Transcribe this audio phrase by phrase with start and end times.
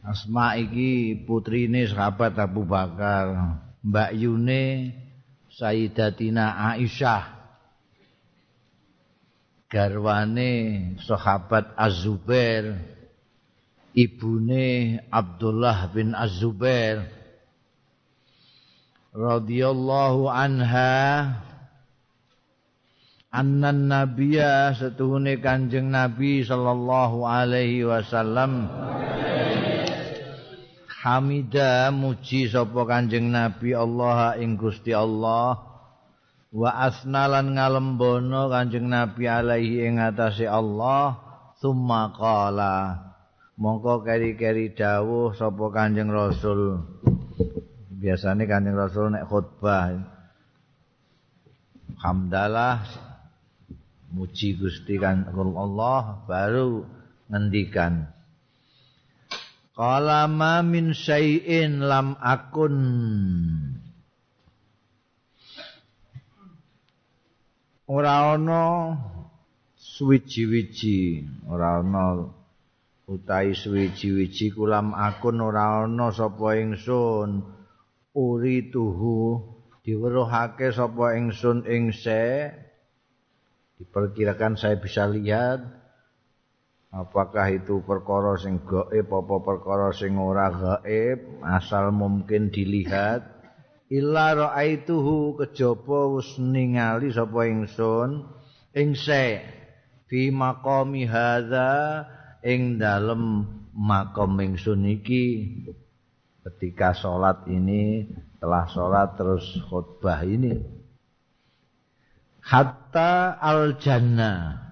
[0.00, 3.60] Asma iki putrine sahabat Abu Bakar.
[3.84, 4.96] Mbak Yune
[5.52, 7.36] Sayyidatina Aisyah.
[9.68, 10.52] Garwane
[11.04, 12.80] sahabat Az-Zubair.
[13.92, 17.15] Ibune Abdullah bin Az-Zubair.
[19.16, 21.32] Radhiyallahu anha
[23.32, 28.68] annan nabiyya setuhune kanjeng nabi sallallahu alaihi wasallam.
[31.00, 35.64] Hamida muji sapa kanjeng nabi Allah ing Gusti Allah.
[36.52, 41.16] Wa asnalan ngalembono kanjeng nabi alaihi ing atase Allah.
[41.56, 43.00] Summa qala.
[43.56, 46.84] Mongko keri-keri dawuh sapa kanjeng rasul
[47.96, 49.96] biasanya kanjeng Rasul nek khutbah
[52.04, 52.84] hamdalah
[54.12, 56.84] muji Gusti kan Allah baru
[57.32, 58.12] ngendikan
[59.76, 62.76] Qala ma min syai'in lam akun.
[67.84, 68.96] Ora ana
[69.76, 72.24] suwiji-wiji, ora ana
[73.04, 77.44] utahi suwiji-wiji kulam akun ora ana sapa ingsun
[78.16, 79.44] uri tuhu
[79.84, 82.50] diweruhake sapa ingsun ing se.
[83.76, 85.60] Diperkirakan saya bisa lihat
[86.88, 93.36] apakah itu perkara sing gaib apa perkara sing ora gaib asal mungkin dilihat.
[93.92, 98.24] Illa raaituhu kejaba wis ningali sapa ingsun
[98.72, 99.44] ing se.
[100.08, 102.02] Fi maqami hadza
[102.40, 103.44] ing dalem
[103.76, 105.24] makam ingsun iki
[106.46, 108.06] ketika sholat ini
[108.38, 110.62] telah sholat terus khutbah ini.
[112.46, 114.62] Hatta al jannah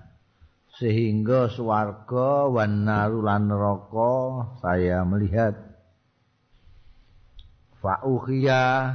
[0.78, 4.14] sehingga swarga wan narulan neraka
[4.62, 5.58] saya melihat.
[7.82, 8.94] Fa ukhiya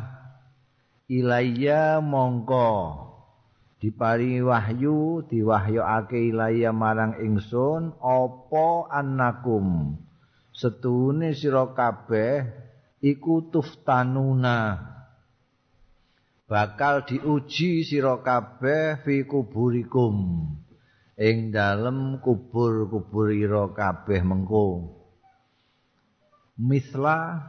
[1.12, 3.06] ilayya mongko.
[3.80, 9.96] Diparingi wahyu diwahyuake ilayya marang ingsun apa annakum?
[10.52, 12.59] Setune sira kabeh
[13.00, 14.88] iku tuftanuna.
[16.50, 20.48] Bakal diuji sira kabeh fi kuburikum.
[21.20, 24.96] Ing dalem kubur-kubur ira kabeh mengko.
[26.60, 27.44] Misla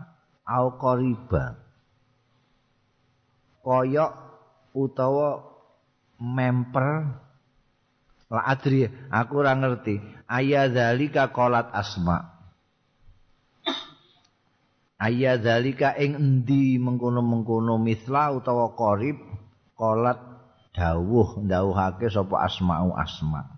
[0.44, 1.71] au qariba
[3.65, 4.12] koyok
[4.75, 5.31] utawa
[6.19, 6.89] memper.
[8.31, 9.99] La adri aku ora ngerti.
[10.31, 12.30] Ayadzalika qalat asma'
[15.00, 19.16] Ayya zalika ing endi mengkono-mengkono misla utawa qarib
[19.72, 20.21] qalat
[20.77, 23.49] dawuh ndawuhake sapa asma'u asma.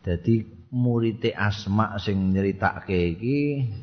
[0.00, 3.38] Dadi murite asma sing nyeritake iki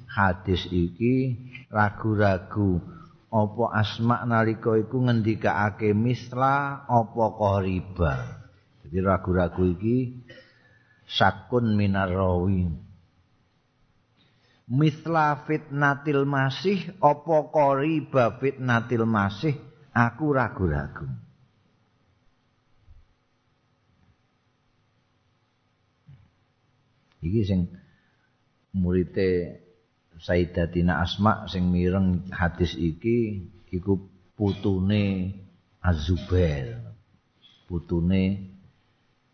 [0.09, 1.37] hadis iki
[1.69, 2.81] ragu-ragu
[3.29, 8.13] apa asma nalika iku ngendikake misla apa qariba.
[8.81, 10.25] Jadi ragu-ragu iki
[11.05, 12.86] sakun minar rawin.
[14.67, 19.55] Misla fitnatil masih apa qariba fitnatil masih?
[19.95, 21.09] Aku ragu-ragu.
[27.17, 27.61] Iki sing
[28.77, 29.57] murite
[30.21, 34.05] Sayyidatina Asma sing mireng hadis iki iku
[34.37, 35.33] putune
[35.81, 36.77] Az-Zubair
[37.65, 38.53] putune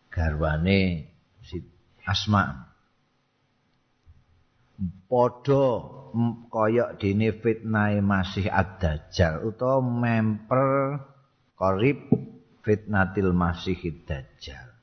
[0.08, 1.12] garwane
[1.44, 1.60] si
[2.08, 2.73] Asma
[5.08, 5.68] padha
[6.50, 11.02] kaya dene fitnahe masih ad-dajjal utawa memper
[11.58, 12.10] qarib
[12.62, 14.74] fitnatil masih ad-dajjal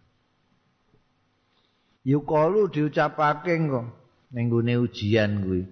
[2.04, 3.86] yukalu diucapake kok
[4.30, 5.66] ning ujian kuwi.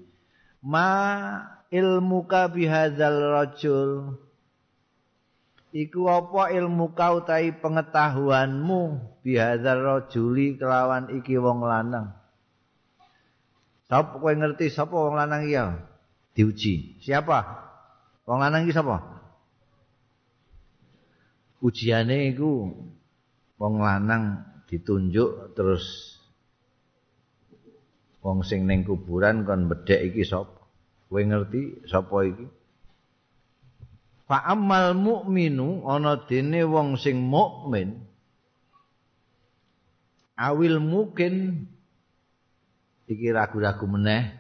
[0.66, 0.90] Ma
[1.70, 4.18] ilmuka bihadzal rajul?
[5.68, 8.82] Iku apa ilmu kau tai pengetahuanmu
[9.22, 12.17] bihadzal rajuli kelawan iki wong lanang
[13.88, 15.56] Sapa kowe ngerti sapa wong lanang iki
[16.36, 17.00] diuji?
[17.00, 17.40] Siapa?
[18.28, 19.00] Wong lanang iki sapa?
[21.64, 22.68] Ujiane iku
[23.56, 26.14] wong lanang ditunjuk terus
[28.20, 30.52] wong sing ning kuburan kon bedhek iki sapa?
[31.08, 32.46] Kowe ngerti sapa iki?
[34.28, 38.04] Fa ammal mukminu ana dene wong sing mukmin
[40.36, 41.64] awil mungkin
[43.08, 44.36] iki ragu-ragu meneh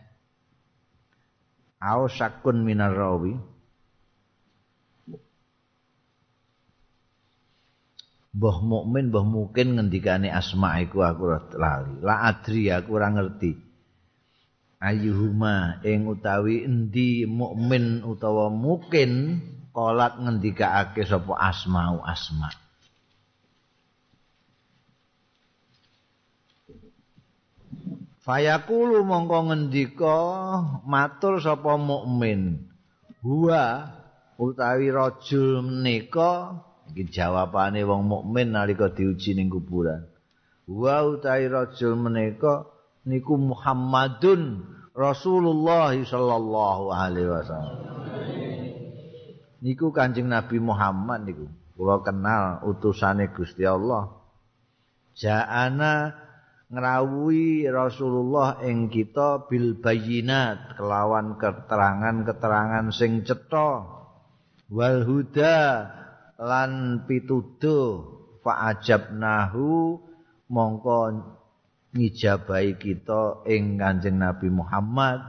[1.80, 3.34] au sakun minar rawi
[8.38, 11.26] Mbah mukmin mbah mungkin ngendikane asma iku aku
[11.58, 11.98] lali.
[12.06, 13.50] La adri aku ora ngerti.
[14.78, 19.42] Ayuhuma ing utawi endi mukmin utawa mungkin
[19.74, 22.54] kolat ngendikake sapa asmau asma.
[28.28, 30.16] Fayaqulu mongko ngendika
[30.84, 32.60] matur sapa mukmin.
[33.24, 33.88] Huwa
[34.36, 36.60] utawi rajul menika
[36.92, 40.04] iki jawabane wong mukmin nalika diuji ning kuburan.
[40.68, 42.68] Wa utawi rajul menika
[43.08, 44.60] niku Muhammadun
[44.92, 47.80] Rasulullah sallallahu alaihi wasallam.
[49.64, 51.48] Niku Kanjeng Nabi Muhammad niku.
[51.80, 54.20] Kula kenal utusane Gusti Allah.
[55.16, 56.12] Ja'ana
[56.68, 63.88] ngrawuhi Rasulullah ing kita bil bayinat kelawan keterangan-keterangan sing cetha.
[64.68, 65.88] Wal huda
[66.36, 68.04] lan pituduh
[68.44, 69.96] fa ajabnahu
[70.52, 71.00] mongko
[71.96, 75.24] ngijabahi kita ing Kanjeng Nabi Muhammad.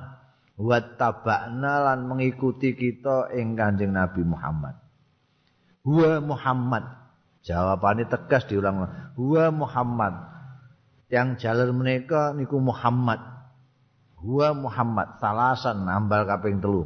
[0.59, 4.75] Wa tabakna lan mengikuti kita ing Kanjeng Nabi Muhammad.
[5.87, 6.83] Huwa Muhammad.
[7.47, 10.38] Jawabannya tegas diulang huwa Muhammad
[11.09, 13.19] yang jalur menika niku Muhammad.
[14.21, 16.85] Huwa Muhammad salasan nambal kaping telu.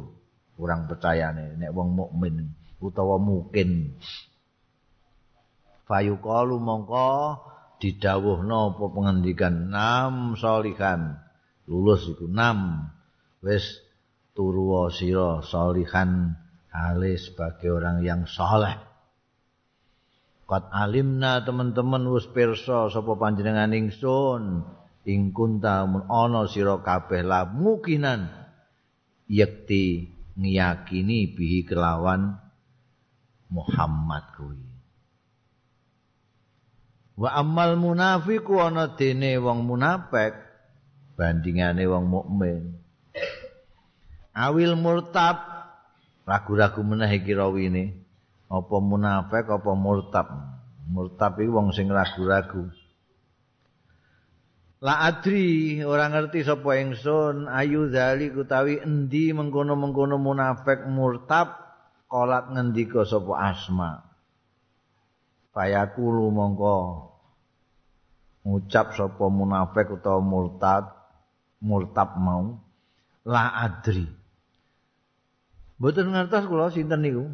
[0.54, 3.98] Kurang percayane nek wong mukmin utawa mungkin
[5.90, 7.42] fayuqalu mongko
[7.82, 9.68] didhawuhna apa pengendikan?
[9.68, 11.20] Nam solihan.
[11.68, 12.88] Lulus iku nam.
[13.44, 13.66] Wis
[14.32, 16.40] turu sira solihan.
[16.74, 18.93] Halis sebagai orang yang soleh
[20.44, 24.60] Qad alimna teman-teman wis pirsa sapa panjenengan ingsun
[25.08, 28.28] ing kunta ana sira kabeh la mukinan
[29.24, 32.36] yakti ngiyakini bihi kelawan
[33.48, 34.60] Muhammad kuwi.
[37.14, 40.34] Wa amal munafiku ana dene wong munafik
[41.16, 42.84] bandingane wong mukmin.
[44.34, 45.40] Awil murtab
[46.26, 48.03] ragu-ragu meneh iki rawine.
[48.50, 50.28] Apa munafik apa murtab
[50.88, 52.68] murtab iki wong sing ragu-ragu.
[54.84, 61.56] La adri ora ngerti sapa ingsun ayu zali utawi endi mengkono-mengkono munafik murtab
[62.04, 64.04] kolat ngendika sapa asma.
[65.56, 66.76] Fayakulu mongko
[68.44, 70.84] ngucap sapa munafik utawa murtad
[71.64, 72.60] murtab mau.
[73.24, 74.04] La adri.
[75.80, 77.24] Mboten ngertos kula sinten niku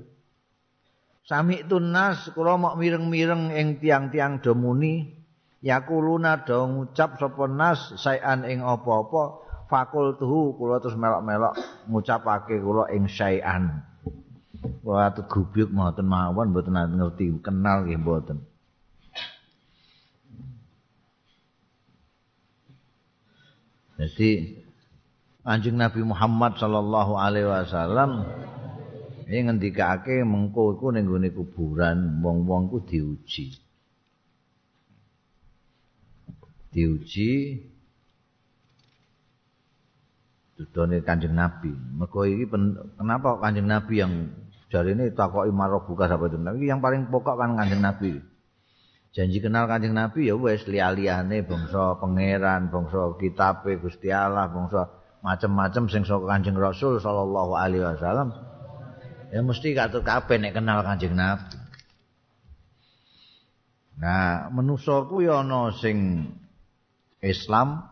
[1.30, 5.14] Sami tunas kula mok mireng-mireng ing tiang-tiang domuni
[5.62, 9.38] yakuluna do ngucap sapa nas sayan ing apa-apa
[9.70, 11.54] fakultuhu kula terus melok-melok
[11.86, 13.78] ngucapake kula ing sayan.
[14.82, 18.42] Kula atu gubyuk mboten mawon mboten ngerti kenal nggih mboten.
[24.02, 24.58] Jadi
[25.46, 28.26] Anjing Nabi Muhammad sallallahu alaihi wasallam
[29.30, 33.54] Ini ngendikake mengko iku ning gone kuburan wong-wong ku diuji.
[36.74, 37.30] Diuji
[40.58, 41.70] dudone Kanjeng Nabi.
[41.70, 42.50] Mergo iki
[42.98, 44.34] kenapa Kanjeng Nabi yang
[44.66, 46.34] jarine takoki marah buka sapa itu.
[46.34, 48.18] Tapi yang paling pokok kan Kanjeng Nabi.
[49.14, 54.90] Janji kenal Kanjeng Nabi ya wis liya-liyane bangsa pangeran, bangsa kitabe Gusti Allah, bangsa
[55.22, 58.49] macam-macam sing saka Kanjeng Rasul sallallahu alaihi wasallam.
[59.30, 61.58] Ya mesti katur kabeh nek kenal Kanjeng Nabi.
[64.00, 66.24] Nah, manusa ku ya ana sing
[67.20, 67.84] Islam,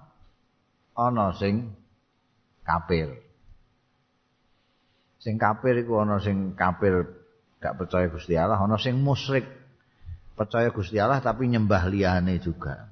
[0.96, 1.76] ana sing
[2.64, 3.12] kafir.
[5.20, 7.12] Sing kafir iku ana sing kafir
[7.60, 9.44] gak percaya Gusti Allah, ana sing musyrik
[10.32, 12.88] percaya Gusti Allah tapi nyembah liyane juga.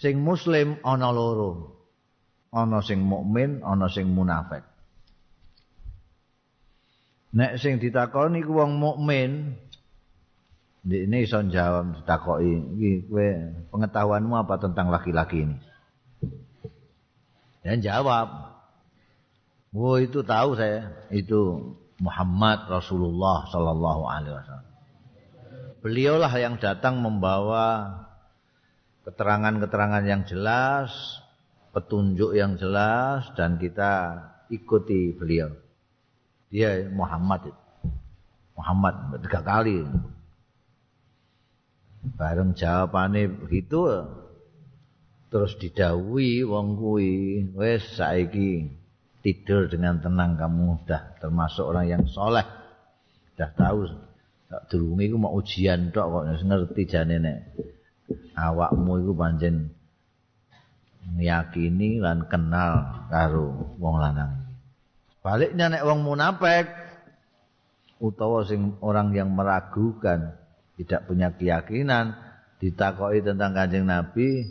[0.00, 1.76] Sing muslim ana loro.
[2.50, 4.69] Ana sing mukmin, ana sing munafik.
[7.30, 9.54] Nek sing ditakoni ku wong mukmin,
[10.82, 13.28] ini iso jawab ditakoki, iki kowe
[13.70, 15.56] pengetahuanmu apa tentang laki-laki ini?
[17.62, 18.50] Dan jawab,
[19.70, 21.70] "Oh, itu tahu saya, itu
[22.02, 24.68] Muhammad Rasulullah sallallahu alaihi wasallam."
[25.86, 27.94] Beliaulah yang datang membawa
[29.06, 30.90] keterangan-keterangan yang jelas,
[31.70, 34.18] petunjuk yang jelas dan kita
[34.50, 35.69] ikuti beliau.
[36.50, 37.54] Dia Muhammad
[38.58, 39.86] Muhammad tiga kali.
[42.18, 44.04] Bareng jawabane begitu
[45.30, 47.12] terus didawi wong kuwi
[47.54, 48.66] wis saiki
[49.22, 52.44] tidur dengan tenang kamu sudah termasuk orang yang soleh.
[53.32, 53.78] Sudah tahu
[54.50, 57.38] tak durunge iku mau ujian tok kok ngerti jane nek.
[58.34, 59.70] Awakmu iku pancen
[61.14, 64.49] meyakini lan kenal karo wong lanang
[65.20, 66.68] baliknya nek wong munafik
[68.00, 70.36] utawa sing orang yang meragukan
[70.80, 72.16] tidak punya keyakinan
[72.60, 74.48] ditakoki tentang kanjeng Nabi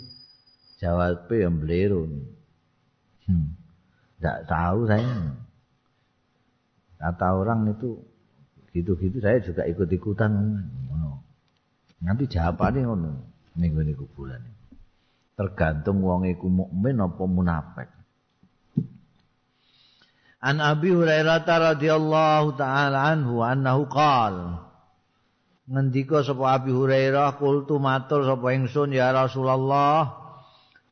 [0.78, 1.56] jawabnya yang
[3.28, 3.48] hmm.
[4.18, 5.34] tidak tahu saya.
[7.00, 7.98] Kata orang itu
[8.76, 10.32] gitu-gitu saya juga ikut-ikutan.
[12.00, 13.12] Nanti jawabannya ngono
[13.60, 14.40] minggu ini bulan
[15.36, 17.90] tergantung wong iku mukmin apa munafik
[20.40, 24.72] An Abi Hurairah radhiyallahu taala anhu annahu qala
[25.68, 30.20] ngendika sapa Abi Hurairah kultu matur sapa ingsun ya Rasulullah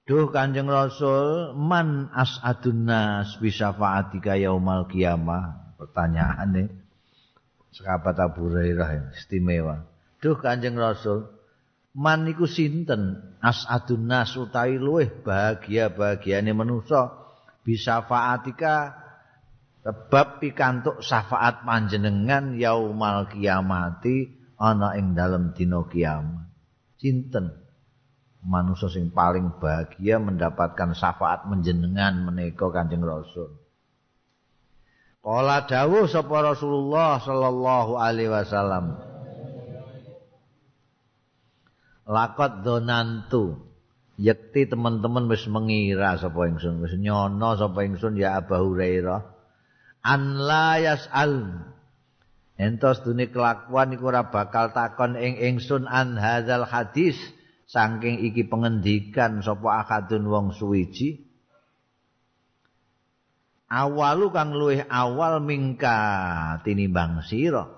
[0.08, 5.76] Duh Kanjeng Rasul man as'adun nas bi syafaatika yaumal qiyamah?
[5.76, 6.72] Pertanyaane
[7.76, 9.84] sahabat Abu Hurairah istimewa.
[10.24, 11.28] Duh Kanjeng Rasul
[11.92, 13.36] man niku sinten?
[13.44, 17.12] As'adun nas utawi luweh bahagia-bahagiane manusa
[17.68, 19.07] bi syafaatika
[19.88, 26.52] sebab pikantuk syafaat panjenengan yaumal kiamati ana ing dalem dina kiamat.
[27.00, 27.56] Cinten
[28.44, 33.64] manusia sing paling bahagia mendapatkan syafaat menjenengan menika Kanjeng Rasul.
[35.24, 39.00] Kala dawuh sapa Rasulullah sallallahu alaihi wasallam.
[42.08, 43.64] Lakot donantu
[44.18, 49.37] Yakti teman-teman wis mengira sapa ingsun wis nyono sapa ingsun ya Abu Hurairah
[50.08, 51.68] an la yas'al
[52.58, 57.14] Entos dunia kelakuan iku ora bakal takon ing ingsun an hadzal hadis
[57.70, 61.22] saking iki pengendikan sapa akadun wong suwiji.
[63.70, 65.94] Awalu kang luwih awal mingka
[66.66, 67.70] tinimbang sira.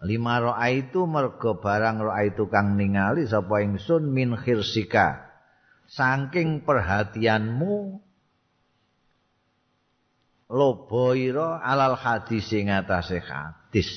[0.00, 5.28] Lima roa itu mergo barang roa itu kang ningali sapa ingsun min khirsika.
[5.92, 8.00] Saking perhatianmu
[10.48, 13.88] loboira alal hadis ing atase hadis.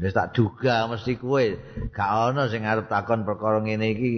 [0.00, 1.44] Wis tak duga mesti kowe
[1.92, 4.14] gak ana sing arep takon perkara ngene iki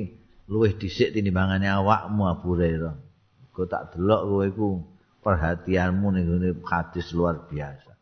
[0.47, 2.95] luwih dhisik tinimbangane awakmu Abu Hurairah.
[3.51, 4.69] Kok tak delok kowe iku
[5.27, 6.27] perhatianmu ning
[6.63, 7.93] hadis luar biasa.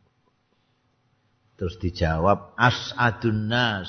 [1.56, 3.88] Terus dijawab as'adun nas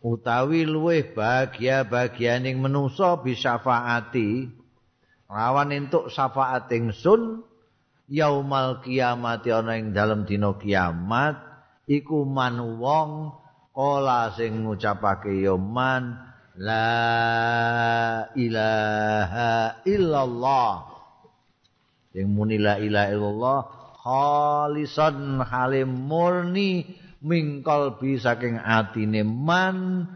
[0.00, 3.20] utawi luwih bahagia bagianing menungso
[5.30, 7.46] rawan entuk syafaat ingsun
[8.10, 11.38] yaumal kiamat ana ing dalem dina kiamat
[11.86, 13.30] iku man wong
[13.70, 16.18] kala sing ngucapake ya man
[16.58, 20.90] la ilaha illallah.
[22.10, 23.60] Sing muni la ilaha illallah
[24.02, 26.90] khalisan halim murni
[27.22, 30.08] mingkal bi saking atine man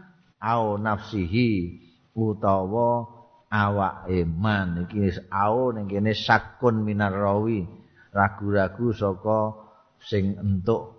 [0.43, 1.79] au nafsihi
[2.11, 3.14] utawa
[3.55, 7.63] awak iman iki au ning kene sakun minar rawi
[8.11, 9.55] ragu-ragu saka
[10.03, 10.95] sing entuk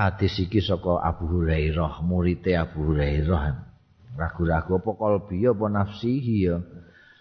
[0.00, 3.68] hadis iki saka Abu Hurairah murite Abu Hurairah.
[4.16, 6.56] Ragu-ragu apa kalbi apa nafsihi ya?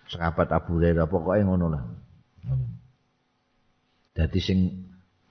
[0.10, 1.84] Sahabat Abu Hurairah pokoke ngono lah.
[4.16, 4.90] Dadi sing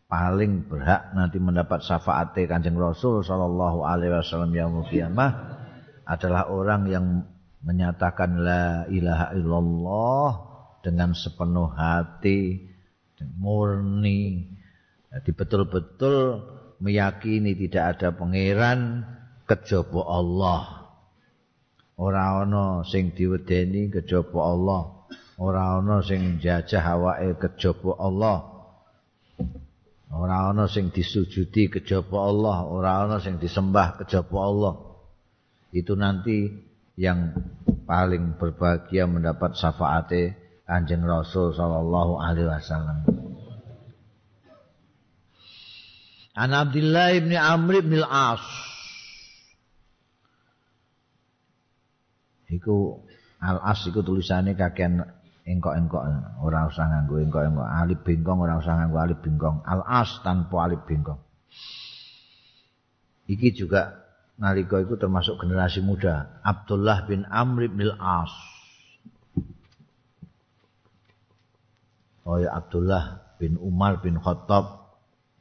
[0.08, 5.60] paling berhak nanti mendapat syafaat Kanjeng Rasul sallallahu alaihi wasallam yaumul kiamah
[6.08, 7.04] adalah orang yang
[7.62, 10.28] menyatakan la ilaha illallah
[10.82, 12.68] dengan sepenuh hati
[13.38, 14.46] murni.
[15.08, 16.44] Jadi betul-betul
[16.78, 19.02] meyakini tidak ada pangeran
[19.48, 20.62] kejaba Allah.
[21.98, 24.82] Ora ana sing diwedeni kejaba Allah.
[25.40, 28.38] Ora ana sing jajah awake kejaba Allah.
[30.14, 32.56] Ora ana sing disujudi kejaba Allah.
[32.70, 34.74] Ora ana sing disembah kejaba Allah.
[35.74, 36.67] Itu nanti
[36.98, 37.30] yang
[37.86, 40.10] paling berbahagia mendapat syafaat
[40.66, 43.06] Kanjeng Rasul sallallahu alaihi wasallam.
[46.34, 48.42] An Abdullah bin Amr bin Al-As.
[52.50, 53.06] Iku
[53.46, 54.98] Al-As iku tulisannya kakean
[55.46, 56.02] engkok-engkok
[56.42, 61.22] ora usah nganggo engkok-engkok alif bengkong ora usah nganggo alif bengkong Al-As tanpa alif bengkong.
[63.30, 64.07] Iki juga
[64.38, 66.40] nalika itu termasuk generasi muda.
[66.46, 68.30] Abdullah bin Amr bin As
[72.28, 74.92] Oh Abdullah bin Umar bin Khattab.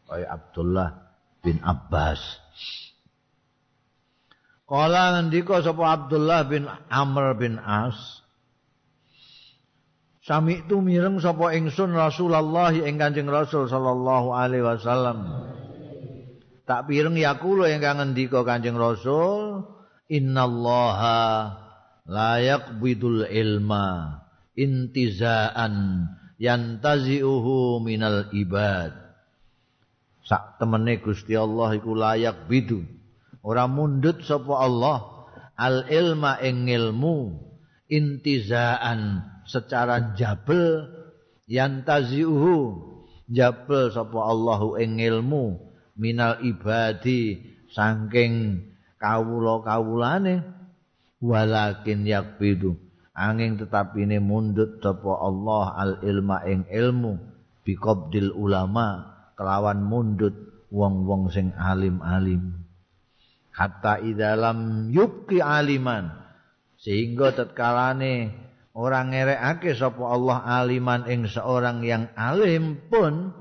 [0.07, 1.11] Oh Abdullah
[1.43, 2.23] bin Abbas.
[4.63, 8.23] Kala ngendika sapa Abdullah bin Amr bin As?
[10.23, 15.43] Sami itu mireng sapa ingsun Rasulullah ing Kanjeng Rasul sallallahu alaihi wasallam.
[16.67, 19.63] Tak pireng yakulo ingkang ngendika Kanjeng Rasul,
[20.11, 21.55] innallaha
[22.03, 24.19] la yaqbidul ilma
[24.51, 28.91] intizaan yantazi'uhu minal ibad.
[30.27, 32.83] Sak temene Gusti Allah iku layak bidu.
[33.47, 35.07] Ora mundut sapa Allah
[35.55, 37.47] al ilma ing ilmu
[37.87, 40.83] intizaan secara jabel
[41.47, 42.55] yantazi'uhu
[43.31, 45.66] jabel sapa Allahu ing ilmu
[45.97, 47.41] minal ibadi
[47.73, 48.63] saking
[49.01, 50.45] kawula-kawulane
[51.19, 52.77] walakin yakbidu
[53.17, 57.17] angin tetapi ini mundut sapa Allah al ilma ing ilmu
[57.65, 60.33] biqabdil ulama kelawan mundut
[60.69, 62.63] wong-wong sing alim-alim.
[63.51, 66.13] Hatta idalam yubki aliman
[66.77, 68.29] sehingga tetkalane
[68.77, 73.33] orang ngerekake sapa Allah aliman ing seorang yang alim pun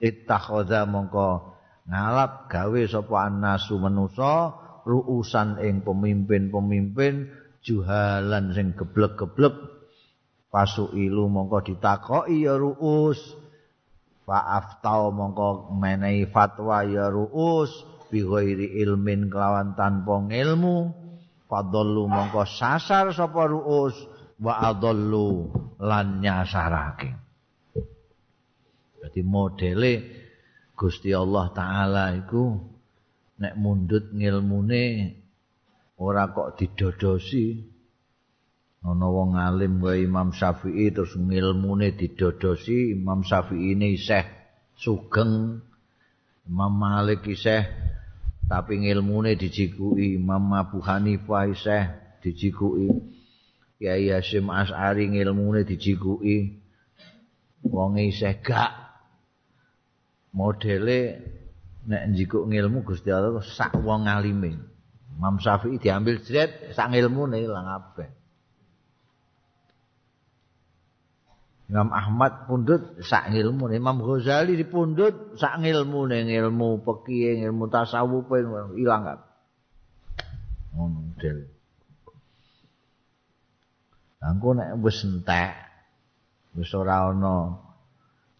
[0.00, 1.59] ittakhadha mongko
[1.90, 4.54] ngalap gawe sapa annasu manusa
[4.86, 7.28] ruusan ing pemimpin-pemimpin
[7.60, 9.54] juhalan sing geblek-geblek.
[10.50, 13.18] Pasu ilu mongko ditakoki ya ruus.
[14.26, 17.70] Faaftau mongko menehi fatwa ya ruus.
[18.10, 20.90] Bi ghairi ilmin kelawan tanpa ilmu
[21.46, 23.94] fadallu mongko sasar sapa ruus.
[24.42, 27.14] Wa adallu lan nyasarake.
[29.00, 30.19] Jadi modele
[30.80, 32.56] Gusti Allah taala iku
[33.36, 35.12] nek mundut ngilmune
[36.00, 37.76] ora kok didodosi.
[38.80, 44.24] Ana wong alim wae Imam Syafi'i terus ngilmune didodosi Imam Syafi'i ini isih
[44.72, 45.60] sugeng
[46.48, 47.60] Imam Malik isih
[48.48, 51.92] tapi ngilmune dijikuki Imam Abu Hanifah isih
[52.24, 52.88] dijikuki
[53.76, 56.56] Kiai Hasyim As'ari ngilmune dijikuki
[57.68, 58.89] wong isih gak
[60.34, 60.98] modele
[61.86, 64.58] nek njikuk ngilmu Gusti Allah sak wong ngalime.
[65.16, 68.08] Imam Syafi'i diambil jret sak ngilmune ilang kabeh.
[71.70, 78.26] Imam Ahmad pundut sak ngilmune, Imam Ghazali dipundut sak ngilmune, ilmu fikih, ilmu tasawuf
[78.74, 79.30] ilang kabeh.
[80.74, 81.38] Ngono model.
[84.20, 85.52] Angko nek wis entek
[86.56, 87.56] wis ora ana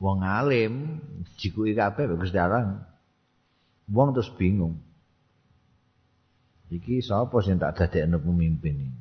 [0.00, 0.98] wong alim
[1.36, 2.82] jikuki kabeh bagus darang
[3.92, 4.80] wong terus bingung.
[6.70, 9.00] Iki sapa sing tak dadekno pemimpin ini?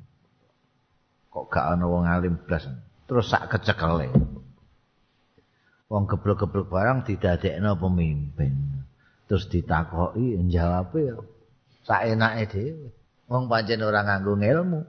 [1.29, 2.67] Kok gak ana wong alim blas?
[3.07, 4.09] Terus sak kecekele
[5.89, 8.83] wong geblek-geblek barang didadekno pemimpin.
[9.25, 11.15] Terus ditakoki njawab ya
[11.85, 12.89] sak enake dhewe.
[13.29, 14.81] Wong pancen ora nganggo ilmu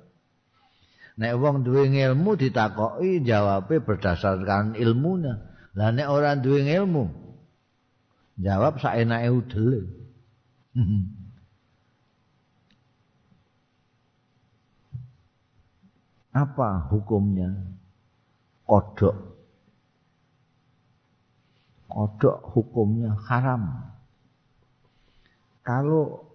[1.21, 7.07] nek wong duwe ilmu ditakoki jawabe berdasarkan ilmunya Lah nek ora duwe ilmu,
[8.43, 9.87] jawab saenake udel.
[16.31, 17.51] Apa hukumnya?
[18.67, 19.15] Kodok.
[21.91, 23.91] Kodok hukumnya haram.
[25.67, 26.31] Kalau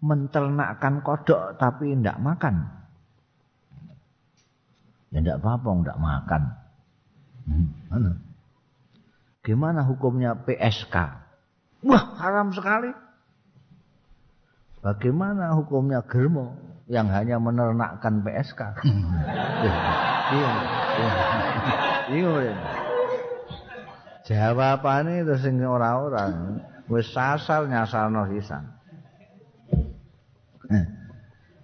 [0.00, 2.64] menternakkan kodok tapi tidak makan,
[5.12, 6.42] ya tidak apa-apa, tidak makan.
[7.44, 7.68] Hmm,
[9.42, 10.94] Gimana hukumnya PSK?
[11.82, 12.94] Wah, haram sekali.
[14.82, 16.54] Bagaimana hukumnya germo
[16.86, 18.82] yang hanya menernakkan PSK?
[19.62, 19.74] Iya.
[22.10, 22.54] Iya.
[24.22, 26.30] Jawabannya itu sing ora-ora
[26.86, 28.62] wis sasar nyasarno sisan.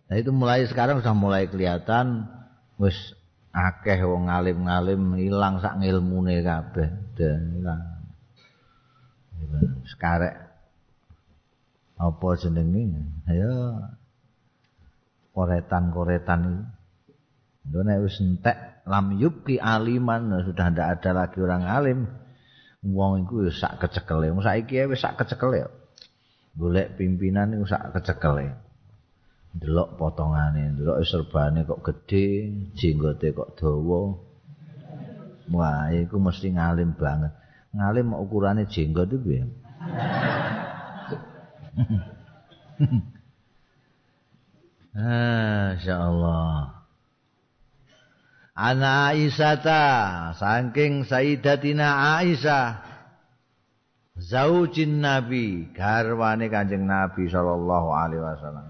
[0.08, 2.26] Nah itu mulai sekarang sudah mulai kelihatan
[2.78, 2.96] wis
[3.52, 6.88] akeh wong ngalim-ngalim ilang sak ngilmune kabeh.
[7.58, 7.82] Ilang.
[9.88, 10.34] Sekarek
[11.98, 12.94] apa jenenge
[13.26, 13.74] ayo
[15.34, 16.70] koretan-koretan
[17.66, 22.00] itu nek wis entek lam yubki aliman sudah ndak ada lagi orang alim.
[22.78, 25.66] Wong iku sak kecekele wong saiki wis sak kecekele
[26.54, 28.67] golek pimpinan iku sak kecekele
[29.58, 34.14] delok potongane, delok serbane kok gedhe, jenggote kok dawa.
[35.48, 37.32] Wah, iku mesti ngalim banget.
[37.74, 39.42] Ngalim ukurane jenggot itu piye?
[44.98, 46.78] Ah, insyaallah.
[48.58, 52.82] Ana Aisyah saking Sayyidatina Aisyah
[54.18, 58.67] zaujin Nabi garwane Kanjeng Nabi sallallahu alaihi wasallam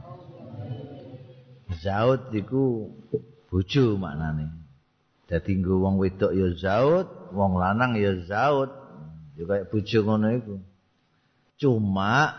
[1.79, 2.91] Zaud iku
[3.49, 4.51] bojo maknane.
[5.29, 8.73] Dadi nggo wong wedok ya zaud, wong lanang ya zaud.
[9.37, 10.57] Ya kaya bojo ngono iku.
[11.59, 12.33] Cuma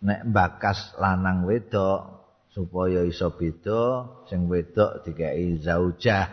[0.00, 6.26] nek bakas lanang wedok supaya iso beda sing wedok dikai zaujah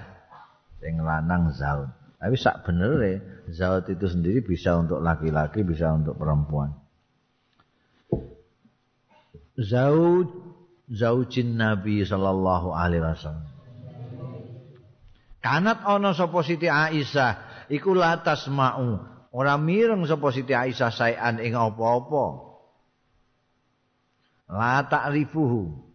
[0.81, 1.89] sing lanang zaud.
[2.17, 3.15] Tapi sak bener ya,
[3.53, 6.73] zaud itu sendiri bisa untuk laki-laki, bisa untuk perempuan.
[9.57, 10.46] Zaud
[10.91, 13.47] zaujin Nabi sallallahu alaihi wasallam.
[15.43, 18.99] Kanat ana sapa Siti Aisyah iku latas mau
[19.31, 22.25] ora mireng sapa Siti Aisyah saean ing apa-apa.
[24.51, 25.87] La ta'rifuhu.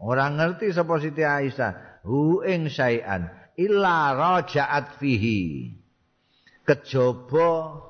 [0.00, 5.72] Ora ngerti sapa Siti Aisyah hu ing saean illa raja'at fihi.
[6.64, 7.83] Kejaba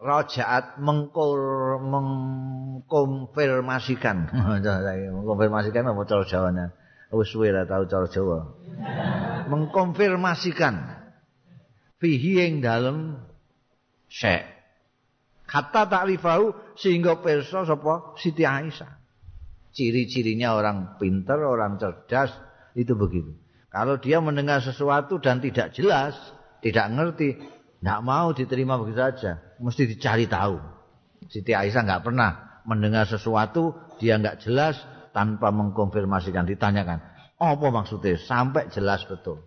[0.00, 4.16] Rajaat mengkur mengkonfirmasikan.
[5.12, 6.72] mengkonfirmasikan apa cara Jawane?
[7.12, 8.56] Wis suwe ra tau cara Jawa.
[9.50, 10.74] mengkonfirmasikan
[12.00, 13.20] fihi ing dalem
[14.08, 14.48] syek.
[15.44, 19.00] Kata takrifau sehingga perso sapa Siti Aisyah.
[19.70, 22.30] Ciri-cirinya orang pintar, orang cerdas
[22.74, 23.34] itu begitu.
[23.70, 26.14] Kalau dia mendengar sesuatu dan tidak jelas,
[26.58, 27.38] tidak ngerti,
[27.78, 29.38] tidak mau diterima begitu saja.
[29.60, 30.56] Mesti dicari tahu.
[31.28, 34.80] Siti Aisyah nggak pernah mendengar sesuatu, dia nggak jelas
[35.12, 37.04] tanpa mengkonfirmasikan, ditanyakan.
[37.36, 38.16] Apa maksudnya?
[38.16, 39.44] Sampai jelas betul.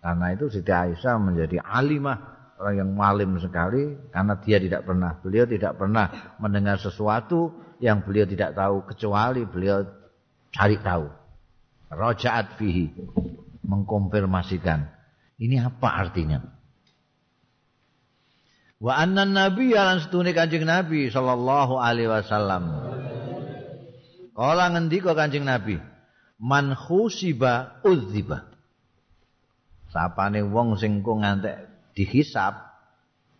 [0.00, 2.18] Karena itu Siti Aisyah menjadi alimah,
[2.60, 3.96] orang yang malim sekali.
[4.12, 8.84] Karena dia tidak pernah, beliau tidak pernah mendengar sesuatu yang beliau tidak tahu.
[8.88, 9.84] Kecuali beliau
[10.52, 11.06] cari tahu.
[11.92, 12.92] Rojaat fihi.
[13.64, 14.88] Mengkonfirmasikan.
[15.40, 16.59] Ini apa artinya?
[18.80, 22.64] Wa anna nabi lan setune Kanjeng Nabi sallallahu alaihi wasallam.
[24.32, 25.76] Kala ngendika Kanjeng Nabi,
[26.40, 28.48] man khusiba udziba.
[29.92, 32.56] Sapane wong sing kok ngantek dihisab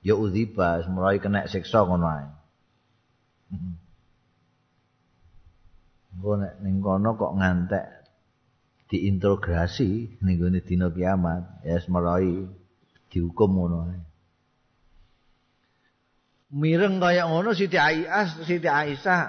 [0.05, 2.29] ya udziba mulai kena siksa ngono ae.
[6.21, 7.87] Nek ning kono kok ngantek
[8.93, 12.45] diintegrasi ning gone dina kiamat ya semrai
[13.09, 14.10] dihukum ngono ae.
[16.51, 19.23] Mireng kaya ngono Siti Aisyah Siti Aisyah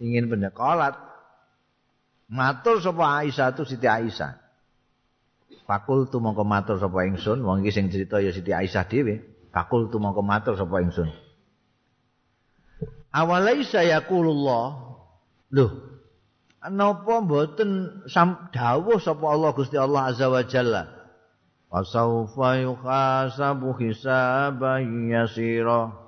[0.00, 0.96] ingin penyekolat
[2.32, 4.42] matur sapa Aisyah tu Siti Aisyah.
[5.66, 9.22] Fakul tu mongko matur sapa ingsun wong iki sing cerita ya Siti Aisyah dhewe.
[9.52, 11.10] Fakul tu mongko matur sapa ingsun.
[13.16, 14.84] Awalaisa yaqulullah
[15.54, 15.70] Loh
[16.66, 18.02] Napa mboten
[18.50, 20.90] dawuh sapa Allah Gusti Allah Azza wa Jalla?
[21.70, 26.05] Wasaufa yukhasabu hisaban yasira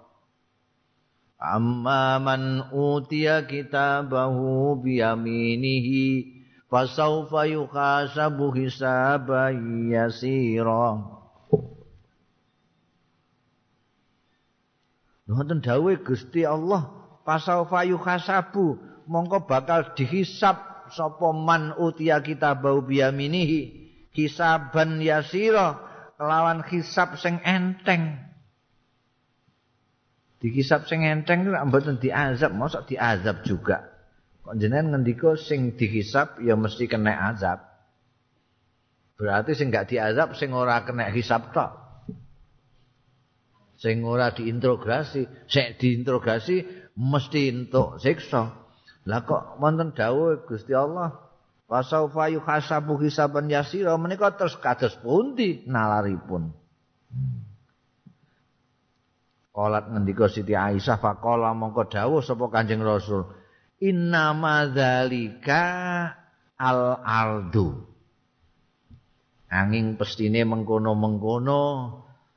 [1.38, 6.35] amma man utiya kitabahu biyaminihi
[6.66, 11.14] fasawfa yukhasabu hisaban yasira
[15.29, 16.88] Nonton dawe Gusti Allah
[17.22, 20.57] fasawfa yukhasabu mongko bakal dihisab
[20.90, 23.61] sapa man utiya kitabahu biyaminihi
[24.11, 25.79] hisaban yasira
[26.18, 28.28] kelawan hisab sing enteng
[30.38, 33.90] dikisap sing enteng itu mboten diazab, mosok diazab juga.
[34.46, 37.61] Kok jenengan ngendika sing dihisap ya mesti kena azab.
[39.18, 41.74] Berarti sing gak diazab sing ora kena hisap tok.
[43.79, 46.66] Sing ora diintrogasi, sik diintrogasi
[46.98, 48.55] mesti entuk siksa.
[49.07, 51.14] Lah kok wonten dawuh Gusti Allah,
[51.70, 56.51] "Wasaufa yuhasabu hisaban yasira," menika terus kados pundi nalaripun.
[57.09, 57.48] Hmm.
[59.59, 63.27] Kolat ngendika Siti Aisyah faqala mongko dawuh sapa Kanjeng Rasul.
[63.83, 65.66] Inna madzalika
[66.55, 67.75] al ardu
[69.51, 71.62] angin pestine mengkono-mengkono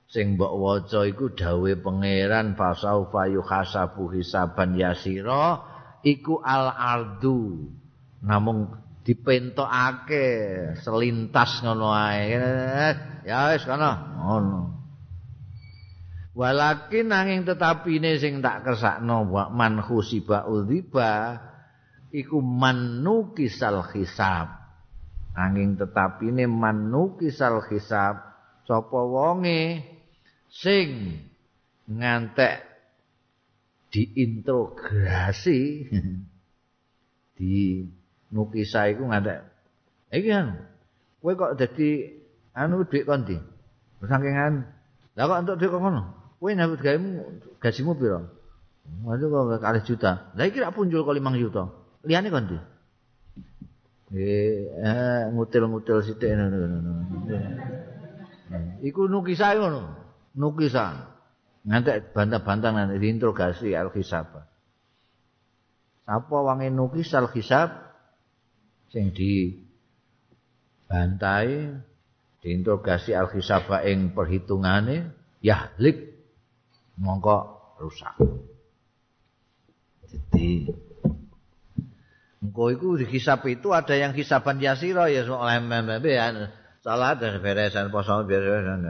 [0.10, 5.62] sing mbok waca iku dawuhe pangeran fasaufa yuhasabu hisaban yasira
[6.02, 7.70] iku al ardu
[8.26, 10.26] namung dipentokake
[10.82, 12.34] selintas ngono ae.
[13.30, 14.71] Ya wis kana ngono
[16.32, 21.44] Walakin nanging tetapine sing tak kersakno man khusiba udhiba
[22.16, 24.48] iku manukisal hisab.
[25.36, 28.24] Nanging tetapine manukisal hisab
[28.64, 29.84] sapa wonge
[30.48, 31.20] sing
[31.92, 32.64] ngantek
[33.92, 35.92] diintrogasi
[37.36, 37.84] di
[38.32, 39.44] nukisa iku ngantek
[40.16, 40.64] iki kan
[41.20, 42.08] kowe kok dadi
[42.56, 43.36] anu dhuwit kondi
[44.00, 44.64] saking anu
[45.20, 46.98] lah kok entuk dhuwit kok ngono Kowe nyambut gawe
[47.62, 48.26] gajimu piro?
[49.06, 50.34] Waduh kok kalih juta.
[50.34, 51.70] Lah iki rak punjul kok 5 juta.
[52.02, 52.58] Liyane kon ndi?
[54.12, 56.58] eh ngutil-ngutil sithik ngono.
[58.82, 59.82] Iku nukisan ngono.
[60.34, 61.14] Nukisan.
[61.62, 64.34] Ngantek bantah-bantah nanti diinterogasi al-hisab.
[66.10, 67.70] Sapa wangi nukis al-hisab
[68.90, 69.62] sing di
[70.90, 71.70] bantai
[72.42, 75.14] diinterogasi al-hisab ing perhitungane
[75.46, 76.12] yahlik
[77.02, 77.38] mongko
[77.82, 78.14] rusak.
[80.06, 80.70] Jadi
[82.46, 85.50] engko iku dihisab itu ada yang hisaban yasira ya soal
[86.06, 86.54] ya.
[86.82, 88.82] Salat dan beresan poso beresan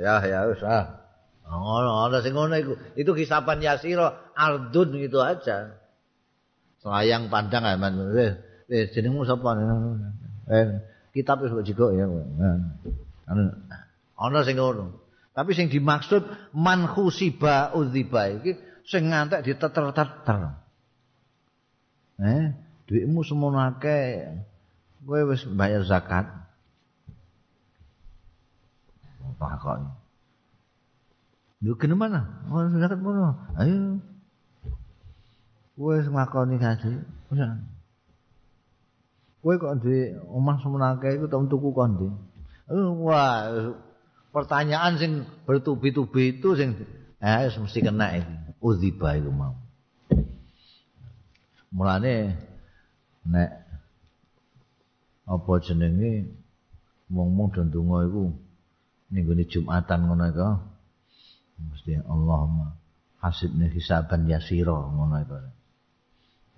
[0.00, 1.00] ya ya wis ah.
[1.48, 2.72] Ngono ana sing ngono iku.
[2.96, 5.76] Itu hisaban yasira ardun gitu aja.
[6.80, 8.36] Selayang pandang ya man wis
[8.68, 9.56] wis jenengmu sapa?
[10.52, 10.66] Eh
[11.16, 12.04] kitab wis kok ya
[14.20, 15.09] ana sing ngono
[15.40, 20.60] tapi sing dimaksud man khusiba udziba iki sing ngantek diteter-teter
[22.20, 22.52] eh
[22.84, 24.36] duitmu semono akeh
[25.08, 26.28] kowe wis bayar zakat
[29.40, 29.88] takon.
[31.64, 32.44] Lho kene mana?
[32.52, 33.36] Oh, zakat mono.
[33.56, 34.00] Ayo.
[35.80, 37.00] Wes ngakoni gaji.
[37.32, 37.40] Wes.
[39.40, 42.08] Kowe kok duwe omah semenake iku tau tuku kondi.
[43.00, 43.48] Wah,
[44.30, 45.12] pertanyaan sing
[45.46, 46.78] bertubi-tubi itu sing
[47.20, 48.34] eh mesti kena iki.
[48.60, 49.54] Udziba iku mau.
[51.70, 52.36] Mulane
[53.24, 53.50] nek
[55.30, 56.26] apa jenenge
[57.10, 58.24] wong-wong do ndonga iku
[59.14, 60.48] ning gone Jumatan ngono iku
[61.70, 62.74] mesti Allahumma
[63.22, 65.34] hasibni hisaban yasira ngono iku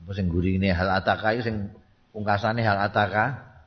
[0.03, 1.57] apa sing gurine hal ataka iku sing
[2.17, 3.25] pungkasane hal ataka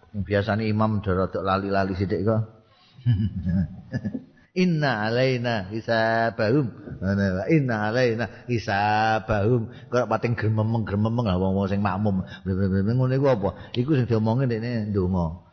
[0.10, 2.55] sing biasane imam dorok lali-lali sithik kok
[4.64, 6.72] Inna alaina hisabahum.
[7.52, 9.68] Inna alaina hisabahum.
[9.92, 12.24] Kok pating grememeng-grememeng lah wong-wong sing makmum.
[12.48, 13.50] Ngono iku apa?
[13.76, 15.46] Iku sing diomongin dekne ndonga.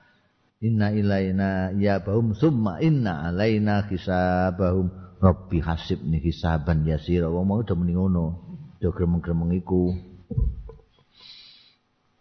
[0.62, 7.75] inna ilaina ya baum summa inna alaina hisabahum rabbi hasibni hisaban yasira wong mau do
[7.75, 8.25] muni ngono
[8.79, 9.91] do gremeng-gremeng iku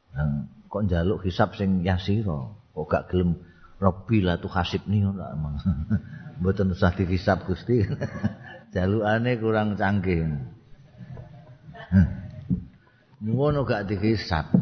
[0.09, 3.37] nah, kok njaluk hisab sing yasira kok gak gelem
[3.81, 5.57] rabbi la tu hasibni ngono emang.
[6.39, 7.81] Mboten usah dihisab Gusti.
[8.73, 10.29] Jalukane kurang canggih
[13.25, 13.59] ngono.
[13.65, 14.53] Gak dihisab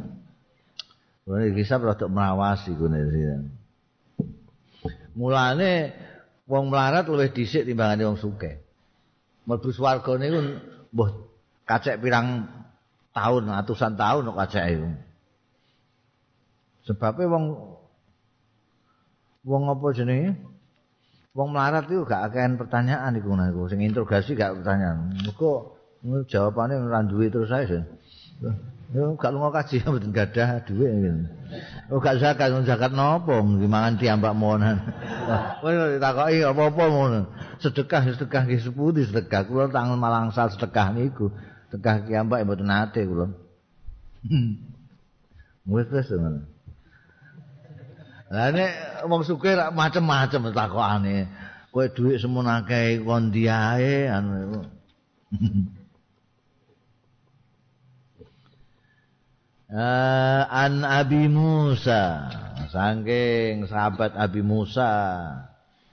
[1.29, 3.05] Kalau dihisab rada melawasi gune
[5.13, 5.93] Mulane
[6.49, 8.57] wong melarat luwih dhisik timbangane wong sugih.
[9.45, 10.57] Mlebu swarga niku
[10.89, 11.09] mbuh
[11.69, 12.49] kacek pirang
[13.13, 14.89] tahun, atusan tahun kok kacek iku.
[16.89, 17.45] Sebabe wong
[19.49, 20.37] wong apa jenenge?
[21.33, 25.17] Wong melarat itu gak akan pertanyaan iku niku, sing interogasi gak pertanyaan.
[25.25, 27.65] Muga jawabane ora duwe terus ae.
[28.89, 31.25] Yo gak lunga kaji mboten gadah dhuwit ngene.
[31.93, 34.81] Oh gak zakat, zakat nopo dimangan tiambak monan.
[35.61, 37.21] Kowe ditakoki apa-apa ngono.
[37.61, 41.29] Sedekah sedekah nggih sepundi sedekah kula tangan malangsal sedekah niku.
[41.69, 43.29] Sedekah kiambak mboten nate kula.
[45.69, 46.58] Wis wis ngono.
[48.29, 51.25] Lah nek wong sugih macem-macem takokane.
[51.73, 54.61] Kowe dhuwit semono akeh kon diae anu.
[59.69, 62.29] uh, an Abi Musa
[62.69, 64.89] saking sahabat Abi Musa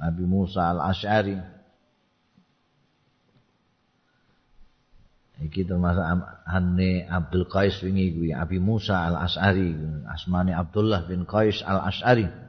[0.01, 1.56] Abi Musa Al-Asy'ari
[5.43, 6.01] iki termasuk
[6.49, 9.77] anne Abdul Qais wingi kuwi Abi Musa Al-Asy'ari
[10.09, 12.49] asmane Abdullah bin Qais Al-Asy'ari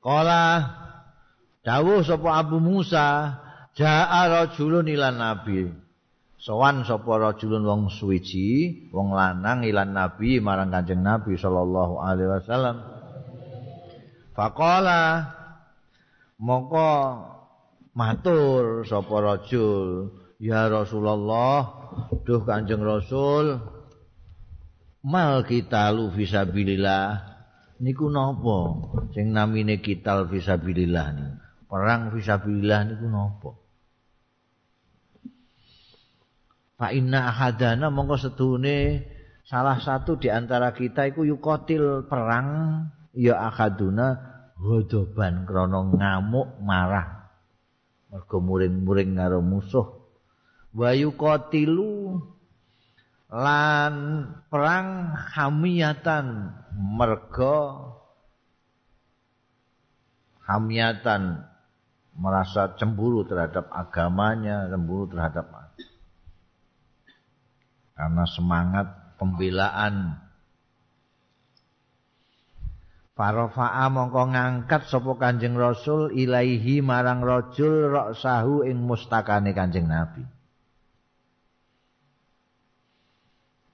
[0.00, 0.64] Kala
[1.60, 3.36] dawuh sapa Abu Musa
[3.76, 5.70] Ja'a rajulun ilan nabi.
[6.40, 12.76] Sowan sapa rajulun wong suwiji, wong lanang ilan nabi marang Kanjeng Nabi sallallahu alaihi wasallam.
[14.32, 15.00] Faqala
[16.40, 16.90] mongko
[17.92, 21.68] matur sapa rajul, ya Rasulullah,
[22.24, 23.60] duh Kanjeng Rasul,
[25.04, 27.28] mal kita lu fisabilillah?
[27.80, 28.58] Niku napa?
[29.16, 31.36] Sing namine kita fisabilillah niku
[31.70, 33.50] perang fisabilillah niku napa?
[36.80, 39.04] Fa inna ahadana mongko sedune
[39.44, 42.48] salah satu di antara kita iku yukotil perang
[43.12, 44.29] ya ahaduna
[44.60, 47.32] hodoban krana ngamuk marah.
[48.12, 49.86] Mergo muring-muring karo musuh.
[50.76, 52.20] Wa yukotilu
[53.30, 53.94] lan
[54.50, 56.26] perang hamiyatan
[56.74, 57.58] mergo
[60.46, 61.46] hamiyatan
[62.18, 65.46] merasa cemburu terhadap agamanya, cemburu terhadap
[68.00, 68.86] karena semangat
[69.20, 70.16] pembelaan
[73.20, 80.24] Farofa'a mongko ngangkat sapa Kanjeng Rasul ilaihi marang rajul ra'sahu ing mustakane Kanjeng Nabi.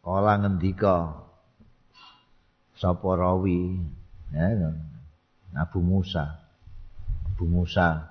[0.02, 1.14] Kala ngendika
[2.74, 3.78] sapa rawi
[4.34, 4.50] ya
[5.62, 6.42] Abu Musa.
[7.30, 8.02] Abu Musa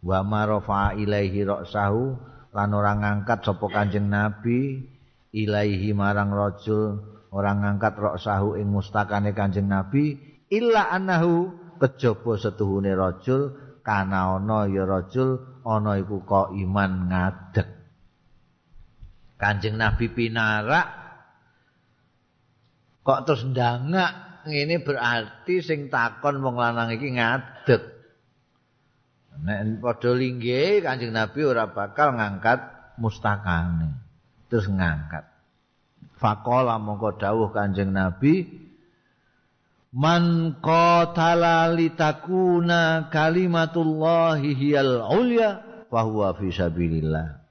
[0.00, 2.16] wa marofa ilaihi ra'sahu
[2.56, 4.88] lan ora ngangkat sapa Kanjeng Nabi
[5.36, 6.96] ilaihi marang rajul
[7.28, 11.48] ora ngangkat ra'sahu ing mustakane Kanjeng Nabi illa annahu
[11.80, 17.68] kejaba setuhune rajul kana ana ya rajul ana iku kok iman ngadeg.
[19.40, 20.86] Kanjeng Nabi pinarak
[23.02, 27.82] kok terus ndangak ini berarti sing takon wong lanang iki ngadeg.
[29.42, 32.60] Nek padha lingge Kanjeng Nabi ora bakal ngangkat
[33.00, 33.98] mustakane
[34.46, 35.26] terus ngangkat.
[36.20, 38.61] Fakola mongko dawuh Kanjeng Nabi
[39.92, 45.60] Man qatala litakuna kalimatullahi hiyal ulya
[45.92, 47.44] fahuwa fi sabilillah.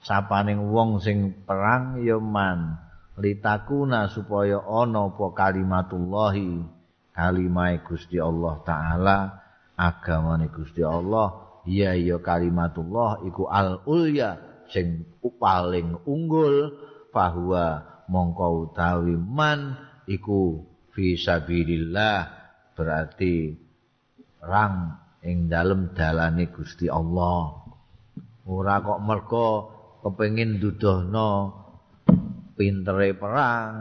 [0.00, 2.80] Sapaning wong sing perang ya man
[3.20, 6.64] litakuna supaya ana apa kalimatullahi
[7.12, 9.18] kalimah Gusti Allah taala
[9.76, 14.40] agamane Gusti Allah ya ya kalimatullah iku al ulya
[14.72, 15.04] sing
[15.36, 16.80] paling unggul
[17.12, 19.76] fahuwa mongko utawi man
[20.08, 20.64] iku
[20.98, 22.18] fi sabilillah
[22.74, 23.54] berarti
[24.42, 27.54] perang ing dalem dalane Gusti Allah.
[28.50, 29.48] Ora kok mergo
[30.02, 31.54] kepengin duduhno
[32.58, 33.74] pintere perang,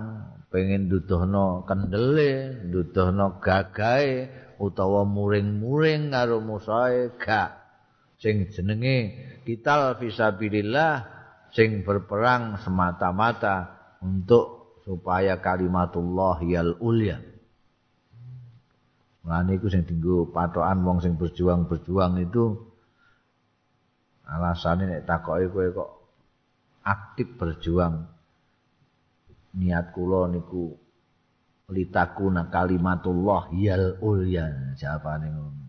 [0.53, 4.29] pengen duduhno kendele, duduhno gagahe
[4.61, 7.65] utawa muring-muring karo musae gak.
[8.21, 10.93] Sing jenenge kita fisabilillah
[11.49, 13.73] sing berperang semata-mata
[14.05, 14.56] untuk
[14.87, 17.19] supaya kalimatullah yal ulya.
[19.27, 22.55] Mulane iku sing dienggo patokan wong sing berjuang-berjuang itu
[24.23, 25.91] alasane nek takoki kowe kok
[26.87, 28.07] aktif berjuang
[29.59, 30.79] niat kula niku
[31.67, 35.63] litakuna kalimatullah yal ulya jawabane ngono.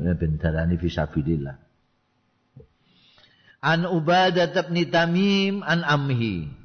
[0.00, 1.56] Ini bendarani fisabilillah.
[3.60, 6.59] An Ubadah bin Tamim an Amhi.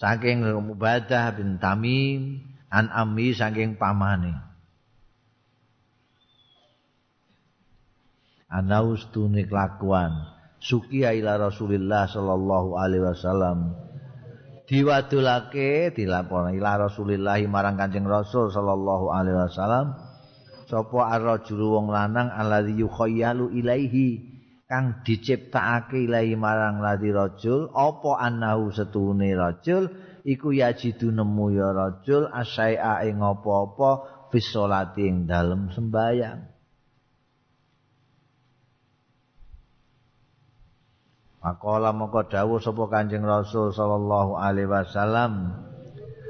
[0.00, 2.40] Saking Mubadah bin Tamim
[2.72, 4.32] an Ammi saking pamane.
[8.50, 10.10] Ana ustune kelakuan.
[10.58, 13.78] Sukiya ila Rasulillah sallallahu alaihi wasallam.
[14.66, 19.94] Diwadulake dilapor ila Rasulillah marang Kanjeng Rasul sallallahu alaihi wasallam.
[20.66, 24.29] Sapa ar-rajulu wong lanang alladzi yukhayyalu ilaihi
[24.70, 29.90] kang diciptakake ilahi marang ladi rajul apa annahu setune rajul?
[30.22, 33.90] Iku yajidu nemu ya rajul asai'a ing apa-apa
[34.30, 36.50] fis sholati ing dalem sembayang
[41.40, 45.56] Makola moko dawuh sapa Kanjeng Rasul sallallahu alaihi wasallam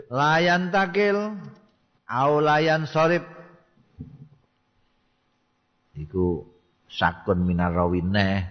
[0.06, 1.34] layan takil
[2.06, 3.26] au layan sorip
[5.98, 6.49] iku
[6.90, 8.44] sakun minar rawineh.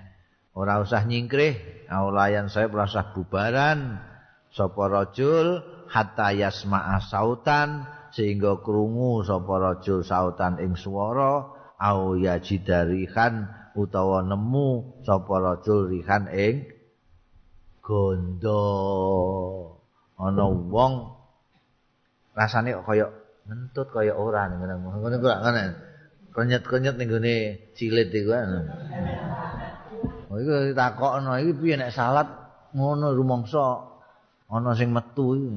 [0.55, 1.85] Ora usah nyingkrih.
[1.91, 3.99] Aulayan saya ora usah bubaran.
[4.49, 5.61] Sapa rajul
[5.93, 13.45] hatta yasma'a sautan sehingga krungu sapa rajul sautan ing swara au yajidarihan
[13.77, 16.65] utawa nemu sapa rajul rihan ing
[17.85, 18.65] gondo.
[20.17, 21.13] Ana wong
[22.33, 23.05] rasane kaya
[23.45, 24.75] ngentut kaya ora ngene.
[24.81, 25.88] Ngene
[26.39, 27.35] kenyet-kenyet ning gone
[27.75, 28.31] cilit iku.
[30.31, 32.31] Oh iku ditakokno iki piye nek salat
[32.71, 33.83] ngono rumangsa
[34.47, 35.51] ana sing metu iki.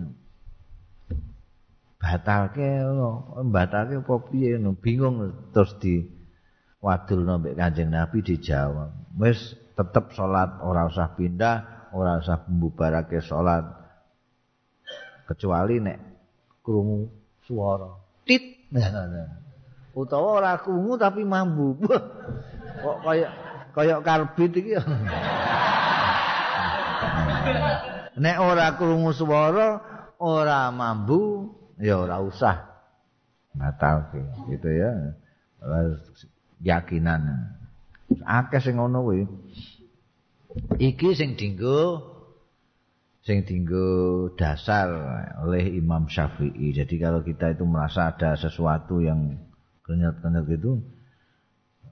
[2.02, 2.82] Batalke
[3.46, 5.14] batalke apa piye ngono bingung
[5.54, 6.02] terus di
[6.82, 9.14] wadulno mbek Kanjeng Nabi dijawab.
[9.22, 13.62] Wis tetep salat ora usah pindah, ora usah mbubarake salat.
[15.30, 15.98] Kecuali nek
[16.66, 17.06] krungu
[17.46, 17.94] suara
[18.26, 18.66] tit.
[19.92, 21.76] Utawa ora krungu tapi mambu.
[22.82, 23.28] Kok kaya
[23.76, 24.72] kaya karbit iki.
[28.16, 29.80] Nek ora krungu swara,
[30.20, 32.68] ora mambu, ya ora usah
[33.56, 34.92] batalke gitu ya.
[36.62, 37.52] Yakinan.
[38.22, 39.24] Akeh sing ngono kuwi.
[40.76, 42.12] Iki sing dinggo
[43.22, 44.90] sing dinggo dasar
[45.46, 46.74] oleh Imam Syafi'i.
[46.74, 49.38] Jadi kalau kita itu merasa ada sesuatu yang
[49.92, 50.80] kenyat-kenyat itu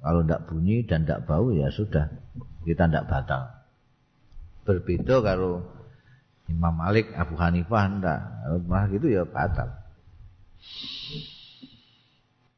[0.00, 2.08] kalau tidak bunyi dan tidak bau ya sudah
[2.64, 3.60] kita tidak batal
[4.64, 5.60] berbeda kalau
[6.50, 8.20] Imam Malik, Abu Hanifah ndak.
[8.66, 9.70] Malah gitu ya batal.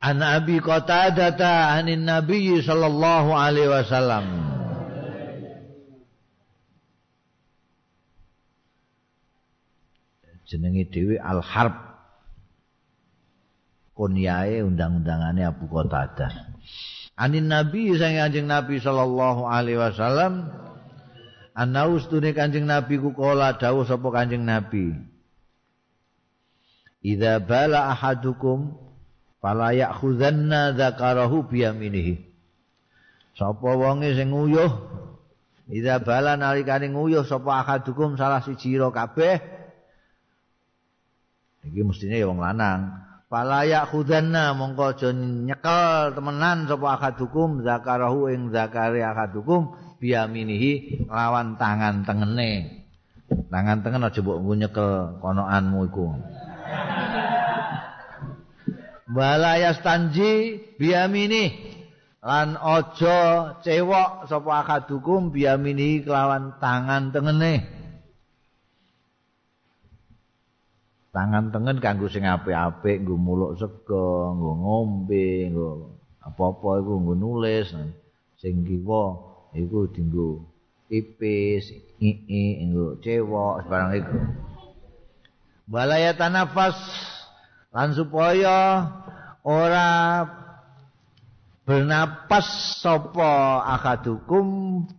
[0.02, 4.24] An Abi Qatadah anin Nabi sallallahu alaihi wasallam.
[10.48, 11.91] Jenenge dhewe Al Harb.
[13.92, 16.52] Kunyae undang-undangane Abu Qatadah.
[17.20, 20.48] Anin Nabi sang Kanjeng Nabi sallallahu alaihi wasallam
[21.52, 24.96] Anaus tune Kanjeng Nabi ku kala dawuh sapa Kanjeng Nabi.
[27.04, 28.72] Idza bala ahadukum
[29.42, 32.14] fala ya'khudhanna dzakarahu bi yaminihi
[33.34, 34.70] Sapa wonge sing nguyuh
[35.66, 39.36] Idza bala nalikane nguyuh sapa ahadukum salah siji ro kabeh.
[41.68, 43.01] Iki mestine ya wong lanang
[43.32, 52.04] Falaya khudanna mongko aja nyekel temenan sapa akadukum zakarahu ing zakari akadukum biaminihi lawan tangan
[52.04, 52.84] tengene.
[53.48, 56.12] Tangan tengen aja mbok nyekel konoanmu iku.
[59.16, 61.72] Walaya stanji biamini
[62.20, 67.80] lan aja cewok sapa akadukum biamini kelawan tangan tengene.
[71.12, 75.70] Tangan tengen kanggo sing apik-apik nggo muluk sego nggo ngombe nggo
[76.24, 77.68] apa-apa iku nggo nulis.
[78.40, 79.20] Sing kiwa
[79.54, 80.48] iku dienggo
[80.88, 81.68] pipis
[82.00, 84.18] ii nggo cewok barang iku.
[85.68, 86.80] Balaya tanafas
[87.70, 88.88] lan supaya
[89.44, 89.88] ora
[91.62, 94.46] bernapas sapa akadukum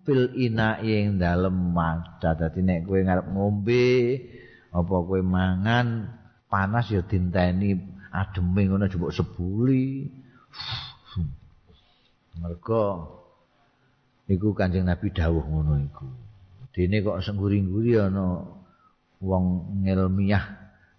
[0.05, 2.37] fil ina ing dalem madat.
[2.37, 3.89] Dadi nek kowe ngarep ngombe
[4.73, 6.09] apa kowe mangan
[6.49, 7.77] panas ya dinteni
[8.09, 10.09] ademe ngono jebuk sebuli.
[12.41, 12.85] Mergo
[14.25, 16.07] iku Kanjeng Nabi dawuh ngono iku.
[16.73, 18.41] Dene kok sengguri-ngguri ana
[19.21, 19.45] wong
[19.85, 20.45] ngelmiah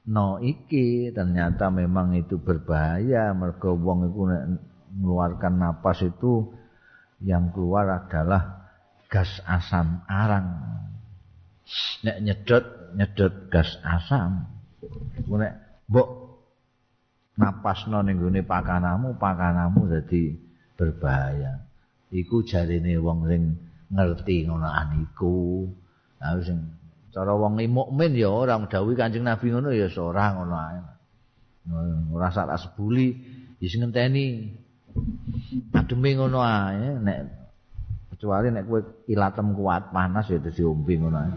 [0.06, 3.34] no iki ternyata memang itu berbahaya.
[3.34, 4.20] Mergo wong iku
[4.94, 6.54] mengeluarkan napas itu
[7.26, 8.70] yang keluar adalah
[9.10, 10.62] gas asam arang.
[12.06, 14.46] Nek nyedot nyedot gas asam.
[15.18, 15.52] Iku nek
[15.90, 16.08] mbok
[17.34, 20.34] napasno ning gone pakanamu, pakanamu dadi
[20.78, 21.66] berbahaya.
[22.14, 23.42] Iku jarine wong sing
[23.90, 25.66] ngerti ngono aniku.
[26.22, 26.58] Lah sing
[27.10, 30.80] cara wong mukmin ya ora dawuh Kanjeng Nabi ngono ya ora ngono ae.
[32.14, 33.18] Ora sak sebuli
[33.58, 34.54] wis ngenteni.
[35.74, 37.18] Ademe ngono ae nek
[38.14, 38.80] kecuali nek kowe
[39.10, 41.32] ilatem kuat panas ya dadi ombe ngono ae.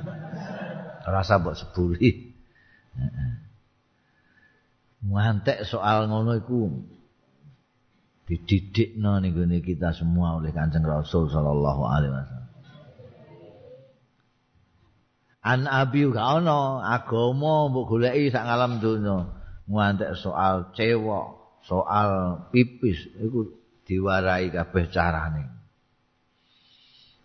[1.08, 2.36] Rasa mbok sebuli.
[5.08, 6.68] Muantek soal ngono iku
[8.28, 12.52] dididikno ning gone kita semua oleh Kanjeng Rasul sallallahu alaihi wasallam.
[15.48, 19.32] An abi ga ono agama mbok goleki sak ngalam donya.
[19.68, 21.28] Muantek soal cewek,
[21.68, 23.52] soal pipis iku
[23.88, 25.44] diwarai kabeh carane.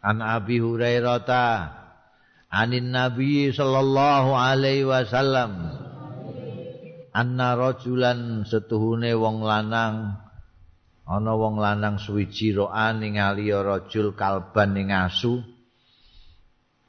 [0.02, 1.22] An Abi Hurairah
[2.52, 5.80] anin nabi sallallahu alaihi wasallam.
[7.12, 10.20] Anna rajulan setuhune wong lanang.
[11.02, 15.40] Ana wong lanang suwiji roan ningali rajul kalban ning asu.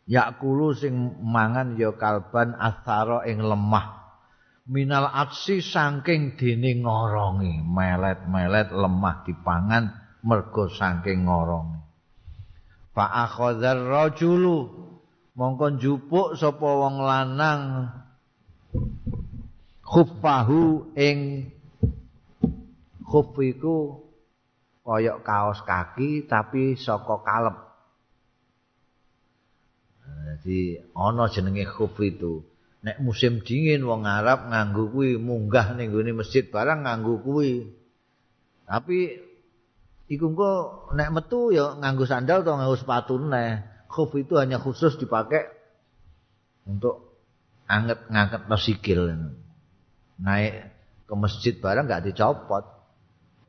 [0.03, 4.03] Yakulu sing mangan ya kalban athara ing lemah.
[4.63, 7.63] Minal aksi saking dene ngorongi.
[7.67, 9.91] Melet-melet lemah dipangan
[10.23, 11.83] mergo saking ngorongi.
[12.95, 14.82] Fa akhadzar rajulu
[15.33, 17.89] mongko njupuk sapa wong lanang
[19.81, 21.49] khuffahu ing
[23.01, 24.01] khuf iku
[24.83, 27.57] kaya kaos kaki tapi saka kalep
[30.23, 32.43] Jadi ana jenenge khuf itu.
[32.83, 37.71] Nek musim dingin wong Arab nganggo kuwi munggah ning gone masjid barang nganggo kuwi.
[38.67, 39.23] Tapi
[40.11, 40.51] iku engko
[40.91, 45.53] nek metu ya nganggo sandal atau nganggo sepatu neh khuf itu hanya khusus dipakai
[46.65, 47.13] untuk
[47.69, 49.13] anget ngangkat sikil.
[50.17, 50.73] Naik
[51.05, 52.65] ke masjid barang nggak dicopot.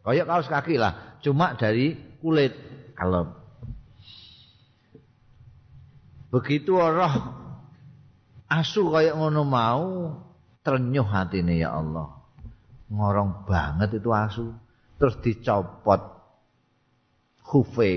[0.04, 2.52] Kayak kaos kaki lah cuma dari kulit
[2.92, 3.32] kalau
[6.28, 7.14] begitu roh
[8.52, 9.88] asu kayak ngono mau
[10.60, 12.20] ternyuh hati ya Allah.
[12.92, 14.52] Ngorong banget itu asu.
[15.00, 16.14] Terus dicopot
[17.40, 17.90] khufe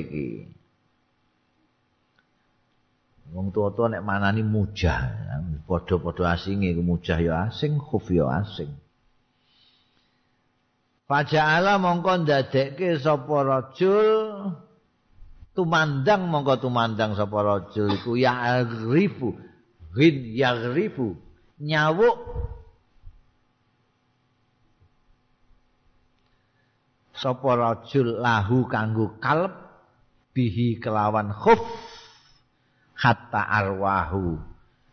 [3.28, 5.04] Wong tua-tua nek manani mujah,
[5.68, 8.72] padha-padha asinge mujah ya asing, khuf ya asing.
[11.08, 14.08] Faja'ala mongko ndadekke sapa rajul
[15.56, 19.32] tumandang mongko tumandang sapa rajul iku ya arifu
[19.96, 21.16] ghin yaghribu
[21.64, 22.20] nyawuk
[27.16, 29.56] sapa rajul lahu kanggo kalb
[30.36, 31.87] bihi kelawan khuf
[32.98, 34.42] hatta arwahu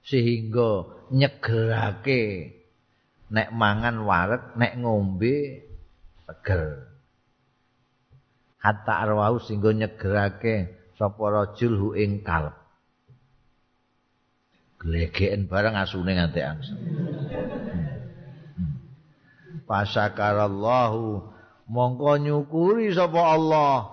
[0.04, 2.52] sehingga nyegerake
[3.32, 5.64] nek mangan wareg nek ngombe
[6.28, 6.84] seger
[8.60, 10.54] hatta arwahu sehingga nyegerake
[11.00, 12.52] sapa rajul hu ing kalb
[14.84, 16.76] glegeken bareng asune nganti angsa
[19.64, 21.24] Pasakarallahu
[21.72, 23.88] mongko nyukuri sapa Allah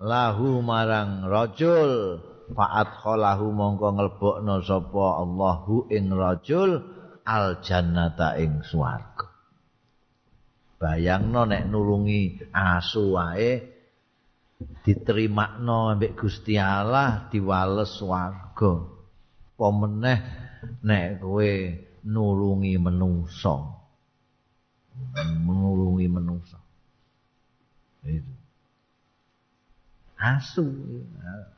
[0.00, 6.80] lahu marang rajul faat khalahu mongko nglebokno sapa Allahu ing rajul
[7.24, 9.28] al jannata ing swarga.
[10.76, 13.50] Bayangno nek nulungi asu wae
[14.82, 18.72] diterima ambek Gusti Allah diwales swarga.
[19.52, 20.18] Apa meneh
[20.82, 21.50] nek kowe
[22.02, 23.82] nulungi menungso
[25.46, 26.58] nulungi menungso
[28.02, 28.32] itu.
[30.18, 30.66] Asu.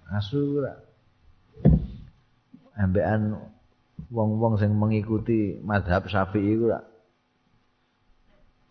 [0.08, 0.72] Asu ora
[2.74, 3.38] ambekan
[4.10, 6.80] wong-wong sing mengikuti madhab Syafi'i iku ora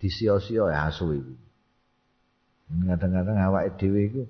[0.04, 1.34] disio-sio ya asu iku.
[2.74, 4.24] Kadang-kadang awake dhewe iku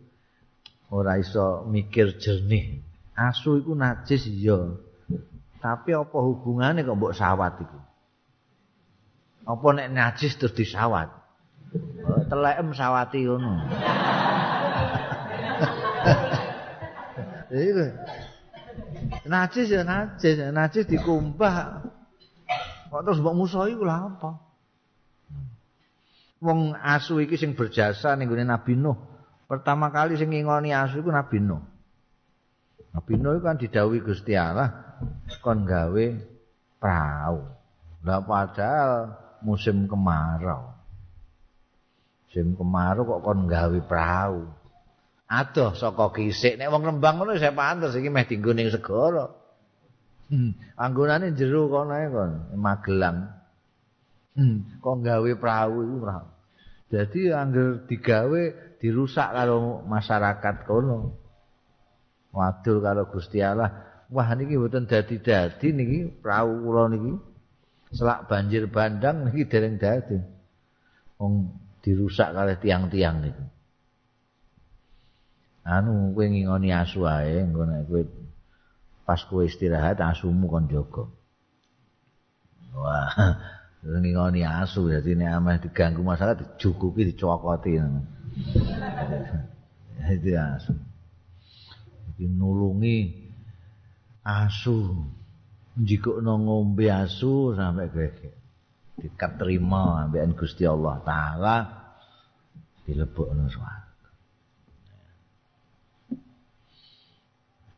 [0.94, 2.86] ora iso mikir jernih.
[3.18, 4.78] Asu iku najis iya.
[5.58, 7.80] Tapi apa hubungannya kok mbok sawat iku?
[9.44, 11.10] Apa nek najis terus disawat?
[12.30, 13.54] Telekem sawati ngono.
[17.54, 17.86] Iku.
[19.24, 21.84] Najis ya najis, najis dikumbah.
[22.94, 24.32] Kok terus mbok musuh iku lha apa?
[26.44, 29.00] Wong asu iki sing berjasa ning gone Nabi Nuh.
[29.48, 31.64] Pertama kali sing ngingoni asu iku Nabi Nuh.
[32.94, 35.00] Nabi Nuh kan didhawuhi Gusti Allah
[35.42, 36.06] kon gawe
[36.78, 37.40] perahu.
[38.04, 38.94] Lah padahal
[39.42, 40.76] musim kemarau.
[42.28, 44.63] Musim kemarau kok kon gawe perahu.
[45.32, 49.32] Adoh saka kisik nek wong Rembang ngono saya pantes iki meh dienggo ning segara.
[50.28, 53.30] Hmm, anggonane jero kono ae kon, Magelang.
[54.34, 56.28] Hmm, kok gawe perahu iku perahu.
[56.94, 58.42] Jadi angger digawe
[58.82, 61.18] dirusak karo masyarakat kono.
[62.34, 63.70] Wadul karo Gusti Allah.
[64.14, 67.14] Wah niki mboten dadi-dadi niki perahu kula niki.
[67.94, 70.18] Selak banjir bandang niki dereng dadi.
[71.22, 71.54] Wong
[71.86, 73.44] dirusak kalih tiang-tiang niku.
[75.64, 78.02] Anu kowe ngingoni asu ae, engko nek kowe
[79.08, 81.08] pas kowe istirahat asumu kon jaga.
[82.76, 83.12] Wah,
[83.84, 87.80] ngingoni asu dadi nek ameh diganggu masalah dijukuki dicokoti.
[90.16, 90.76] Itu asu.
[92.12, 92.98] Iki nulungi
[94.28, 95.08] asu.
[95.74, 98.44] Jikukno ngombe asu sampai gregek.
[98.98, 101.56] dikaterima ambekan Gusti Allah taala
[102.86, 103.83] dilebokno swarga.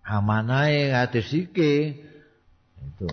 [0.06, 1.97] Amanahe hadis iki
[2.78, 3.08] itu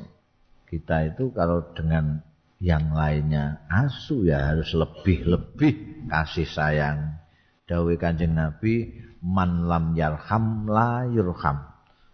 [0.69, 2.21] kita itu kalau dengan
[2.61, 7.17] yang lainnya asu ya harus lebih-lebih kasih sayang.
[7.65, 8.93] Dawe Kanjeng Nabi
[9.25, 11.65] man lam yarham la yurham.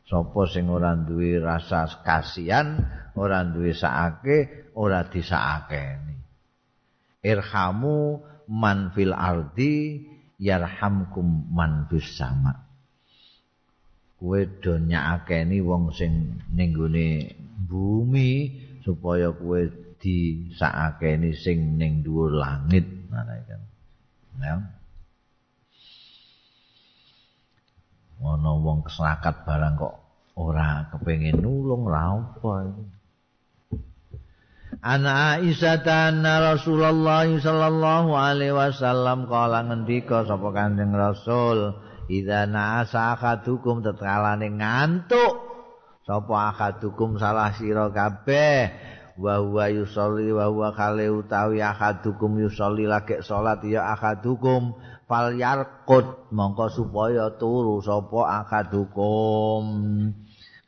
[0.06, 2.80] Sapa sing ora duwe rasa kasihan,
[3.12, 6.16] ora duwe saake, ora disakeni.
[7.20, 10.06] Irhamu man fil ardi
[10.40, 12.67] yarhamkum man fis sama.
[14.18, 16.74] Kowe do nyakeni wong sing ning
[17.70, 18.30] bumi
[18.82, 19.62] supaya kowe
[20.02, 22.86] disakeni sing ning dhuwur langit.
[23.08, 23.62] Kan.
[24.38, 24.78] Ya.
[28.18, 29.94] ana wong keserakat barang kok
[30.38, 32.74] ora kepengin nulung ra apa
[34.78, 35.82] Ana Aisyah
[36.22, 41.72] Rasulullah sallallahu alaihi wasallam kala ngendika sapa Kanjeng Rasul
[42.08, 45.34] idza na'asa akadukum tetkalane ngantuk
[46.08, 48.72] sapa akadukum salah sira kabeh?
[49.18, 54.78] Wa huwa yusolli wa huwa kale utawi akadukum yusolli lagi salat ya akadukum
[55.10, 59.62] fal yarqut mongko supaya turu sapa akadukum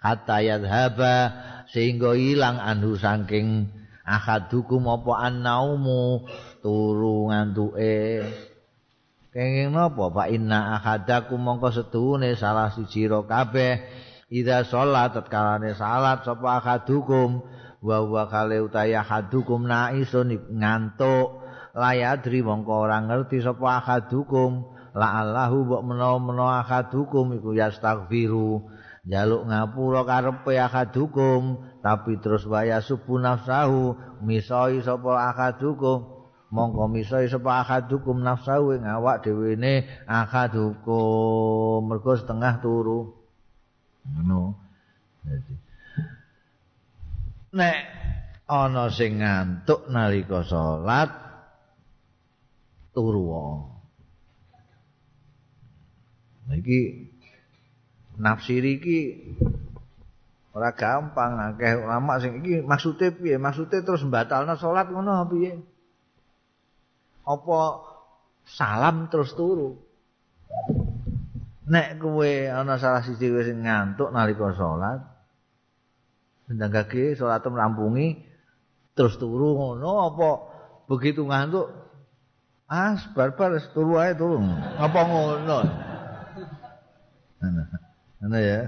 [0.02, 1.14] hatta yadhaba
[1.70, 3.70] sehingga ilang anhu saking
[4.02, 6.26] akadukum apa annaumu.
[6.60, 8.26] Turu ngantuke
[9.30, 10.10] kenging napa?
[10.10, 13.82] Pak inna akadakum mongko setuhune salah siji ro kabeh.
[14.30, 17.42] Ida salat tetkalane salat sapa akadukum
[17.82, 21.42] wa wa kale utaya hadukum naisun ngantuk.
[21.74, 28.66] Layadri mongko ora ngerti sapa akadukum la allahu mbok menawa-menawa akadukum iku yastaghfiru.
[29.06, 36.19] Jaluk ngapura karepe akadukum tapi terus waya subuh nafsahu misoi sapa akadukum
[36.50, 43.14] mongko misoi sapa akadukum nafsahu ing awak dhewe ne akadukum mergo setengah turu.
[44.10, 44.58] Ngono.
[45.22, 45.70] Dadi
[47.50, 47.78] nek
[48.46, 51.10] ana sing ngantuk nalika salat
[52.94, 53.26] turu
[56.50, 57.10] iki
[58.18, 58.98] nafsir iki
[60.50, 61.78] ora gampang akeh.
[61.78, 63.38] Ulama sing iki maksude piye?
[63.38, 65.62] Maksude terus mbatalno salat ngono piye
[67.24, 67.58] apa
[68.46, 69.78] salam terus turu?
[71.70, 75.06] Nek kowe ana salah siji wis ngantuk nalika salat
[76.50, 78.18] ndang gage salat rampungi
[78.98, 80.30] terus turu ngono apa
[80.90, 81.70] begitu ngantuk
[82.66, 84.42] ah barbar turu ae turu.
[84.78, 85.58] Apa ngono?
[88.20, 88.60] Ana ya.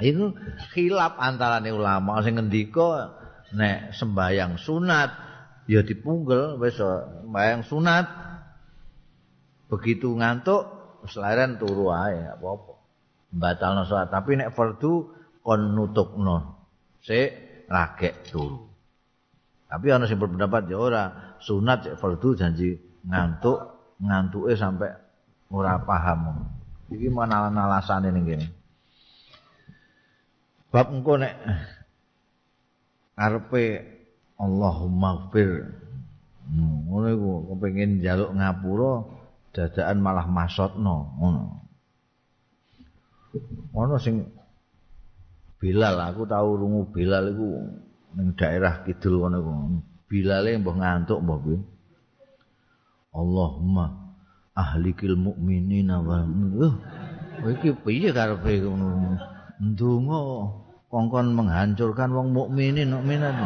[0.00, 0.32] Itu
[0.72, 3.20] khilaf antara ulama sing ngendika
[3.52, 5.29] nek sembayang sunat
[5.70, 8.06] ya dipunggel wis sembayang sunat.
[9.70, 10.66] Begitu ngantuk
[11.06, 12.74] selaren turu ae apa-apa.
[13.30, 14.10] Batalno salat.
[14.10, 15.14] Tapi nek fardu
[15.46, 16.66] kon nutukno.
[16.98, 17.30] Sik
[17.70, 18.66] lagek turu.
[19.70, 21.04] Tapi ana sing berpendapat ya ora.
[21.38, 22.74] Sunat fardu janji
[23.06, 23.62] ngantuk
[24.02, 24.90] ngantuke sampai
[25.54, 26.50] ora paham.
[26.90, 28.46] Iki mana alasane ning kene.
[30.74, 31.34] Bab engko nek
[33.14, 33.89] arepe
[34.40, 35.68] Allahumma gfir
[36.48, 38.92] hmm, ngono iku kepengin njaluk ngapura
[39.52, 41.44] dadakan malah masotno ngono.
[43.76, 44.26] Ono sing
[45.60, 47.48] Bilal aku tahu rungu Bilal iku
[48.16, 49.52] ning daerah kidul ngono iku.
[50.10, 51.58] Bilale mbah ngantuk mbah piye
[53.14, 54.16] Allahumma
[54.58, 56.74] ahlikil mu'minina wa uh,
[57.46, 59.20] iki piye karepe ngono?
[59.60, 60.18] Ndonga
[60.88, 63.36] kongkon menghancurkan wong mukminin mukminat.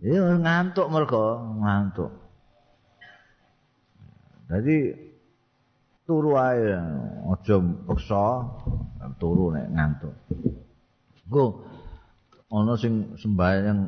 [0.00, 2.08] Ya ngantuk mergo ngantuk.
[4.48, 4.96] Jadi
[6.08, 6.80] turu aja
[7.84, 8.48] paksa
[9.20, 10.14] turu nek ngantuk.
[11.28, 11.68] Go
[12.50, 13.78] ana sing sembahyang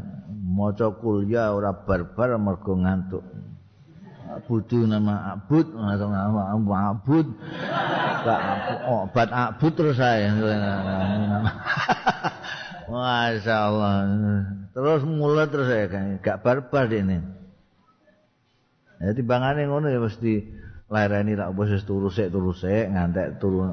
[0.53, 3.25] maca kuliah ora barbar mergo ngantuk.
[4.49, 6.57] budu nama abud atau nama
[6.97, 7.27] abud
[8.89, 10.33] obat abud terus saya
[12.93, 14.05] Masya Allah
[14.77, 17.25] terus mulai terus saya kan gak barbar ini.
[19.01, 20.45] Jadi bangannya ngono ya mesti
[20.93, 23.65] lairani tak bos turu sik turu sik ngantek turu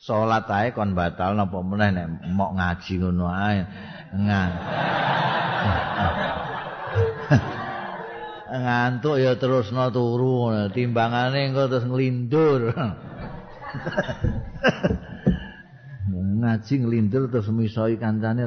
[0.00, 3.68] salat ae kon batal napa meneh nek mok ngaji ngono ae.
[4.16, 4.50] Ngan
[8.64, 12.72] ngantuk ya terusno turu timbangane engko terus nglindur
[16.44, 18.44] ngaji nglindur terus misoi kancane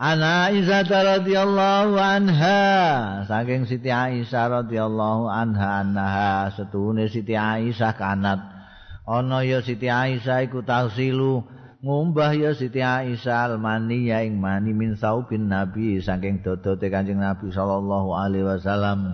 [0.00, 2.56] Ana Aisyah radhiyallahu anha
[3.28, 8.40] saking Siti Aisyah radhiyallahu anha anha setune Siti Aisyah kanat.
[9.04, 11.44] Ana ya Siti Aisyah iku tausilu
[11.84, 17.52] ngumbah ya Siti Aisyah almani ya ing mani min saubin nabi saking dodote Kanjeng Nabi
[17.52, 19.12] sallallahu alaihi wasallam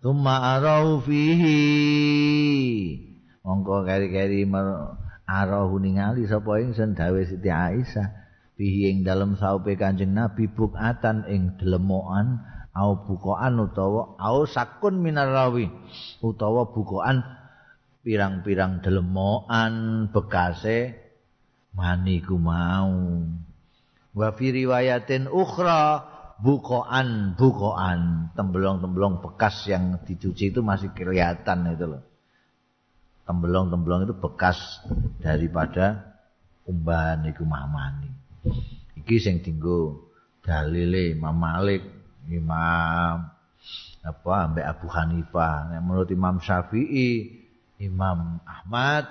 [0.00, 1.60] Tumma arahu fihi.
[3.44, 4.48] Mongko keri-keri
[5.28, 8.08] arahu ningali sapa ingsun dawe Siti Aisyah.
[8.56, 12.40] Fihi ing dalem saupe Kanjeng Nabi bukatan ing delemokan
[12.72, 15.68] au bukaan utawa au sakun minarawi
[16.24, 17.20] utawa bukaan
[18.00, 20.96] pirang-pirang delemokan bekase
[21.76, 23.20] mani ku mau.
[24.16, 26.09] Wa fi riwayatin ukhra
[26.40, 32.02] bukoan bukoan temblong-temblong bekas yang dicuci itu masih kelihatan itu loh.
[33.28, 34.58] Temblong-temblong itu bekas
[35.22, 36.16] daripada
[36.66, 38.10] umbahan iku mamani
[39.10, 40.08] iki sing dinggo
[40.44, 41.82] dalile Imam Malik
[42.30, 43.26] Imam
[44.00, 45.76] apa ambek Abu Hanifah.
[45.82, 47.42] Menurut Imam Syafi'i
[47.80, 49.08] Imam Ahmad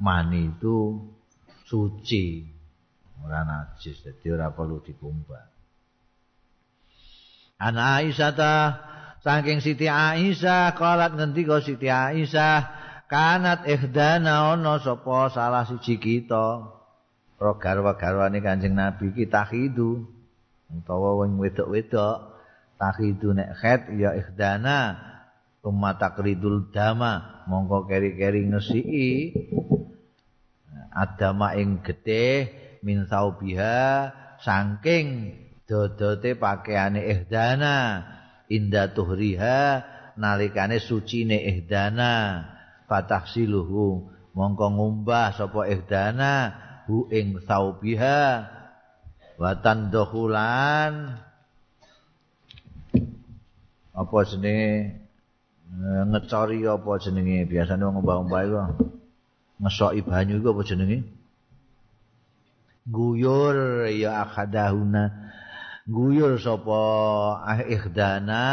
[0.00, 1.02] mani itu
[1.68, 2.46] suci.
[3.20, 5.59] Ora najis dadi ora perlu dikumbah
[7.60, 8.54] Ana Aisyah ta.
[9.20, 12.72] Saking Siti Aisyah kalat ngendika Siti Aisyah
[13.04, 16.72] kanat ihdana ana sapa salah siji kita.
[17.36, 20.08] Pro garwa-garwane Kanjeng Nabi kita khidu
[20.72, 22.36] utawa wong wedok-wedok
[22.80, 25.10] takhidu nek khet ya ihdana.
[25.60, 29.36] Umat takridul dama mongko keri-keri ngesiki.
[30.88, 32.48] Adama ing getih
[32.80, 34.08] min saubiha
[34.40, 35.36] saking
[35.70, 38.02] dodote pakaiane ihdana
[38.50, 39.86] inda tuhriha
[40.18, 42.42] nalikane sucine ihdana
[42.90, 46.58] fatahsiluhu mongko ngumbah sapa ihdana
[46.90, 48.50] hu ing saubiha
[49.38, 51.22] wa tandhulan
[54.00, 54.96] apa jenenge?
[55.70, 57.44] Eh, ngecori apa jenenge?
[57.44, 58.58] Biasane wong mbah-mbah iku.
[59.60, 60.98] Ngesoki banyu iku apa jenenge?
[62.88, 65.29] Guyur ya akadahuna
[65.88, 66.82] guyur sapa
[67.44, 68.48] ah ihdana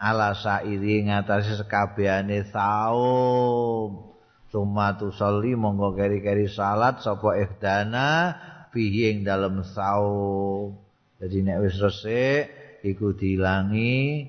[0.00, 4.10] ala sairi ngatasi sekabehane saum.
[4.50, 8.34] Sumatu sholli monggo keri-keri salat sapa ihdana
[8.74, 10.74] fihi ing dalem saum.
[11.22, 12.50] Jadi nek wis resik
[12.82, 14.26] iku diilangi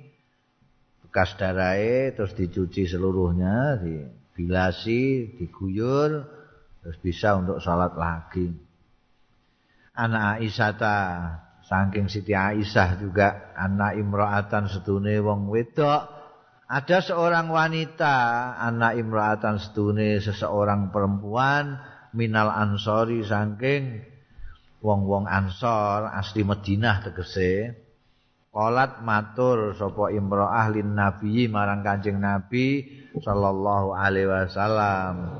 [1.07, 6.27] bekas darahe terus dicuci seluruhnya dibilasi diguyur
[6.83, 8.51] terus bisa untuk salat lagi.
[9.91, 10.71] Anak Aisyah
[11.71, 16.03] Saking Siti Aisyah juga anak imro'atan setune wong wedok.
[16.67, 18.15] Ada seorang wanita,
[18.59, 21.79] anak imro'atan setune seseorang perempuan
[22.11, 24.03] minal ansori saking
[24.83, 27.71] wong-wong ansor asli Madinah tegese.
[28.51, 32.83] Kolat matur sapa imro'ah lin nabi marang Kanjeng Nabi
[33.15, 35.39] sallallahu alaihi wasallam.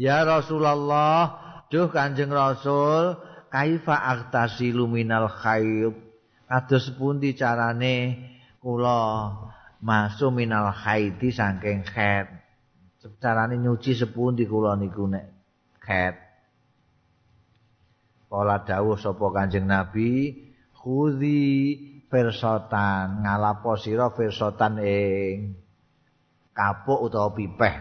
[0.00, 1.36] Ya Rasulullah,
[1.68, 3.20] duh Kanjeng Rasul,
[3.50, 5.94] kaifa aghtasilu minal haid
[6.46, 7.96] kados pundi carane
[8.62, 9.34] kula
[9.82, 12.30] masuk minal haidi saking haid
[13.18, 15.26] carane nyuci sepundi kula niku nek
[15.82, 16.30] haid
[18.30, 20.38] Kala dawuh sapa Kanjeng Nabi
[20.78, 21.42] khudhi
[22.06, 25.58] firsotan ngalapo sira firsotan ing
[26.54, 27.74] kapuk utawa pipeh.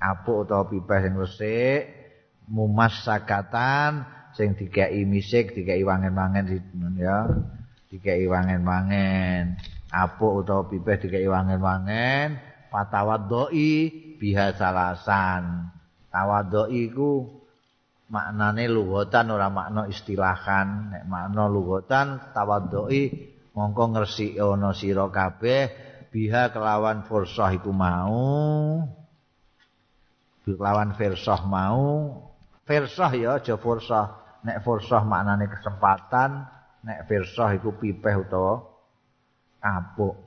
[0.00, 1.80] Kapuk utawa pipeh sing resik
[2.48, 6.44] mumas sakatan sing dikeki misik dikeki wangen-wangen
[6.96, 7.28] ya
[7.92, 9.60] dikeki wangen-wangen.
[9.92, 12.40] Apuk utawa pipih dikeki wangen-wangen.
[12.72, 15.68] Patawadoi biha salasan.
[16.08, 17.28] Tawadoi iku
[18.08, 20.96] maknane lugotan ora makna istilahan.
[20.96, 23.12] Nek makna lugotan tawadoi
[23.52, 25.68] mongko ngresiki ana sira kabeh
[26.08, 28.80] biha kelawan fursah iku mau.
[30.48, 32.16] Kelawan fursah mau.
[32.64, 36.46] Fursah ya aja fursah nek fursah maknane kesempatan
[36.82, 38.62] nek firsah iku pipeh utawa
[39.62, 40.18] kapuk.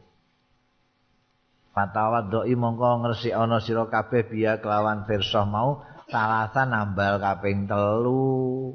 [1.75, 8.71] Fatawa doi mongko ngresi ana sira kabeh biya kelawan firsah mau salasa nambal kaping telu.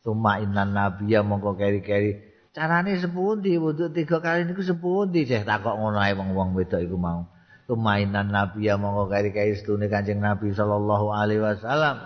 [0.00, 2.32] Tuma inan nabiya mongko keri-keri.
[2.56, 3.56] Carane sepundi?
[3.56, 5.44] Wudhu tiga kali niku sepundi ceh?
[5.44, 7.28] Takok ngono ae wong-wong wedok iku mau.
[7.68, 11.96] Tuma inan nabiya mongko keri-keri setune kanjeng nabi sallallahu alaihi wasallam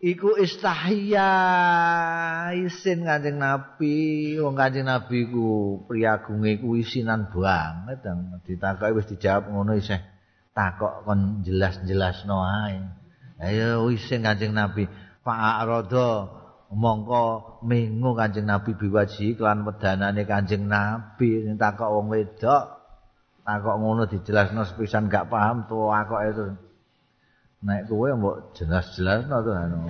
[0.00, 1.30] iku istahya
[2.56, 4.34] isin kanjeng nabi.
[4.40, 10.00] Wong kanjeng nabi ku priagunge ku isinan banget dan ditakoki wis dijawab ngono isih.
[10.50, 12.80] Takok kon jelas-jelasno ae.
[13.38, 14.88] Ayo isin kanjeng nabi.
[15.68, 16.08] Rodo
[16.72, 21.44] mongko mengu kanjeng nabi biwaji kelan wedanane kanjeng nabi.
[21.54, 22.80] Takok wong wedok.
[23.44, 26.44] Takok ngono dijelasno sepisan gak paham tuwa kok itu
[27.60, 29.84] Nek kowe mbok jelas-jelas to anu.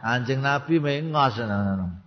[0.00, 2.00] Anjing Nabi mengos ngono.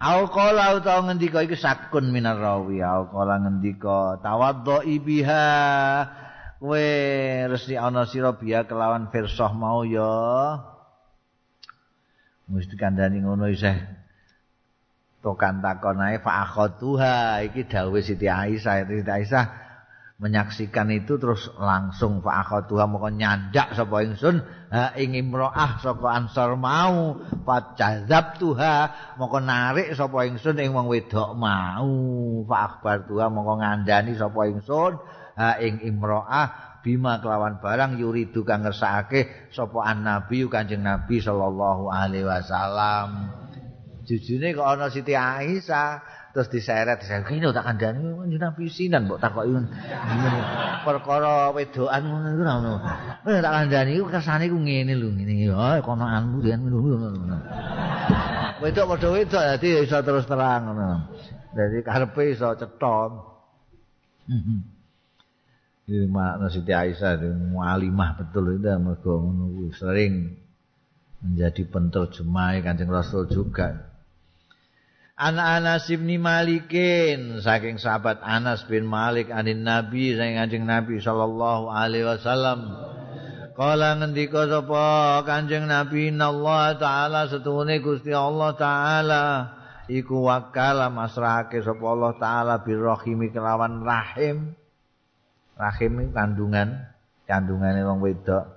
[0.00, 2.80] Au qala utawa ngendika iki sakun minar rawi.
[2.80, 5.44] Au qala ngendika tawaddo biha.
[6.64, 6.86] Kowe
[7.52, 10.64] resi ana sira biya kelawan firsah mau ya.
[12.48, 13.84] Mesti kandhani ngono isih.
[15.20, 19.63] Tokan takon ae fa akhatuha iki dawuh Siti Aisyah Siti Aisyah
[20.14, 26.54] menyaksikan itu terus langsung fa akhatuha moko nyandak sapa ingsun ha ing imroah saka ansor
[26.54, 31.90] mau pacazab tuha moko narik sapa ingsun ing wong wedok mau.
[32.46, 35.02] Fa akhbar tuha moko ngandani sapa ingsun
[35.34, 42.22] ha ing imroah bima kelawan barang yuridu kang ngersakake sapa annabi kanjeng nabi sallallahu alaihi
[42.22, 43.34] wasallam.
[44.04, 47.22] Jujune kok ana Siti Aisyah terus diseret diseret.
[47.22, 48.66] Kene tak kandhani kanjeng Nabi
[49.06, 49.54] mbok takoki
[50.82, 52.72] perkara wedokan ngono iku ngono
[53.30, 57.38] eh tak kandhani iku kersane iku ngene lho ngene ya kono anmu yen ngono.
[58.58, 61.14] Wedok padha wedok dadi iso terus terang ngono.
[61.54, 63.10] Dadi karepe iso ceton
[65.84, 67.20] Ini makna Siti Aisyah
[67.52, 69.20] mualimah betul itu mergo
[69.76, 70.32] sering
[71.20, 73.93] menjadi penterjemah Kanjeng Rasul juga.
[75.14, 81.70] An Anas bin Malikin saking sahabat Anas bin Malik anin Nabi saking Kanjeng Nabi sallallahu
[81.70, 82.74] alaihi wasallam.
[83.54, 89.24] Kala ngendika sapa Kanjeng Nabi Allah taala setune Gusti Allah taala.
[89.86, 94.58] Iku wakala masrahake sapa Allah taala birrahimi kelawan rahim.
[95.54, 96.90] Rahim kandungan
[97.30, 98.50] kandungane wong wedok.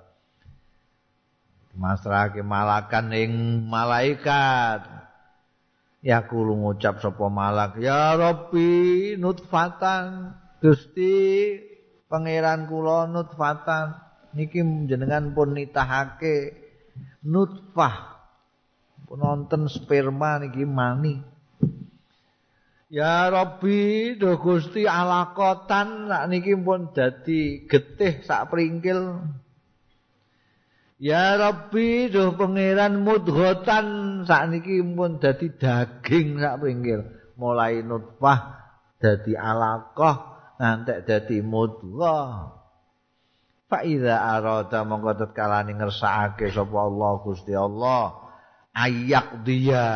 [1.78, 3.30] Masrahake malakan ing
[3.70, 4.97] malaikat
[6.04, 10.34] ya kulo ngucap sapa malak ya rabbi nutfatan.
[10.58, 11.54] Gusti
[12.10, 13.94] pangeran kula nutfatan.
[14.34, 16.52] Niki jenengan pun nitahake
[17.24, 18.18] nutfah.
[19.08, 21.38] Nonton sperma niki mani.
[22.88, 26.08] Ya Rabbi, do Gusti alakotan.
[26.32, 29.20] Niki pun dadi getih sak pringkil.
[30.98, 33.86] Ya Rabbi, do pangeran mudghatan
[34.26, 37.06] sak niki pun dadi daging sak pringkil.
[37.38, 38.58] Mulai nutfah
[38.98, 40.16] dadi alaqah
[40.58, 42.58] ngantek dadi mudghah.
[43.70, 48.28] Fa iza arada mongko tetkalane ngersakake sapa Allah Gusti Allah.
[48.78, 49.86] ayak dia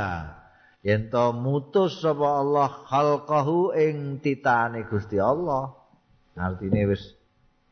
[0.83, 5.71] yen to mutus sapa Allah khalqahu ing titane Gusti Allah
[6.35, 7.03] artine wis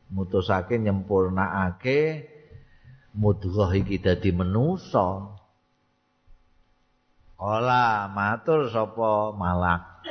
[0.07, 2.27] mutusake nyempurnakake
[3.15, 5.39] mudghah iki dadi manusa
[7.41, 9.33] Ola matur sapa?
[9.33, 10.05] Malak.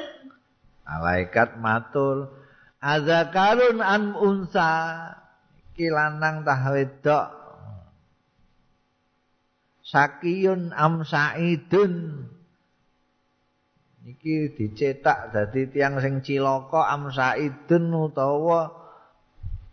[0.83, 2.35] Malaikat matur
[2.83, 4.99] azakarun an unsa?
[5.79, 7.31] Kilanang tah wedok.
[9.87, 12.27] Sakiyun am saidun.
[14.03, 18.75] Iki dicetak dadi tiang sing cilaka am saidun utawa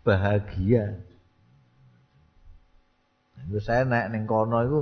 [0.06, 1.07] bahagia.
[3.48, 4.80] Iku saya ning kono iku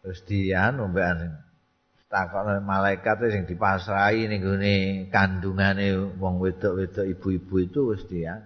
[0.00, 1.44] terus dianu mbekan
[2.08, 4.76] takon malaikat sing dipasrahi ning gone
[5.12, 8.40] kandungane wong wedok-wedok ibu-ibu itu wis dia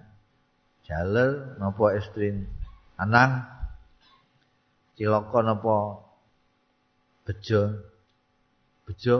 [0.88, 2.49] jaler napa estrin?
[2.99, 3.46] Anang
[4.99, 5.76] cilaka napa
[7.22, 7.62] bejo?
[8.82, 9.16] Bejo?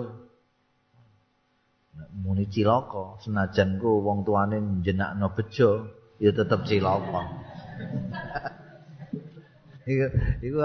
[2.19, 5.87] Muni cilaka senajan ku wong tuane njenakno bejo
[6.19, 7.23] ya tetep cilaka
[9.89, 10.07] iku
[10.45, 10.59] iku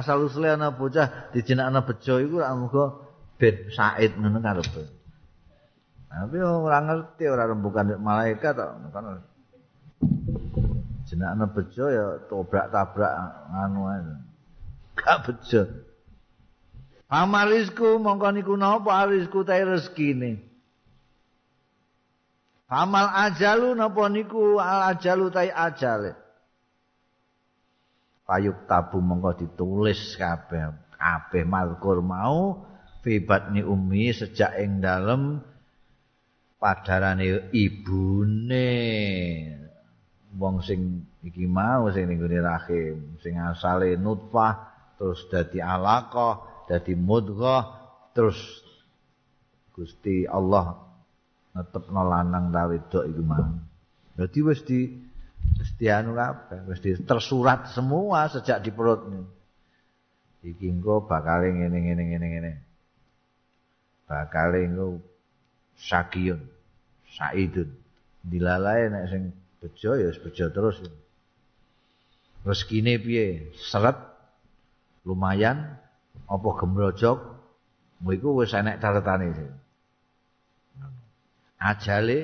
[0.00, 2.84] asal usule ana bocah dijenakno bejo iku ra muga
[3.36, 4.82] ben said ngono karepe
[6.08, 9.20] tapi ora ngerti ora rembukan malaikat kan
[11.06, 13.12] jenakno bejo ya tobrak-tabrak
[13.52, 14.30] anu ae
[15.00, 15.62] gak bejo.
[17.10, 20.38] Amarisku mongko niku napa arisku ta rezekine.
[22.70, 26.14] Amal ajalu napa niku al ajalu ta ajale.
[28.30, 32.62] Payuk tabu mongko ditulis kabeh kabeh malkur mau
[33.02, 35.42] fibat ni umi sejak ing dalem
[36.62, 38.70] padarane ibune
[40.38, 44.70] wong sing iki mau sing ning rahim sing asale nutfah
[45.00, 47.64] terus dadi alaqah, dadi mudghah,
[48.12, 48.36] terus
[49.72, 50.76] Gusti Allah
[51.56, 53.64] netepno lanang ta wedok iku mang.
[54.12, 54.92] Dadi wis di
[55.60, 59.06] wis dianu kabeh, wis tersurat semua sejak di perut.
[60.40, 62.52] Iki engko bakal ngene ngene ngene ngene.
[64.08, 65.04] Bakal engko
[65.76, 66.40] sakiyun,
[67.12, 67.68] saidun.
[68.20, 69.22] Dilalae nek sing
[69.60, 70.76] bejo ya wis bejo terus.
[72.40, 73.52] Rezekine piye?
[73.56, 74.10] Seret
[75.04, 75.76] lumayan
[76.28, 77.18] apa gemrojok
[78.08, 79.46] iku wis enek catetane iki
[81.60, 82.18] ajale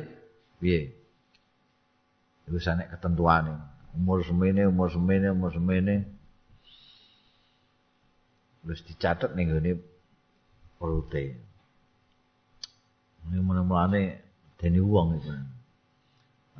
[0.60, 0.95] piye
[2.52, 3.54] wis enek ketentuane
[3.96, 5.94] umur semene umur semene umur semene.
[8.66, 9.72] Wis dicatet ning gone
[10.76, 11.24] perute
[13.26, 14.02] ini mulane
[14.54, 15.34] dene wong iku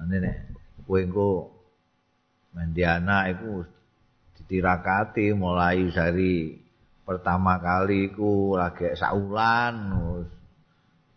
[0.02, 0.36] ane nek
[0.82, 1.30] kowe engko
[2.52, 3.62] mandi anak iku
[4.36, 6.58] ditirakati mulai dari
[7.06, 9.94] pertama kali ku lagi saulan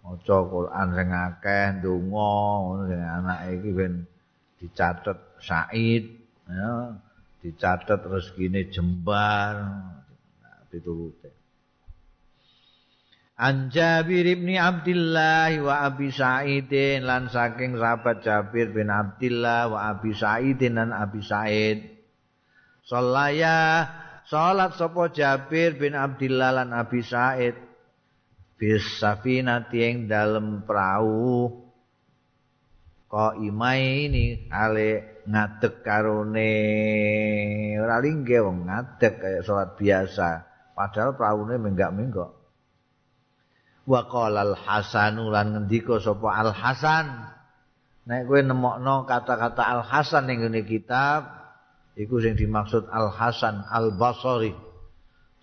[0.06, 4.09] maca Quran sing akeh ndonga ngono anak iki ben
[4.60, 6.04] dicatet Said
[6.52, 6.74] ya
[7.40, 9.56] dicatet rezekine jembar
[10.68, 11.32] piturute.
[13.40, 16.68] An Jabir bin Abdullah wa Abi Sa'id
[17.00, 21.88] lan saking sahabat Jabir bin Abdullah wa Abi Sa'id dan Abi Sa'id.
[22.84, 23.88] Salaya
[24.28, 27.56] salat sapa Jabir bin Abdullah lan Abi Said.
[28.60, 31.48] Bis safinati ing dalem prau
[33.10, 36.54] kok imai ini ale ngadeg karone?
[37.82, 40.46] Ora lingge wong ngadeg kaya salat biasa.
[40.78, 42.32] Padahal praune menggak-menggok.
[43.90, 47.06] Wa qala al hasan lan ngendika sapa al hasan?
[48.06, 51.40] Nek kowe nemokno kata-kata al hasan ning ngene kitab
[52.00, 54.56] Iku yang dimaksud Al Hasan Al Basri,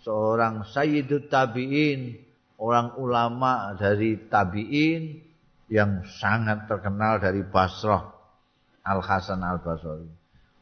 [0.00, 2.16] seorang Sayyidut Tabiin,
[2.56, 5.20] orang ulama dari tabi'in
[5.66, 8.14] yang sangat terkenal dari Basrah
[8.86, 10.06] Al Hasan Al Basri.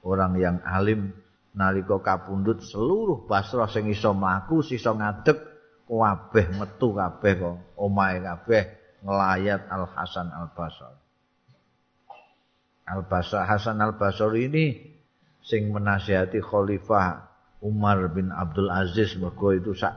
[0.04, 1.12] Orang yang alim
[1.52, 5.36] nalika kapundhut seluruh Basrah sing iso mlaku sisa ngadeg
[5.84, 8.62] kabeh metu kabeh kok omahe kabeh
[9.04, 10.96] ngelayat Al Hasan Al Basri.
[12.88, 14.66] Al Basri Hasan Al Basri ini
[15.44, 17.28] sing menasihati Khalifah
[17.60, 19.96] Umar bin Abdul Aziz mergo itu sak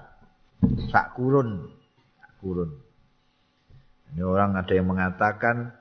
[0.91, 1.71] sak kurun
[2.19, 2.86] sak kurun.
[4.13, 5.75] Ini orang ada yang mengatakan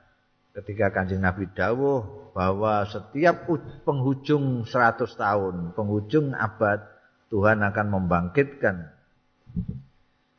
[0.57, 3.49] ketika Kanjeng Nabi dawuh bahwa setiap
[3.85, 6.81] penghujung 100 tahun, penghujung abad
[7.27, 8.75] Tuhan akan membangkitkan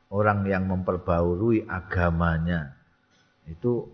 [0.09, 2.77] orang yang memperbaharui agamanya.
[3.45, 3.89] Itu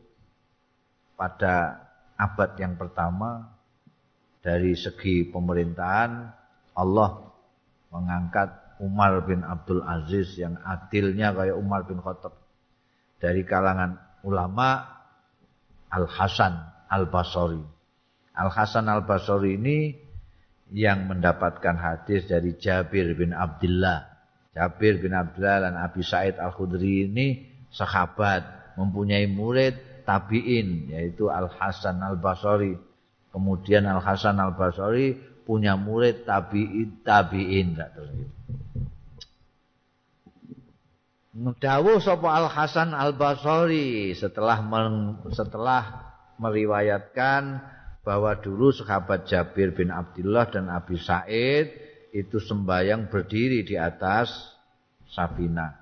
[1.19, 1.85] pada
[2.19, 3.51] abad yang pertama
[4.45, 6.29] dari segi pemerintahan
[6.77, 7.11] Allah
[7.89, 12.44] mengangkat Umar bin Abdul Aziz yang adilnya kayak Umar bin Khattab
[13.19, 14.83] dari kalangan ulama
[15.93, 16.55] Al Hasan
[16.91, 17.63] Al Basri.
[18.35, 19.79] Al Hasan Al Basri ini
[20.75, 24.11] yang mendapatkan hadis dari Jabir bin Abdullah.
[24.55, 31.47] Jabir bin Abdullah dan Abi Said Al Khudri ini sahabat mempunyai murid tabiin yaitu Al
[31.47, 32.75] Hasan Al Basri.
[33.31, 37.77] Kemudian Al Hasan Al Basri punya murid tabiin tabiin
[41.35, 44.63] Dawuh sapa Al Hasan Al Basri setelah
[45.35, 45.83] setelah
[46.39, 47.59] meriwayatkan
[48.07, 51.75] bahwa dulu sahabat Jabir bin Abdullah dan Abi Said
[52.15, 54.31] itu sembahyang berdiri di atas
[55.11, 55.75] Sabina.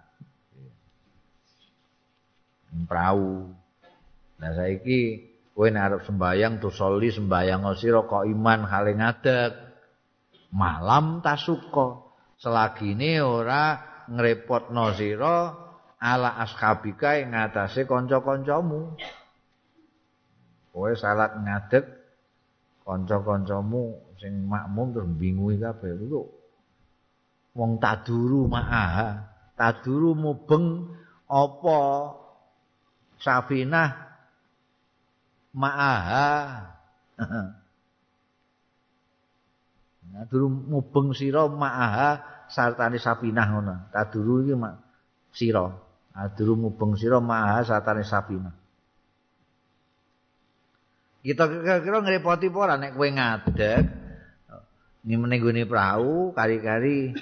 [2.88, 3.52] Perahu.
[4.40, 9.52] Nah saiki kowe nek arep sembayang tu soli sembayang sira kok iman hale ngadeg.
[10.56, 12.08] Malam tasuka.
[12.40, 15.54] Selagine ora ngrepotno sira
[16.02, 18.98] ala ashabika ing ngatasé kanca-kancamu.
[20.72, 21.84] Kowe salat ngadeg
[22.82, 26.26] kanca-kancamu sing makmum terus bingungi kabeh lho.
[27.52, 30.88] Wong taduru ma'ah, taduru mubeng
[31.28, 31.78] apa
[33.20, 34.12] safinah
[35.52, 36.28] ma'aha.
[40.12, 43.74] Nah, durung mubeng sira ma'aha sartane sapinah ngono.
[43.90, 44.74] Taduru iki mak
[45.32, 45.72] sira.
[46.12, 48.52] Aduru mubeng sira maha sartane sapinah.
[51.22, 53.82] Kita kira-kira ngrepoti apa ora nek kowe ngadeg
[55.06, 57.14] ni meneng gone prau kari-kari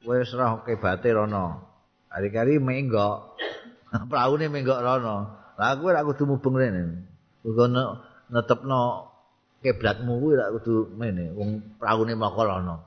[0.00, 1.68] kowe serah kebate rono.
[2.08, 3.36] Kari-kari menggok.
[4.10, 5.16] Praune menggok rono.
[5.60, 6.82] Lah kowe ora kudu mubeng rene.
[7.44, 7.68] Kudu
[8.32, 9.12] netepno
[9.60, 12.85] kiblatmu kuwi ora kudu mene wong praune moko rono.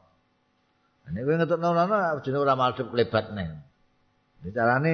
[1.10, 1.84] Nek kowe ngetuk nono
[2.22, 3.49] jenenge ora madhep lebat neng.
[4.45, 4.93] Iki carane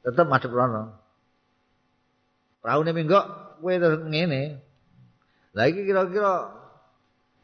[0.00, 0.96] tetep madhep rono.
[2.64, 3.24] Praune minggok
[3.60, 4.58] kowe terus ngene.
[5.52, 6.48] Lah iki kira-kira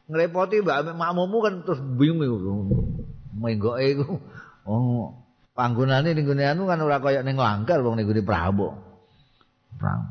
[0.09, 2.53] ngrepoti mbak makmumu kan terus bingung iku.
[3.39, 4.17] Minggoke iku
[4.65, 5.13] oh
[5.53, 8.73] panggonane ning gone anu kan ora kaya ning langgar wong ning gone prabu.
[9.77, 10.01] Prang.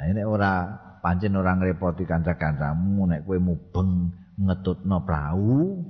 [0.00, 0.70] Nah, ini ora
[1.02, 4.08] pancen ora ngrepoti kanca-kancamu nek kowe mubeng
[4.40, 5.84] ngetutno perahu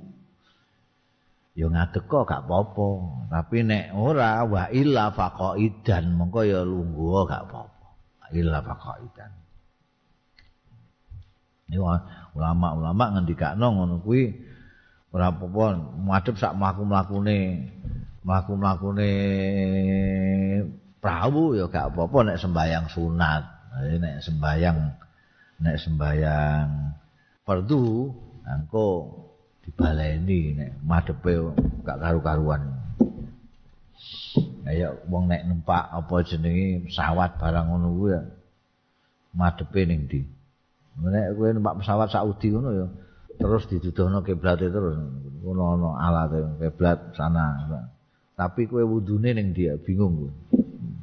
[1.55, 2.89] ya ngadeg kok gak apa-apa.
[3.31, 7.87] Tapi nek ora wa illa faqaidan mengko ya lungguh gak apa-apa.
[8.35, 9.31] Illa faqaidan.
[12.35, 14.35] Ulama-ulama ngendikakno ngono kuwi
[15.15, 15.65] ora apa-apa
[16.03, 17.71] madhep sak mlaku-mlakune
[18.27, 19.11] mlaku-mlakune
[20.99, 23.43] perahu ya gak apa-apa nek sembayang sunat.
[24.01, 24.79] Nek sembayang
[25.61, 26.67] nek sembayang
[27.47, 27.87] fardu
[28.47, 28.87] engko
[29.65, 31.53] dibaleni nek madhepe
[31.85, 32.63] gak karu-karuan.
[34.65, 38.19] Kaya wong nek numpak apa jenenge pesawat barang ngono kuwi
[39.37, 40.21] madhepe ning ndi.
[41.01, 42.87] Nek kowe numpak pesawat Saudi ngono ya
[43.41, 45.01] terus diduduhno kiblate terus
[45.41, 47.67] ngono ana alate kiblat sana.
[48.37, 50.33] Tapi kowe wudune ning dia bingung kowe.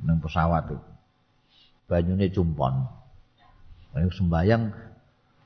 [0.05, 0.79] Nang pesawat itu.
[1.87, 2.73] Banyune cumpon.
[3.95, 4.69] Ayo sembayang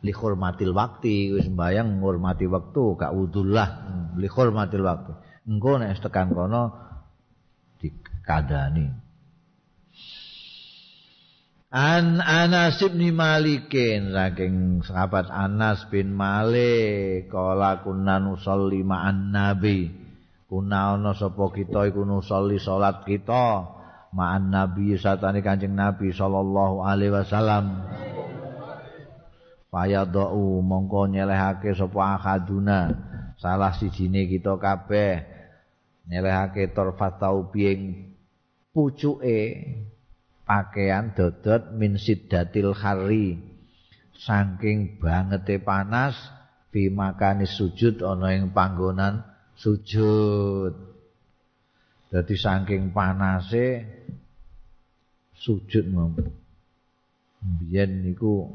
[0.01, 3.69] li hormatil waktu wis mbayang ngurmati wektu gak wudullah
[4.17, 5.13] li hormatil waktu.
[5.45, 6.63] Engko nek tekan kono
[7.77, 9.11] dikadani.
[11.71, 19.87] An Anas bin Malikin saking sahabat Anas bin Malik kala kunna nusolli ma'an nabi.
[20.51, 23.79] Kuna ana sapa kita iku nusolli salat kita.
[24.11, 27.87] Ma'an nabi satane Kanjeng Nabi sallallahu alaihi wasallam
[29.71, 32.91] fayadau mongko nyelehake sapa akaduna
[33.39, 35.23] salah sijine kita kabeh
[36.11, 38.11] nyelehake torfat taubing
[38.75, 39.39] pucuke
[40.43, 43.39] pakaian dodot min siddatil hari
[44.19, 46.19] saking bangete panas
[46.69, 49.23] fi makani sujud ana ing panggonan
[49.57, 50.73] sujud.
[52.11, 53.87] Dadi saking panase
[55.31, 56.19] sujud mom
[57.39, 58.51] biyen niku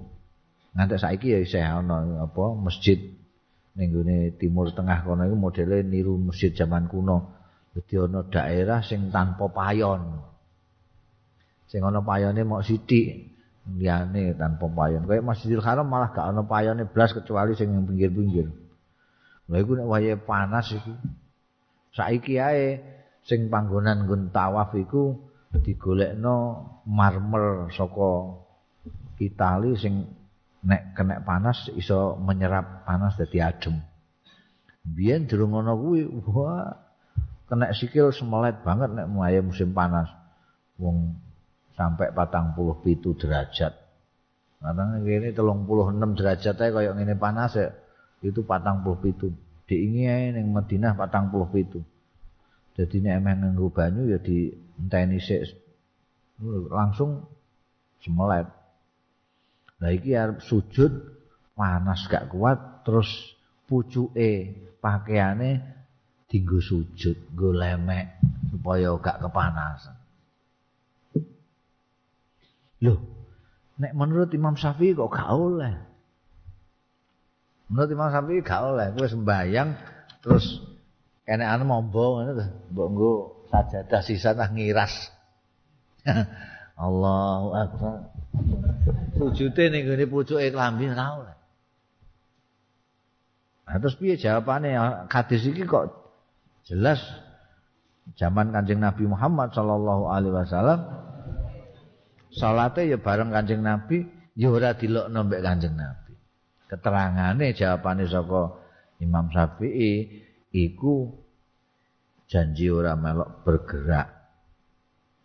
[0.77, 3.01] ngantek saiki ya isih ana apa masjid
[3.77, 3.93] ning
[4.37, 7.33] timur tengah kono iku modele niru masjid zaman kuno.
[7.73, 10.21] Dadi ana daerah sing tanpa payon.
[11.69, 13.37] Sing ana payone mok sithik
[13.77, 15.05] liyane tanpa payon.
[15.05, 18.49] Kaya Masjidil Haram malah gak ana payone blas kecuali sing pinggir-pinggir.
[19.53, 20.93] Lha iku nek wayahe panas iki
[21.93, 22.81] saiki ae
[23.25, 25.17] sing panggonan nggon tawaf iku
[25.57, 26.37] digolekno
[26.89, 28.45] marmer saka
[29.17, 30.05] Itali sing
[30.67, 33.79] nek kena panas iso menyerap panas dadi adem.
[34.83, 36.75] Biyen durung ngono kuwi wah
[37.47, 40.11] kena sikil semelet banget nek mulai musim panas.
[40.77, 41.15] Wong
[41.79, 43.73] sampai patang puluh pitu derajat.
[44.59, 47.71] Karena ini telung puluh enam derajat aja kayak ini panas ya.
[48.21, 49.31] Itu patang puluh pitu.
[49.71, 51.81] Diingi aja Madinah patang puluh pitu.
[52.77, 55.17] Jadi ini emang nganggu banyu ya di enteni
[56.69, 57.25] langsung
[58.05, 58.45] semelet.
[59.81, 60.93] Lah iki arep sujud
[61.53, 63.09] panas gak kuat terus
[63.69, 65.77] pucuke pakaiane
[66.27, 68.19] dinggo sujud, nggo lemek
[68.51, 69.97] supaya gak kepanasan.
[72.85, 72.99] Loh,
[73.81, 75.75] nek menurut Imam Syafi'i kok gak oleh.
[77.73, 79.69] Menurut Imam Syafi'i gak oleh, kowe sembayang
[80.21, 80.61] terus
[81.25, 83.13] kenekane mombo ngono to, mbok nggo
[83.51, 84.95] sajadah sisa ngiras.
[86.77, 88.13] Allahu akbar.
[89.17, 91.37] Sujude ning gone pucuke klambi ora oleh.
[93.67, 94.79] Nah, terus piye jawabane
[95.11, 95.91] hadis iki kok
[96.63, 97.03] jelas
[98.15, 100.81] zaman Kanjeng Nabi Muhammad sallallahu alaihi wasallam
[102.31, 104.07] salate ya bareng Kanjeng Nabi
[104.39, 106.15] ya ora dilokno mbek Kanjeng Nabi.
[106.71, 108.55] Keterangane jawabane saka
[109.03, 110.23] Imam Syafi'i
[110.55, 111.11] iku
[112.31, 114.09] janji ora melok bergerak.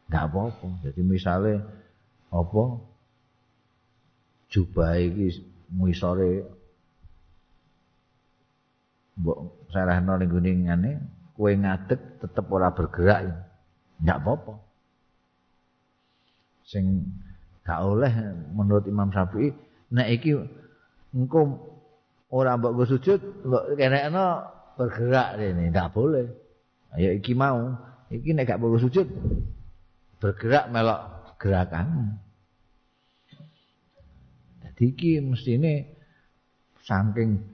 [0.09, 0.68] Enggak apa-apa.
[0.86, 1.55] Jadi misalnya
[2.34, 2.64] apa
[4.52, 6.43] jubah iki ngisore
[9.16, 10.91] mbok sarehno ning gone ngene
[11.36, 13.32] kowe ngadeg tetep ora bergerak
[14.04, 14.54] enggak apa-apa.
[16.68, 17.08] Sing
[17.64, 18.12] gak oleh
[18.52, 19.56] menurut Imam Syafi'i
[19.95, 20.36] nek iki
[21.16, 21.41] engko
[22.28, 24.26] ora mbok go sujud mbok kenekno
[24.76, 26.28] bergerak rene enggak boleh.
[26.99, 27.72] Ya iki mau
[28.12, 29.08] iki nek gak mbok sujud
[30.20, 31.02] bergerak melok
[34.82, 35.93] iki mestine
[36.82, 37.45] saking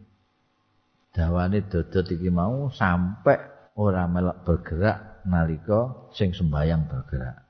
[1.12, 3.38] dawane dodot iki mau sampai
[3.76, 7.44] ora melok bergerak nalika sing sembayang bergerak.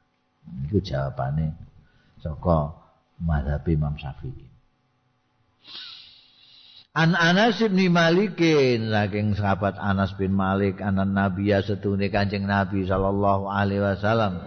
[0.67, 1.53] Iku jawabane
[2.17, 2.73] saka
[3.21, 4.47] mazhab Imam Syafi'i.
[6.97, 13.45] An Anas bin Malik saking sahabat Anas bin Malik anan Nabi setune Kanjeng Nabi sallallahu
[13.45, 14.41] alaihi wasallam.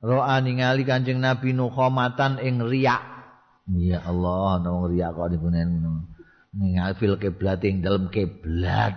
[0.00, 3.02] Roa ningali Kanjeng Nabi nukhomatan ing riak.
[3.70, 5.68] Ya Allah, nang riak kok dibunen
[6.56, 8.96] ningali fil kiblat ing dalem kiblat.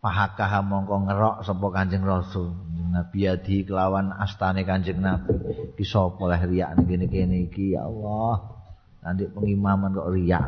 [0.00, 2.56] Pahakah mongko ngerok sapa Kanjeng Rasul.
[2.90, 5.36] Nabi adi kelawan astane Kanjeng Nabi.
[5.84, 8.56] Sapa leh riak ning kene-kene iki ya Allah.
[9.04, 10.46] Nanti pengimaman kok riak.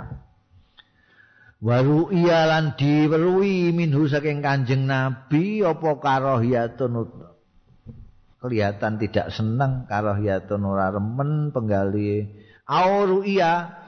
[1.62, 6.92] Waru lan diweruhi minhu saking Kanjeng Nabi apa karohiyatun
[8.43, 12.27] kelihatan tidak senang karahiyatun ora remen penggali
[12.66, 13.78] auru iya.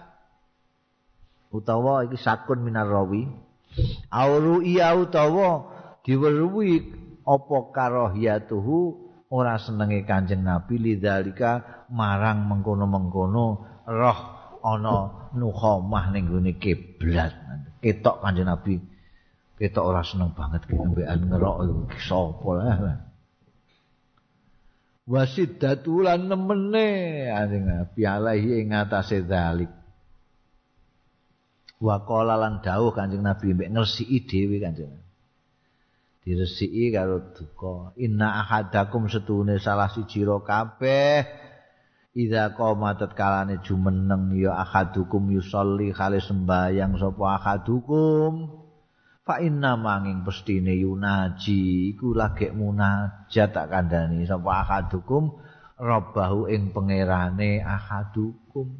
[1.55, 3.31] Utawa iki sakun minar rawi
[4.11, 5.71] auru iya utawa
[6.07, 6.95] diweruhi
[7.27, 8.79] apa karahiyatuhu
[9.31, 10.79] ora senenge kanjeng nabi.
[10.79, 13.47] Lidzalika marang mengkono-mengkono
[13.91, 14.19] roh
[14.63, 17.35] ana nukhamah ning gone kiblat.
[17.83, 18.79] Ketok kanjeng nabi.
[19.55, 22.79] Ketok ora seneng banget ki ambekan ngerok sapa lah
[25.05, 26.91] wasiddatulan nemene.
[27.33, 29.71] Anjing pialahi ing atase zalik
[31.85, 35.05] wa qala lan dawuh kanjeng nabi mbek ngresiki dhewe kanjeng
[36.25, 37.93] diresiki karo duka.
[38.01, 41.29] Inna ahadakum setune salah siji ro kabeh.
[42.15, 48.64] Iza koma tetkalane jumeneng ya ahadukum yusolli khali sembayang sapa ahadukum
[49.25, 54.29] fa inna manging pestine yunaji iku lagi munajat tak kandhani.
[54.29, 55.41] Sapa akadukum?
[55.81, 58.79] Rabbahu ing pangerane akadukum.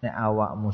[0.00, 0.72] Nek awakmu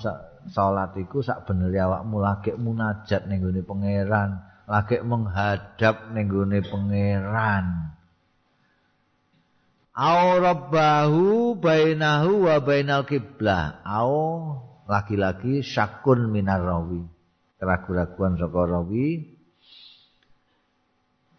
[0.49, 4.39] salat iku sak bener awakmu lagi munajat ning gone pangeran
[4.71, 7.67] lagi menghadap ning gone pangeran.
[9.93, 14.57] Au rabbahu bainahu wa bainal kiblah au
[14.89, 17.12] lagi-lagi syakun minar rawi
[17.63, 19.39] keraguan-raguan saka rawi.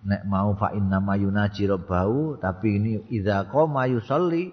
[0.08, 4.52] Nek mau fa inna mayunaji rabbahu tapi ini idza qama yusalli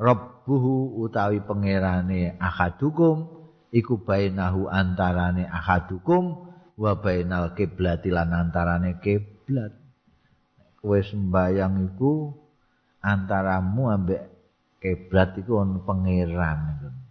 [0.00, 3.28] rabbuhu utawi pangerane ahadukum
[3.76, 6.48] iku bainahu antarane ahadukum
[6.80, 9.76] wa bainal kiblati lan antarane kiblat
[10.80, 12.32] kowe sembayang iku
[13.04, 14.22] antaramu ambek
[14.80, 17.03] kiblat iku on pangeran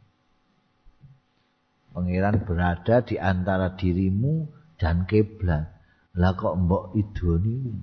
[1.93, 4.49] pangeran berada di antara dirimu
[4.81, 5.69] dan kiblat.
[6.17, 7.73] Lah kok mbok idoni?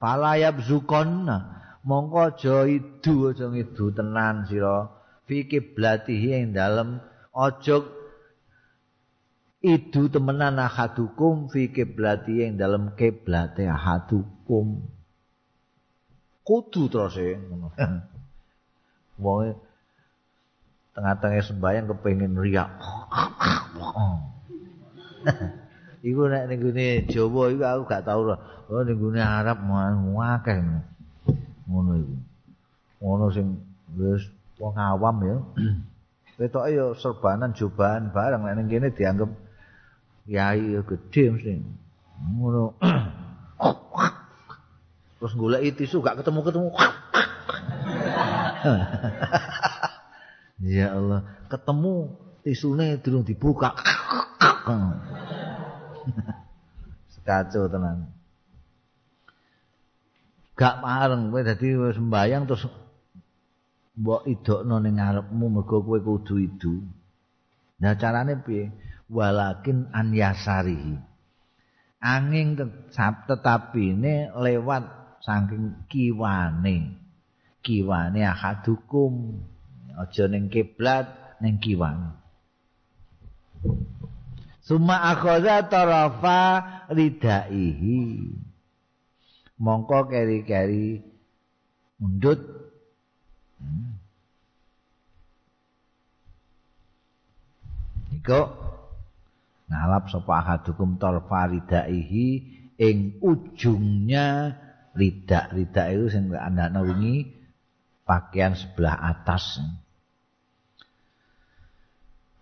[0.00, 1.60] Palayab zukonna.
[1.80, 4.88] Mongko aja idu aja ngidu tenan sira.
[5.24, 7.00] Fi kiblatihi ing dalem.
[7.32, 7.80] Aja
[9.60, 14.88] idu temenan ahadukum fi kiblati ing dalem kiblate ahadukum
[16.40, 17.36] kudu terus e
[19.22, 19.52] wong
[20.96, 22.70] tengah-tengah sembahyang kepengin riak
[26.00, 26.60] iku nek ning
[27.06, 28.36] Jawa iku aku gak tau lho
[28.72, 30.56] oh ning Arab mau akeh
[31.70, 32.16] ngono iku.
[33.00, 33.46] Ngono sing
[33.94, 34.26] wis
[34.58, 35.38] wong awam ya.
[36.40, 39.30] Ketoke ya serbanan jubahan bareng nek ning kene dianggap
[40.26, 41.62] yai ya gedhe mesti.
[42.36, 42.74] Ngono.
[45.20, 46.72] Terus golek tisu gak ketemu-ketemu.
[50.60, 52.14] ya Allah, ketemu
[52.44, 53.76] tisune durung dibuka.
[57.12, 58.20] Sekacau tenan.
[60.60, 62.68] gak mareng kowe dadi sembayang terus
[63.96, 66.84] mbok idokno ning ngarepmu mergo kowe kudu idu.
[67.80, 68.68] Nah carane piye?
[69.08, 71.00] Walakin an yasarihi.
[72.04, 72.60] Angin
[72.92, 74.84] tetapi ini lewat
[75.24, 77.00] saking kiwane.
[77.64, 79.40] Kiwane ahadukum.
[79.98, 82.14] Aja ning kiblat ning kiwane.
[84.60, 86.62] Suma akhoza tarafa
[86.92, 88.30] ridaihi.
[89.60, 91.04] mongko keri-keri
[92.00, 92.40] mundut
[93.60, 93.92] hmm.
[98.16, 98.40] iku
[99.68, 102.26] ngalap sapa ahadukum tarfaridaihi
[102.80, 104.56] ing ujungnya
[104.96, 107.28] lidak lidak itu sing andana wingi
[108.10, 109.62] pakaian sebelah atas.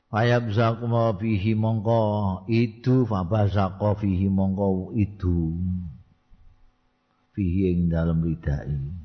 [0.08, 5.52] Ayab zakuma fihi mongko itu fabazaqo fihi mongko itu.
[7.36, 8.98] Fihi ing dalam ridai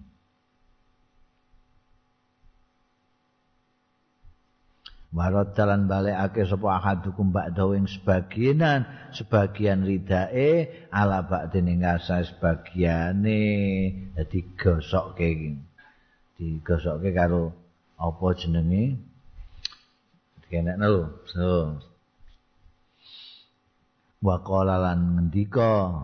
[5.14, 12.26] Warot jalan balik ake sopo ahadukum bak dawing sebagianan sebagian ridae ala bak dening asa
[12.26, 13.46] sebagiane.
[14.18, 15.14] Jadi gosok
[16.34, 17.54] ke di gosok ke karo
[17.98, 18.98] apa jenenge?
[20.50, 21.82] Kena nelo so.
[24.22, 25.98] Wakola lan ngendika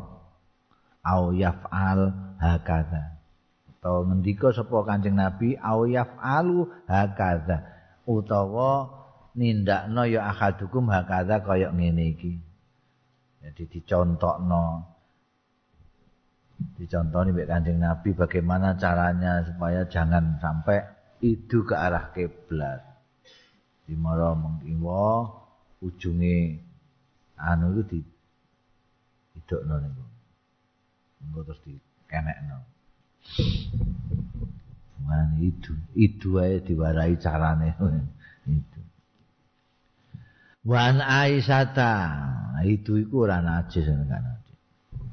[1.06, 2.12] au yaf'al
[2.42, 3.22] hakadha.
[3.70, 7.62] Utawa ngendika sapa Kanjeng Nabi au yaf'alu hakadha.
[8.10, 8.90] Utawa
[9.38, 12.42] nindakno ya ahadukum hakadha kaya ngene iki.
[13.40, 14.89] Jadi dicontokno
[16.80, 20.80] dicontoni mbek Kanjeng Nabi bagaimana caranya supaya jangan sampai
[21.24, 22.84] itu ke arah kiblat
[23.88, 25.28] dimara mengiwa
[25.84, 26.64] ujunge
[27.40, 28.00] anu itu di
[29.40, 30.10] idokno niku
[31.24, 32.58] engko terus dikenekno.
[35.04, 37.76] Man itu, itu ae diwarai carane
[38.48, 38.82] itu.
[40.68, 41.96] Wan Aisyata,
[42.68, 44.39] itu iku ora najis kan.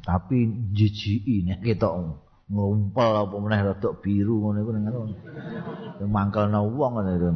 [0.06, 5.00] Tapi jijiki nek ketok ngumpul apa meneh rada biru ngono iku ngono.
[6.06, 7.28] Mangkelno wong ngono iku.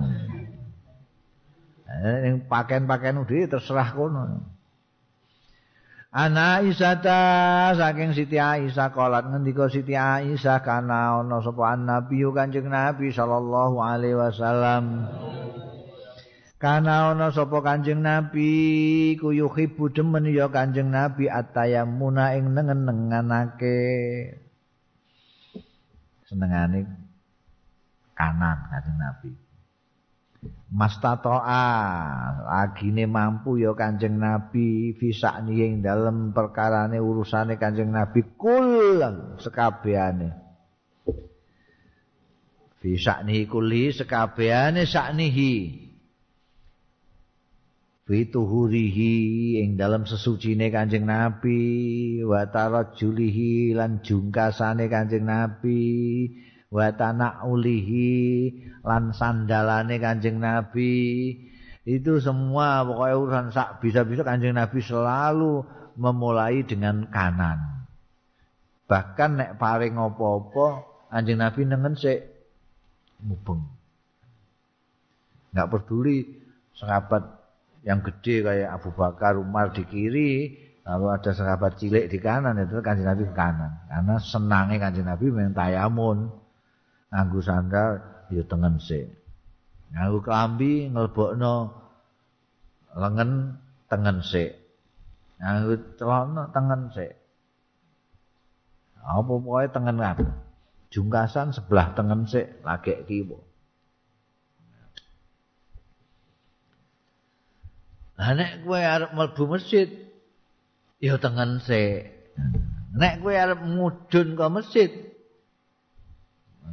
[1.90, 4.22] Eh ning pakaian-pakaian dhewe terserah kono.
[6.10, 13.14] Ana Aisyah saking Siti Aisyah kalat ngendika Siti Aisyah kana ana sapa Nabi Kanjeng Nabi
[13.14, 15.06] sallallahu alaihi wasallam.
[16.60, 23.80] Kana ana sapa Kanjeng Nabi ku yuhibbu demen ya Kanjeng Nabi atayammuna ing nengen-nenganake.
[26.28, 26.84] Senengane
[28.12, 29.30] kanan Kanjeng Nabi.
[30.70, 31.66] mastatoa
[32.46, 39.02] agine mampu ya Kanjeng Nabi fisakni ing dalem perkarane urusane Kanjeng Nabi kul
[39.42, 40.30] sekabehane
[42.80, 45.89] fisakni kuli sekabehane saknihi
[48.10, 49.14] fituhurihi
[49.62, 55.78] ing dalam sesucine Kanjeng Nabi wa tarajjulihi lan jungkasane Kanjeng Nabi
[56.74, 58.10] wa tanaulihi
[58.82, 60.98] lan sandalane Kanjeng Nabi.
[61.86, 65.62] Itu semua pokoknya urusan sak bisa-bisa Kanjeng Nabi selalu
[65.94, 67.86] memulai dengan kanan.
[68.90, 70.66] Bahkan nek paring apa-apa
[71.14, 72.26] Kanjeng Nabi nengen sik
[73.22, 73.70] mubeng.
[75.54, 76.26] Enggak peduli
[76.74, 77.39] sahabat
[77.80, 82.80] yang gede kayak Abu Bakar, Umar di kiri, lalu ada sahabat cilik di kanan itu
[82.84, 83.72] kanjeng Nabi ke kanan.
[83.88, 86.28] Karena senangnya kanjeng Nabi main tayamun,
[87.08, 87.90] nganggu sandal,
[88.28, 89.08] ya tengen se.
[89.90, 91.54] Nganggu kelambi ngelbokno
[92.94, 93.58] lengan
[93.88, 94.54] tengen se.
[95.40, 97.06] Nganggu celana tengen se.
[99.00, 100.28] Apa pokoknya tengen apa?
[100.92, 103.49] Jungkasan sebelah tengen se, lagi kibo.
[108.20, 109.88] Nek kowe arep mlebu masjid
[111.00, 112.12] ya tengen se.
[112.92, 114.90] Nek kowe arep mudhun ke masjid.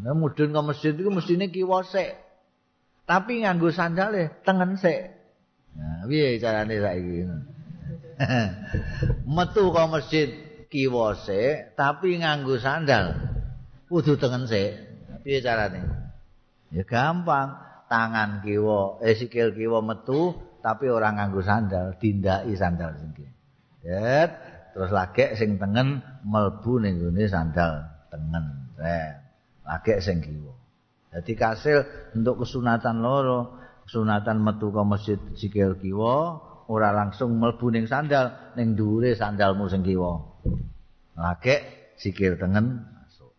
[0.03, 2.19] Nek mudhun ke masjid iku mestine kiwa se.
[3.07, 5.15] Tapi nganggo sandale tengen se.
[5.79, 7.23] Nah, piye carane saiki?
[9.35, 10.29] Metu ke masjid
[10.67, 13.15] kiwa se, tapi nganggo sandal
[13.87, 14.75] kudu tengen se.
[15.23, 15.79] Piye carane?
[16.75, 17.55] Ya gampang,
[17.87, 20.35] tangan kiwa, eh sikil kiwa metu,
[20.67, 23.15] tapi orang nganggo sandal dindaki sandal sing
[24.75, 26.99] terus lagi sing tengen melbu ning
[27.31, 29.15] sandal tengen eh
[29.63, 30.51] lagi sing kiwa.
[31.07, 36.35] Dadi kasil untuk kesunatan loro kesunatan metu ke masjid sikil kiwa
[36.67, 40.19] ora langsung melbu ning sandal ning dhuwure sandalmu sing kiwa.
[41.15, 41.63] Lagi
[41.95, 43.31] sikil tengen masuk.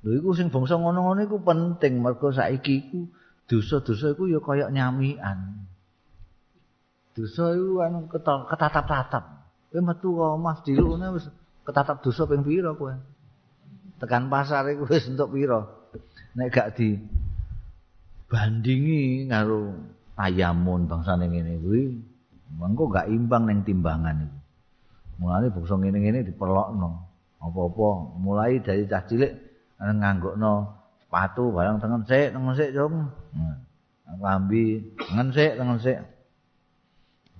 [0.00, 3.04] Lho iku sing bangsa ngono-ngono iku penting mergo saiki iku
[3.52, 5.68] dosa-dosa iku ya kaya nyamian
[7.16, 9.24] dosa iku anu ketatap-tatap.
[9.72, 11.26] Kowe metu kok Mas dilukne wis
[11.64, 12.92] ketatap dosa ping pira kowe?
[13.96, 15.64] Tekan pasar iku wis entuk pira?
[16.36, 17.00] Nek gak di
[18.28, 19.72] bandingi karo
[20.20, 21.96] ayamun bangsane ngene kuwi,
[22.60, 24.36] mengko gak imbang ning timbangan iku.
[25.16, 26.90] Mulane bangsa ngene-ngene diperlokno.
[27.40, 27.88] Apa-apa
[28.20, 29.32] mulai dari cah cilik
[29.80, 33.08] nganggokno sepatu barang tengen sik, tengen sik, Jung.
[33.32, 33.56] Nah,
[34.20, 35.98] lambi tengen sik, tengen sik.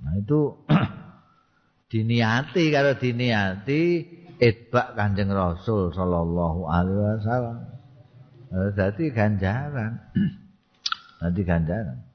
[0.02, 0.54] Nah itu
[1.92, 3.82] diniati kalau diniati
[4.36, 7.56] itbak Kanjeng Rasul sallallahu alaihi wasallam.
[8.76, 9.92] Jadi ganjaran.
[11.20, 12.06] Nanti ganjaran.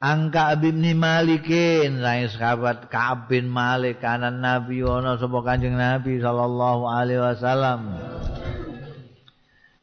[0.00, 6.88] Angka bin Malikin lain sahabat Ka'ab bin Malik kanan Nabi ono sapa Kanjeng Nabi sallallahu
[6.88, 7.80] alaihi wasallam.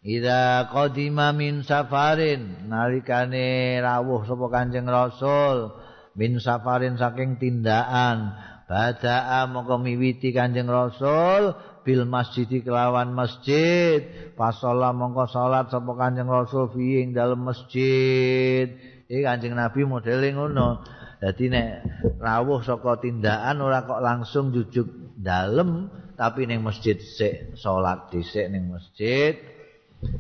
[0.08, 5.76] Ida qadima min safarin nalikane rawuh sapa Kanjeng Rasul
[6.16, 8.32] min safarin saking tindakan
[8.72, 16.72] bada'a moko miwiti Kanjeng Rasul bil masjid kelawan masjid pasola mongko salat sapa Kanjeng Rasul
[16.72, 18.80] fi ing dalem masjid.
[19.12, 20.88] Iki Kanjeng Nabi modele ngono.
[21.20, 21.84] Dadi nek
[22.24, 28.72] rawuh saka tindakan ora kok langsung jujuk dalem tapi ning masjid sik salat dhisik ning
[28.72, 29.57] masjid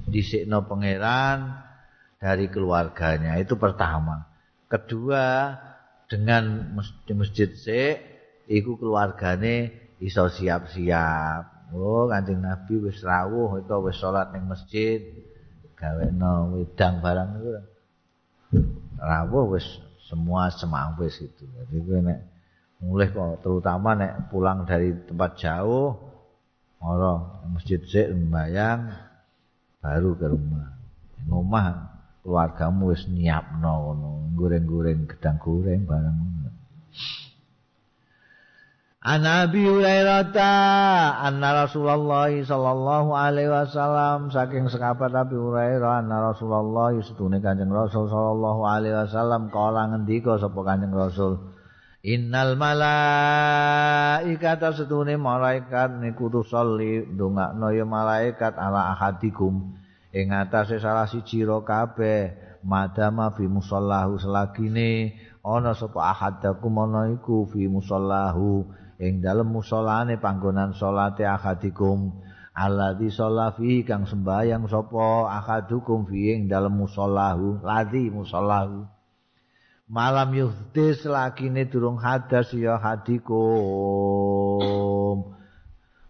[0.09, 1.67] disikno pangeran
[2.17, 3.37] dari keluarganya.
[3.37, 4.25] Itu pertama.
[4.67, 5.55] Kedua
[6.09, 6.75] dengan
[7.07, 7.95] di masjid sik
[8.49, 9.71] iku keluargane
[10.03, 11.71] iso siap-siap.
[11.75, 15.03] Oh kanjeng nabi wis rawuh itu wis salat ning masjid
[15.75, 17.49] gaweno wedang barang itu
[18.95, 19.67] rawuh wis
[20.07, 21.43] semua semang wis itu.
[21.43, 22.19] Jadi gue nek
[22.79, 25.97] mulai kok terutama nek pulang dari tempat jauh
[26.79, 29.06] ora masjid sik mbayang
[29.87, 30.75] baru ke rumah.
[31.31, 31.67] Ngomah
[32.27, 36.51] keluargamu wis nyiapno ngono, goreng-goreng gedang goreng barang ngono.
[39.07, 40.35] An Abi Hurairah
[41.23, 48.67] anna Rasulullah sallallahu alaihi wasallam saking sekabat Abi Hurairah anna Rasulullah setune Kanjeng Rasul sallallahu
[48.67, 51.39] alaihi wasallam kala ngendika sapa Kanjeng Rasul
[52.07, 59.75] Innal malaikata setune malaikat niku tusolli ndongakno ya malaikat ala ahadikum.
[60.15, 62.31] Ing atase salah siji ro kabeh
[62.63, 68.71] madama fi musallahu selagine ana sapa ahadakum ana iku fi musallahu.
[69.03, 72.23] Ing dalem musallane panggonan salate ahadikum.
[72.55, 78.95] Alladzi shalla fi kang sembayang sapa ahadukum fi ing dalem musallahu ladzi musallahu
[79.87, 83.39] malam yuhdis lagine durung hadas ya hadikum.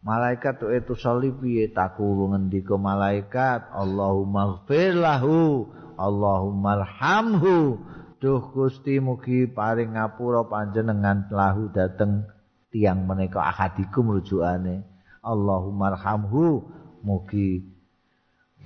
[0.01, 1.69] Malaikat itu soli piye?
[1.73, 4.63] Takulu ngendika malaikat Allahumma
[4.95, 5.67] lahu
[5.97, 7.81] Allahumma arhamhu
[8.21, 12.23] duh Gusti mugi paring ngapura panjenengan lahu dateng
[12.71, 14.85] tiang menika ahadikum rujukane
[15.25, 16.65] Allahumma arhamhu
[17.03, 17.67] mugi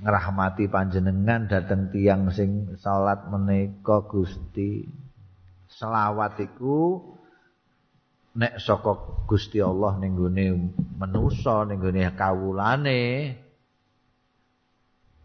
[0.03, 5.01] ngrahmati panjenengan dateng tiang sing salat menika Gusti
[5.81, 7.01] selawat iku
[8.37, 13.33] nek saka Gusti Allah ning gone manusa ning gone kawulane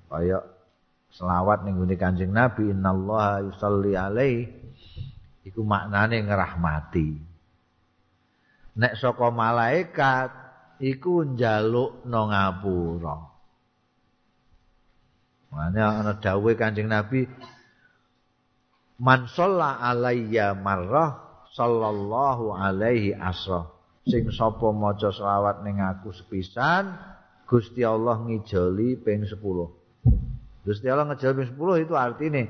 [0.08, 0.40] kaya
[1.12, 4.66] selawat ning gone Kanjeng Nabi innallaha yusalli alaihi
[5.46, 7.08] iku maknane ngrahmati.
[8.76, 10.30] Nek saka malaikat
[10.82, 13.16] iku njalukno ngapura.
[15.54, 17.24] Mane ana dawuhe Kanjeng Nabi
[18.96, 23.68] Man shalla alayya marrah sallallahu alaihi asra
[24.06, 26.96] sing sapa maca selawat ning aku sepisan
[27.46, 29.36] Gusti Allah ngijoli ping 10
[30.66, 32.42] Gusti Allah ngejar 10 itu artinya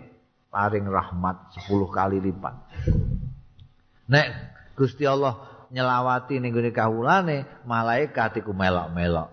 [0.49, 2.55] paring rahmat 10 kali lipat.
[4.09, 4.27] Nek
[4.73, 9.29] Gusti Allah nyelawati ning gone kawulane, malaikat iku melok-melok.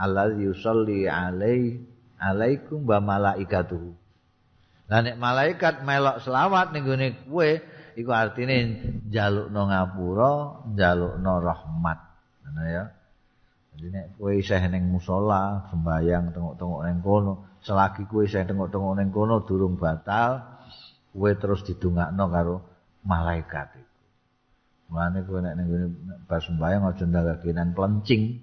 [0.00, 1.76] Allah yusolli alai
[2.16, 4.03] alaikum wa malaikatuhu.
[4.84, 7.50] Lah nek malaikat melok selawat ning gone kowe
[7.96, 8.56] iku artine
[9.08, 10.32] njalukno ngapura,
[10.76, 11.98] njalukno rahmat.
[12.44, 12.84] Ngono ya.
[13.74, 17.32] Jadi nek kowe isih ning musala sembayang tengok-tengok ning kono,
[17.64, 20.60] selagi kowe isih tengok-tengok ning kono durung batal,
[21.16, 22.56] kowe terus didongakno karo
[23.08, 23.94] malaikat iku.
[24.92, 25.68] Mulane kowe nek ning
[26.28, 28.36] bar sembayang aja ndagakenan plencing.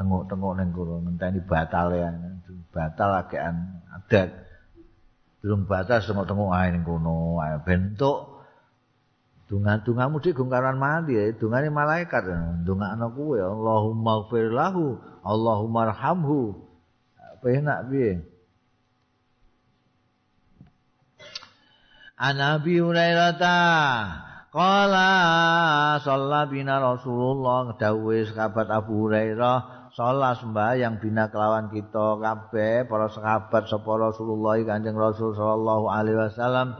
[0.00, 2.08] Tengok-tengok ning kono ngenteni batal ya.
[2.72, 4.51] Batal akean adat.
[5.42, 8.32] Durung batal tengok-tengok ae ning kono, ae bentuk
[9.52, 12.24] Dungan-dungamu di gungkaran mati ya, dungane malaikat.
[12.64, 16.56] Dungakno kuwe Allahumma ighfir lahu, Allahumma arhamhu.
[17.20, 18.24] Apa enak piye?
[22.16, 23.60] An Abi Hurairah ta
[24.52, 33.12] Qala shalla bina Rasulullah dawuhe sahabat Abu Hurairah sholat sembahyang bina kelawan kita kabeh para
[33.12, 36.72] sahabat sapa Rasulullah Kanjeng Rasul sallallahu alaihi wasallam.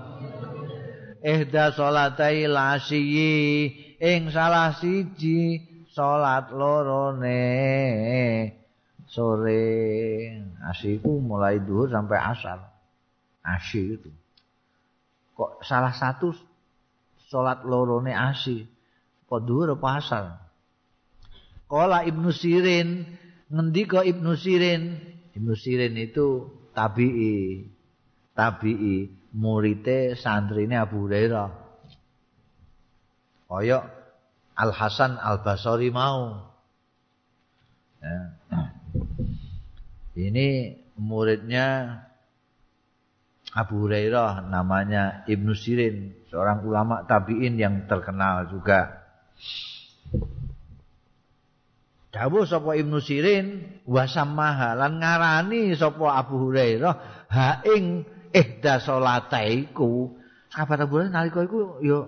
[1.21, 3.69] Ihda salatai lasyi
[4.01, 5.61] ing salah siji
[5.93, 7.45] salat lorone.
[9.13, 9.69] Sore
[10.73, 12.65] asiku mulai duhur sampai asar.
[13.45, 14.09] Asy itu.
[15.37, 16.33] Kok salah satu
[17.29, 18.65] salat lorone asy
[19.29, 20.42] kok duhur apa asar
[21.73, 23.09] Kala Ibnu Sirin
[23.49, 24.93] ngendika Ibnu Sirin
[25.33, 27.65] Ibnu Sirin itu tabi'i
[28.37, 31.49] tabi'i murite santrine Abu Hurairah.
[33.49, 33.89] Kaya
[34.53, 36.53] Al Hasan Al Basri mau.
[38.05, 38.37] Ya.
[40.29, 41.97] Ini muridnya
[43.57, 49.01] Abu Hurairah namanya Ibnu Sirin, seorang ulama tabi'in yang terkenal juga.
[52.13, 56.95] Dawuh sapa Ibnu Sirin wa samaha lan ngarani sapa Abu Hurairah
[57.33, 58.05] ha ing
[58.37, 60.13] ihda salataiku
[60.53, 62.05] sahabat Abu Hurairah nalika iku ya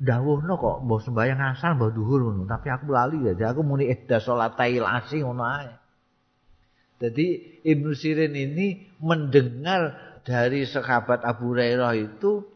[0.00, 4.16] dawuhno kok mbok sembahyang asal mbok duhur ngono tapi aku lali ya aku muni ihda
[4.16, 5.72] salatai lasi ngono ae
[6.96, 7.26] jadi
[7.68, 9.92] Ibnu Sirin ini mendengar
[10.24, 12.48] dari sahabat Abu Hurairah itu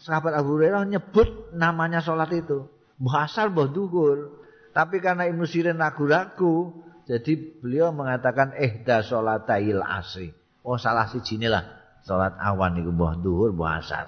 [0.00, 2.66] sahabat Abu Hurairah nyebut namanya sholat itu.
[3.02, 4.38] Mbah asal mbah duhur.
[4.70, 6.72] Tapi karena Ibnu Sirin ragu-ragu,
[7.02, 10.30] Jadi beliau mengatakan ihda salatail asri.
[10.62, 11.66] Oh salah siji lah
[12.06, 14.06] salat awan iku mbah duhur mbah asar.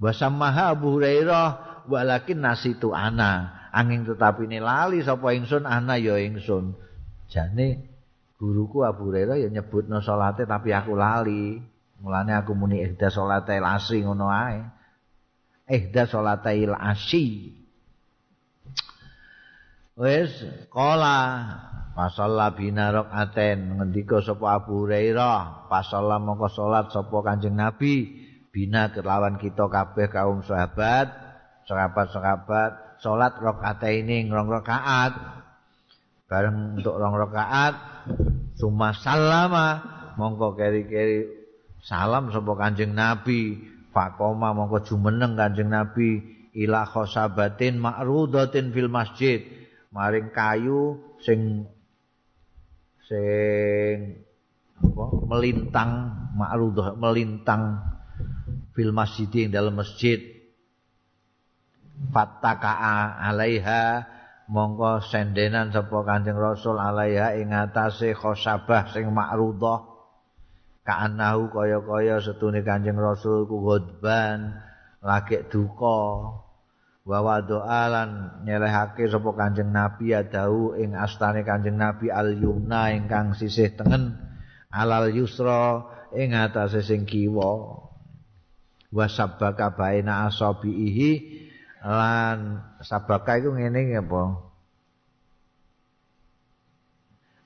[0.00, 1.46] Wasamaha Abu Hurairah
[1.88, 3.60] walakin nasitu ana.
[3.76, 6.72] Angin tetapi ini lali sapa ingsun ana ya ingsun.
[7.28, 7.84] Jane
[8.40, 11.60] guruku Abu Hurairah ya nyebutno salate tapi aku lali.
[12.00, 14.73] Mulane aku muni ihda salatail asri ngono ae.
[15.64, 17.56] Ihda salatail asri.
[19.94, 21.48] Wis kala
[21.94, 28.10] pasalla bina rakaten ngendika sapa Abu Hurairah pasalla mongko salat sapa Kanjeng Nabi
[28.50, 31.14] bina kelawan kita kabeh kaum sahabat
[31.70, 35.14] sahabat-sahabat salat rakaate rong rakaat
[36.26, 37.74] bareng untuk rong rakaat
[38.58, 39.78] summa salama
[40.18, 41.30] mongko keri-keri
[41.86, 46.18] salam sapa Kanjeng Nabi fakoma mongko jumeneng Kanjeng Nabi
[46.58, 49.40] ila khosabatin ma'rudatin fil masjid.
[49.94, 51.70] Maring kayu sing
[53.06, 54.26] sing
[54.74, 55.90] apa melintang
[56.34, 57.78] ma'rudhah melintang
[58.74, 60.18] fil masjid ing dalam masjid.
[62.10, 64.02] Fattaqa'a alaiha
[64.50, 69.93] mongko sendenan sapa Kanjeng Rasul alaiha ing atase khosabah sing makrudah
[70.84, 74.52] kaanahu kaya-kaya setune Kanjeng Rasul ku ghadban
[75.00, 76.00] lagi duka
[77.04, 83.72] wa doalan nyelehake sapa Kanjeng Nabi adahu ing astane Kanjeng Nabi al yumna ingkang sisih
[83.76, 84.16] tengen
[84.72, 87.80] alal yusra ing atase sing kiwa.
[88.94, 91.42] Wa sabaka baina asabihi
[91.82, 94.53] lan sabaka iku ngene apa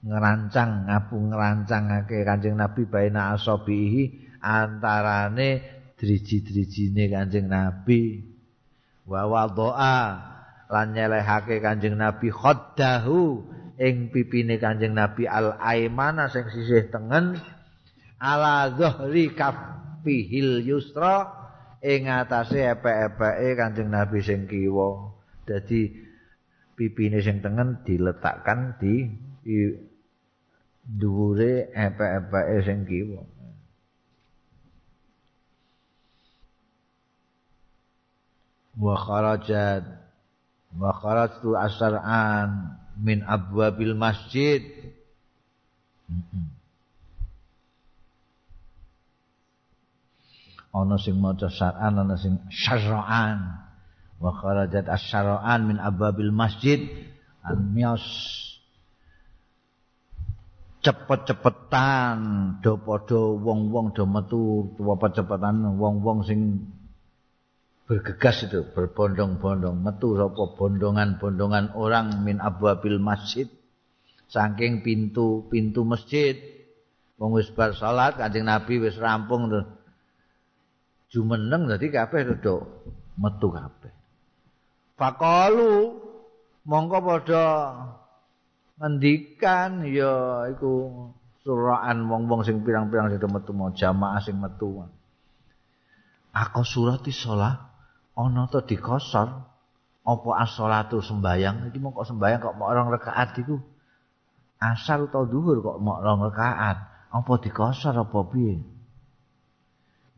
[0.03, 5.63] ngerancang ngapu ngerancangake Kanjeng Nabi baina asabihi antarane
[5.99, 8.23] driji-drijine Kanjeng Nabi
[9.09, 10.03] wa wadhaa
[10.71, 13.43] lan nyelehake Kanjeng Nabi khaddahu
[13.81, 17.41] ing pipine Kanjeng Nabi al aimana sing sisih tengen
[18.23, 21.35] ala dhahri kafihil yusra
[21.83, 25.15] ing atase epek-epeke Kanjeng Nabi sing kiwa.
[25.47, 25.91] Dadi
[26.77, 29.09] pipine sing tengen diletakkan di,
[29.43, 29.88] di
[30.89, 33.23] dhuwure epek-epeke sing kiwa.
[38.79, 39.85] Wa kharajat
[40.79, 44.65] wa kharajtu asra'an min abwabil masjid.
[50.79, 53.59] ana sing maca syar'an ana sing syar'an
[54.21, 56.79] wa kharajat asy-syar'an min ababil masjid
[57.43, 58.05] an mios
[60.79, 62.17] cepet-cepetan
[62.63, 66.71] do padha wong-wong do metu cepet-cepetan wong-wong sing
[67.89, 73.49] bergegas itu berbondong-bondong metu sapa bondongan-bondongan orang min abwabil masjid
[74.29, 76.37] saking pintu-pintu masjid
[77.19, 79.67] wong wis bar salat Kanjeng Nabi wis rampung tuh
[81.09, 82.57] jumeneng dadi kabeh rada
[83.19, 83.93] metu kabeh.
[84.95, 85.97] Faqalu
[86.69, 87.45] mongko padha
[88.79, 91.11] ngendikan ya iku
[91.43, 94.87] suraan wong-wong sing pirang-pirang sing metu mau jamaah sing metu.
[96.31, 97.75] Aku surati shalah
[98.15, 99.29] ana to dikosor
[100.09, 101.69] apa as-shalatu sembayang?
[101.69, 103.59] Iki mongko sembayang kok mau orang rakaat iku.
[104.59, 106.77] Asar utawa dhuwur kok mau orang rakaat
[107.11, 108.63] apa dikosor apa piye?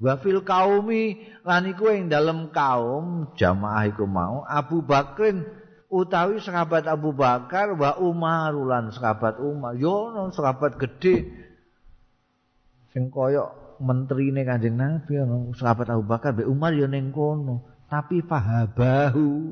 [0.01, 5.45] Wa fil kaumi lan iku ing dalem kaum jamaah iku mau Abu Bakrin
[5.91, 9.75] utawi sahabat Abu Bakar wa Umar lan sahabat Umar.
[9.75, 11.27] Yo no sahabat gedhe
[12.95, 13.51] sing kaya
[13.83, 17.67] menterine Kanjeng Nabi ono sahabat Abu Bakar be Umar yo ning kono.
[17.91, 19.51] Tapi fahabahu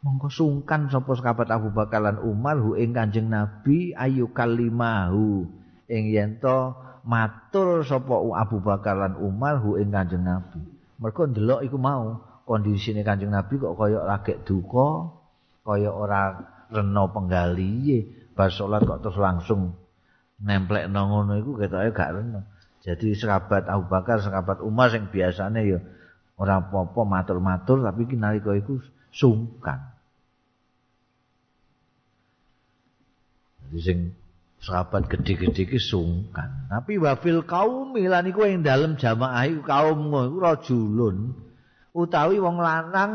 [0.00, 5.44] mongko sungkan sapa sahabat Abu Bakar lan Umar hu ing Kanjeng Nabi ayu kalimahu.
[5.92, 6.40] Ing yen
[7.04, 10.64] matur sapa Abu Bakar lan Umar hu ing Kanjeng Nabi.
[11.00, 15.19] Mergo ndelok iku mau kondisine Kanjeng Nabi kok kaya lagi duka,
[15.64, 16.38] kaya ora
[16.70, 19.76] rena penggali, bar salat kok terus langsung
[20.40, 22.40] nemplek nang ngono iku ketoke gak rena.
[22.80, 25.78] Jadi sahabat Abu Bakar, sahabat Umar sing biasane ya
[26.40, 28.80] ora apa-apa matur-matur tapi ki nalika iku
[29.12, 29.92] sungkan.
[33.60, 33.98] Jadi sing
[34.64, 36.72] sahabat gede-gede ki sungkan.
[36.72, 41.36] Tapi wafil kaum lan iku ing dalem jamaah iku kaum iku rajulun
[41.92, 43.12] utawi wong lanang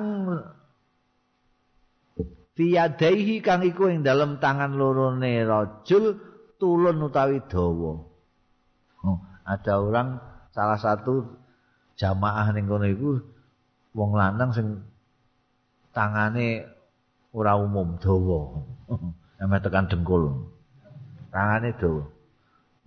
[2.56, 6.18] fiyadaihi kang iku ing dalem tangan lorone rajul
[6.56, 7.94] tulun utawi dawa.
[9.06, 10.18] Oh, ada orang
[10.56, 11.36] salah satu
[12.00, 13.20] jamaah ning kono iku
[13.92, 14.68] wong lanang sing
[15.92, 16.64] tangane
[17.36, 18.64] ora umum dawa.
[19.44, 20.48] Ame tekan dengkul.
[21.30, 22.08] tangane dawa.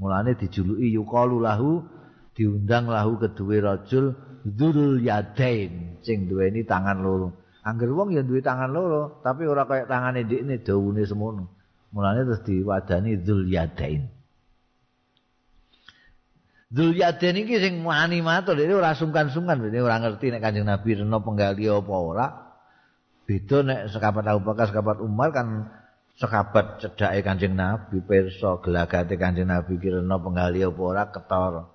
[0.00, 1.84] Mulane dijuluki yuqalu lahu
[2.32, 4.14] diundang lahu kedue rajul
[4.46, 7.34] dzul yadain sing duweni tangan loro.
[7.68, 11.52] Angger wong ya duwe tangan loro, tapi ora kaya tangane ndikne dawune semono.
[11.92, 14.08] Mulane terus diwadani dzul yadain.
[16.72, 20.96] Dzul yadain iki sing wani matur, dhewe ora sungkan-sungkan, dhewe ora ngerti nek Kanjeng Nabi
[20.96, 22.26] rena penggali apa ora.
[23.28, 25.68] Beda nek sekabat Abu Bakar, sekabat Umar kan
[26.16, 31.68] sahabat cedhake Kanjeng Nabi pirsa gelagate Kanjeng Nabi kirana penggali apa ora ketara.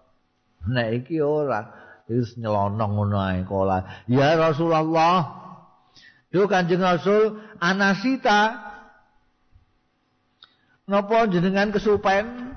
[0.66, 1.70] Nek iki ora
[2.10, 3.86] wis nyelonong ngono ae kala.
[4.10, 5.43] Ya Rasulullah.
[6.34, 8.74] Duh Kanjeng Rasul anasita
[10.84, 12.52] Napa jenengan kesupen?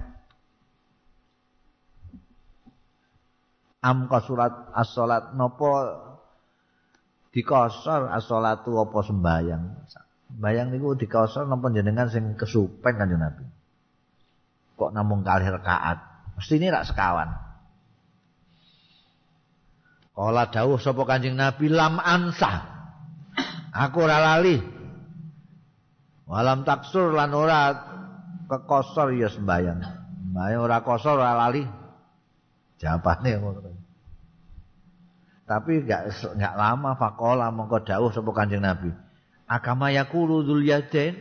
[3.86, 5.94] Am surat as-salat napa
[7.30, 9.62] dikosor as-salatu apa sembayang?
[10.42, 13.46] Bayang niku dikosor napa jenengan sing kesupen kanjeng Nabi.
[14.74, 16.02] Kok namung kalih rakaat.
[16.34, 17.30] Mesti ini rak sekawan.
[20.16, 22.75] Kala dawuh sapa Kanjeng Nabi lam ansa.
[23.76, 24.56] Aku ora lali.
[26.26, 27.70] walam taksur lan ora
[28.50, 29.78] kekosor ya sembayang
[30.26, 31.62] sembayang ora kosor ora lali.
[32.80, 33.36] Jawabane
[35.46, 38.90] tapi enggak enggak lama fakola mongko dawuh sapa Kanjeng Nabi.
[39.46, 41.14] Agama yakulu dzul yadain.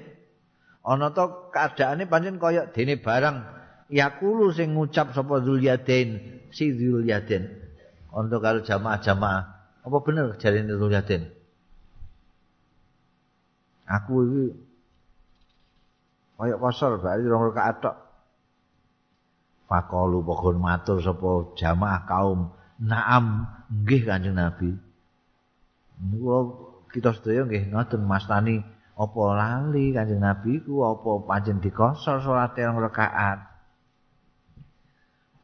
[0.81, 3.37] Ana to keadaane pancen kaya dene barang
[3.93, 7.45] yakulu sing ngucap sapa dzul yadain si dzul yadain.
[8.09, 9.41] Untuk kalau jamaah-jamaah.
[9.85, 11.34] Apa bener jarine dzul yadain
[13.87, 14.45] aku iki
[16.35, 17.95] kaya kosor bali rong rakaat tok
[19.65, 24.75] Fakolu pokon matur sapa jamaah kaum Naam nggih Kanjeng Nabi.
[25.95, 26.35] Niku
[26.91, 28.59] kita sedaya nggih ngoten mastani
[28.99, 33.47] apa lali Kanjeng Nabi ku apa pancen dikosor salat yang rakaat.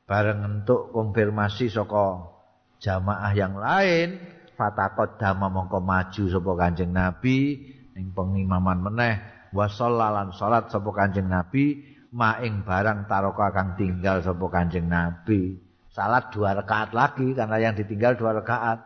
[0.05, 2.35] Bareng entuk konfirmasi saka
[2.83, 4.19] jamaah yang lain,
[4.59, 7.63] fatakot dama mongko maju sapa Kanjeng Nabi
[7.95, 9.19] ning pengimaman meneh
[9.51, 15.59] wa shallalan salat sapa Kanjeng Nabi maing barang taroka kang tinggal sapa Kanjeng Nabi.
[15.91, 18.79] salat dua rakaat lagi karena yang ditinggal dua rakaat.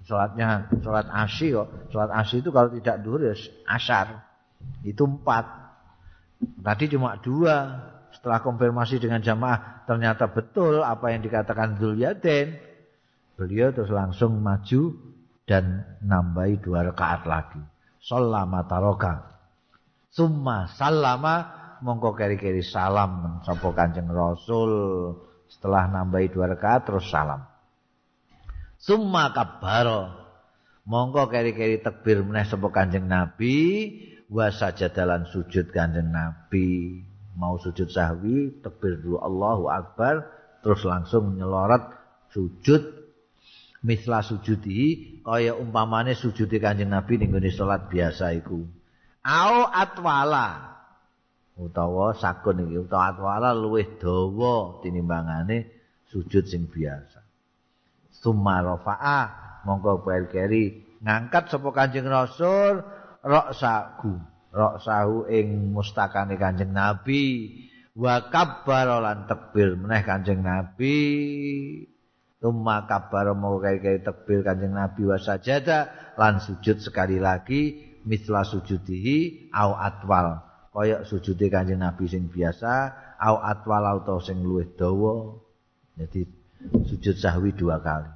[0.00, 1.68] Salatnya salat asy kok.
[1.94, 3.34] Salat asy itu kalau tidak duhur ya
[3.70, 4.26] asar.
[4.82, 5.46] Itu empat.
[6.40, 7.86] Tadi cuma dua.
[8.10, 12.58] Setelah konfirmasi dengan jamaah ternyata betul apa yang dikatakan Dzulyaden.
[13.38, 14.98] Beliau terus langsung maju
[15.46, 17.62] dan nambahi dua rakaat lagi.
[18.00, 19.38] Sallama taroka.
[20.10, 21.34] Summa sallama
[21.84, 24.72] mongko keri-keri salam sapa Kanjeng Rasul.
[25.50, 27.42] setelah nambahi dua rakaat terus salam
[28.78, 30.14] summa kabbaro
[30.86, 33.58] monggo keri-keri tekbir meneh sapa kanjeng nabi
[34.30, 37.02] wa sajadalan sujud kanjeng nabi
[37.34, 40.30] mau sujud sahwi tekbir dulu Allahu akbar
[40.62, 41.98] terus langsung nyelorot
[42.30, 42.82] sujud
[43.82, 48.64] misla sujudi kaya umpamane sujudi kanjeng nabi ning salat biasa iku.
[49.20, 50.72] Au atwala.
[51.60, 55.68] Utawa sakun iki utawa atwala luwih dawa tinimbangane
[56.08, 57.20] sujud sing biasa.
[58.10, 59.20] Summa rafa'a
[59.68, 60.00] monggo
[60.32, 62.80] keri ngangkat sapa Kanjeng Rasul
[63.20, 64.12] roksaku
[64.56, 67.52] roksahu ing mustakane Kanjeng Nabi.
[67.90, 70.96] Wa kabbara lan takbir meneh Kanjeng Nabi
[72.40, 77.76] Tumma kabar mau kaya-kaya tekbir kanjeng Nabi wa sajada lan sujud sekali lagi
[78.08, 80.40] misla sujudihi au atwal.
[80.72, 85.36] Kaya sujude kanjeng Nabi sing biasa au atwal atau sing luwih dawa.
[86.00, 86.24] Jadi
[86.88, 88.08] sujud sahwi dua kali.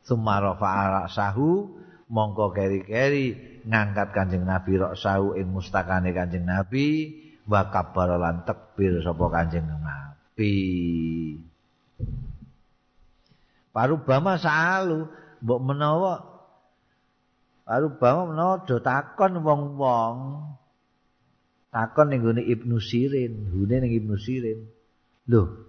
[0.00, 1.68] Sumara fa'ala sahu
[2.08, 7.12] mongko keri-keri ngangkat kanjeng Nabi rok sahu ing mustakane kanjeng Nabi
[7.44, 10.56] wa kabar lan takbir sapa kanjeng Nabi
[13.74, 15.08] Parubama salu
[15.44, 16.36] mbok menawa
[17.66, 20.46] Baru bawa menawa do takon wong-wong.
[21.74, 24.70] Takon ning gone Ibnu Sirin, hune ning Ibnu Sirin.
[25.26, 25.66] Lho.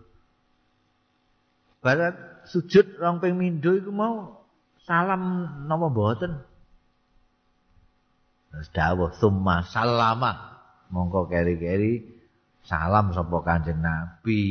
[1.81, 4.45] Barat sujud rong ping mindo iku mau
[4.85, 6.37] salam napa mboten?
[8.53, 10.61] Terus dawuh summa salama.
[10.93, 12.05] Mongko keri-keri
[12.61, 14.45] salam sapa Kanjeng Nabi.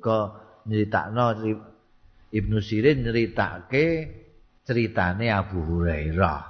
[0.00, 0.26] Kok
[0.68, 1.24] nyritakno
[2.34, 3.84] Ibnu Sirin nyeritake
[4.64, 6.42] ceritane Abu Hurairah.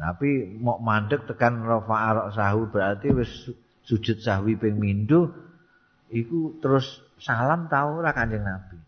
[0.00, 3.52] Tapi mau mandek tekan rafa arok sahu berarti wis
[3.84, 5.28] sujud sahwi ping mindu
[6.08, 8.80] iku terus salam tau ora Kanjeng Nabi.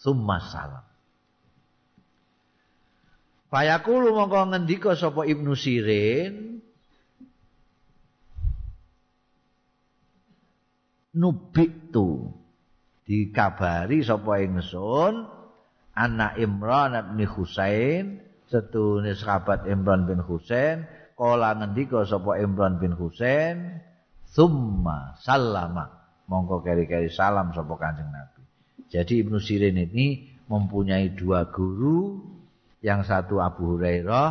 [0.00, 0.84] Summa salam.
[3.52, 6.51] Fayaqulu mongko ngendika sapa Ibnu Sirin
[11.16, 12.32] nubiktu.
[13.02, 15.26] Dikabari sapa ingsun
[15.92, 20.86] anak Imran bin Husain setune sahabat Imran bin Husain
[21.18, 23.82] kala ngendika sapa Imran bin Husain
[24.24, 25.90] summa sallama
[26.30, 28.40] mongko keri-keri salam sapa Kanjeng Nabi.
[28.88, 32.22] Jadi Ibnu Sirin ini mempunyai dua guru
[32.80, 34.30] yang satu Abu Hurairah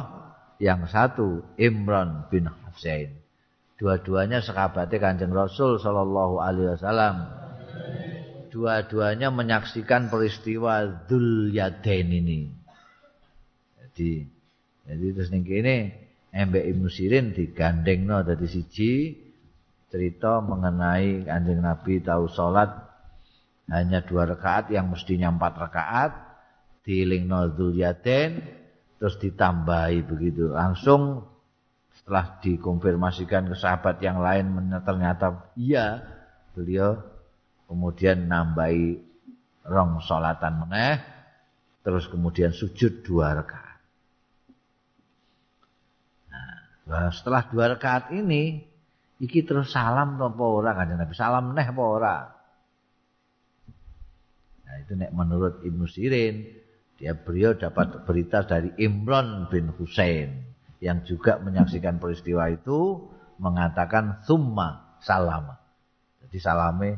[0.64, 3.21] yang satu Imran bin Husain
[3.82, 7.26] dua-duanya sahabatnya Kanjeng Rasul sallallahu alaihi wasallam
[8.54, 12.46] dua-duanya menyaksikan peristiwa Dzul Yadain ini.
[13.82, 14.30] Jadi
[14.86, 15.98] jadi terus ning kene
[16.30, 19.18] Mbak Ibnu Sirin digandengno dadi siji
[19.90, 22.70] cerita mengenai Kanjeng Nabi tahu salat
[23.66, 26.12] hanya dua rakaat yang mestinya empat rakaat
[26.86, 28.46] diilingno Dzul Yadain
[29.02, 31.31] terus ditambahi begitu langsung
[32.12, 34.52] setelah dikonfirmasikan ke sahabat yang lain
[34.84, 36.04] ternyata iya
[36.52, 37.00] beliau
[37.72, 39.00] kemudian nambahi
[39.64, 41.00] rong salatan meneh
[41.88, 43.80] terus kemudian sujud dua rakaat.
[46.92, 48.60] Nah, setelah dua rakaat ini,
[49.24, 51.16] iki terus salam apa ora kanjeng Nabi?
[51.16, 52.18] Salam neh apa ora?
[54.68, 56.44] Nah, itu nek menurut Ibnu Sirin,
[57.00, 60.51] dia beliau dapat berita dari Imran bin Husain
[60.82, 63.06] yang juga menyaksikan peristiwa itu
[63.38, 65.62] mengatakan summa salama.
[66.26, 66.98] Jadi salame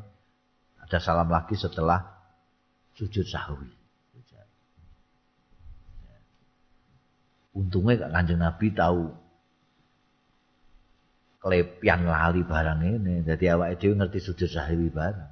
[0.79, 1.99] ada salam lagi setelah
[2.95, 3.67] sujud sahwi.
[7.53, 9.13] Untungnya kanjeng Nabi tahu
[11.43, 13.21] kelepian lali barang ini.
[13.21, 15.31] Jadi awak itu ngerti sujud sahwi barang.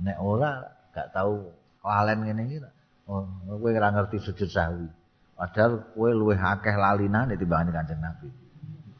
[0.00, 0.62] Nek ora
[0.94, 1.50] gak tahu
[1.82, 2.62] kelalen iki.
[3.10, 4.88] Oh, ora ngerti sujud sahwi.
[5.34, 8.28] Padahal kowe luwih akeh lalinane timbangane kanjeng Nabi.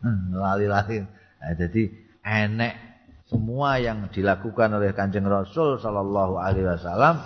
[0.02, 1.00] Hmm, lali-lali.
[1.00, 1.82] Nah, jadi
[2.26, 2.74] enek
[3.30, 7.16] semua yang dilakukan oleh kanjeng Rasul Sallallahu Alaihi Wasallam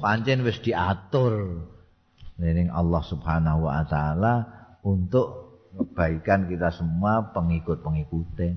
[0.00, 1.62] pancen wis diatur
[2.36, 4.34] dening Allah Subhanahu wa taala
[4.84, 8.56] untuk kebaikan kita semua pengikut-pengikutnya.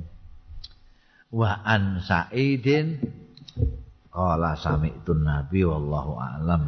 [1.30, 3.00] Wa an Sa'idin
[4.10, 6.64] qala sami'tun nabi wallahu a'lam.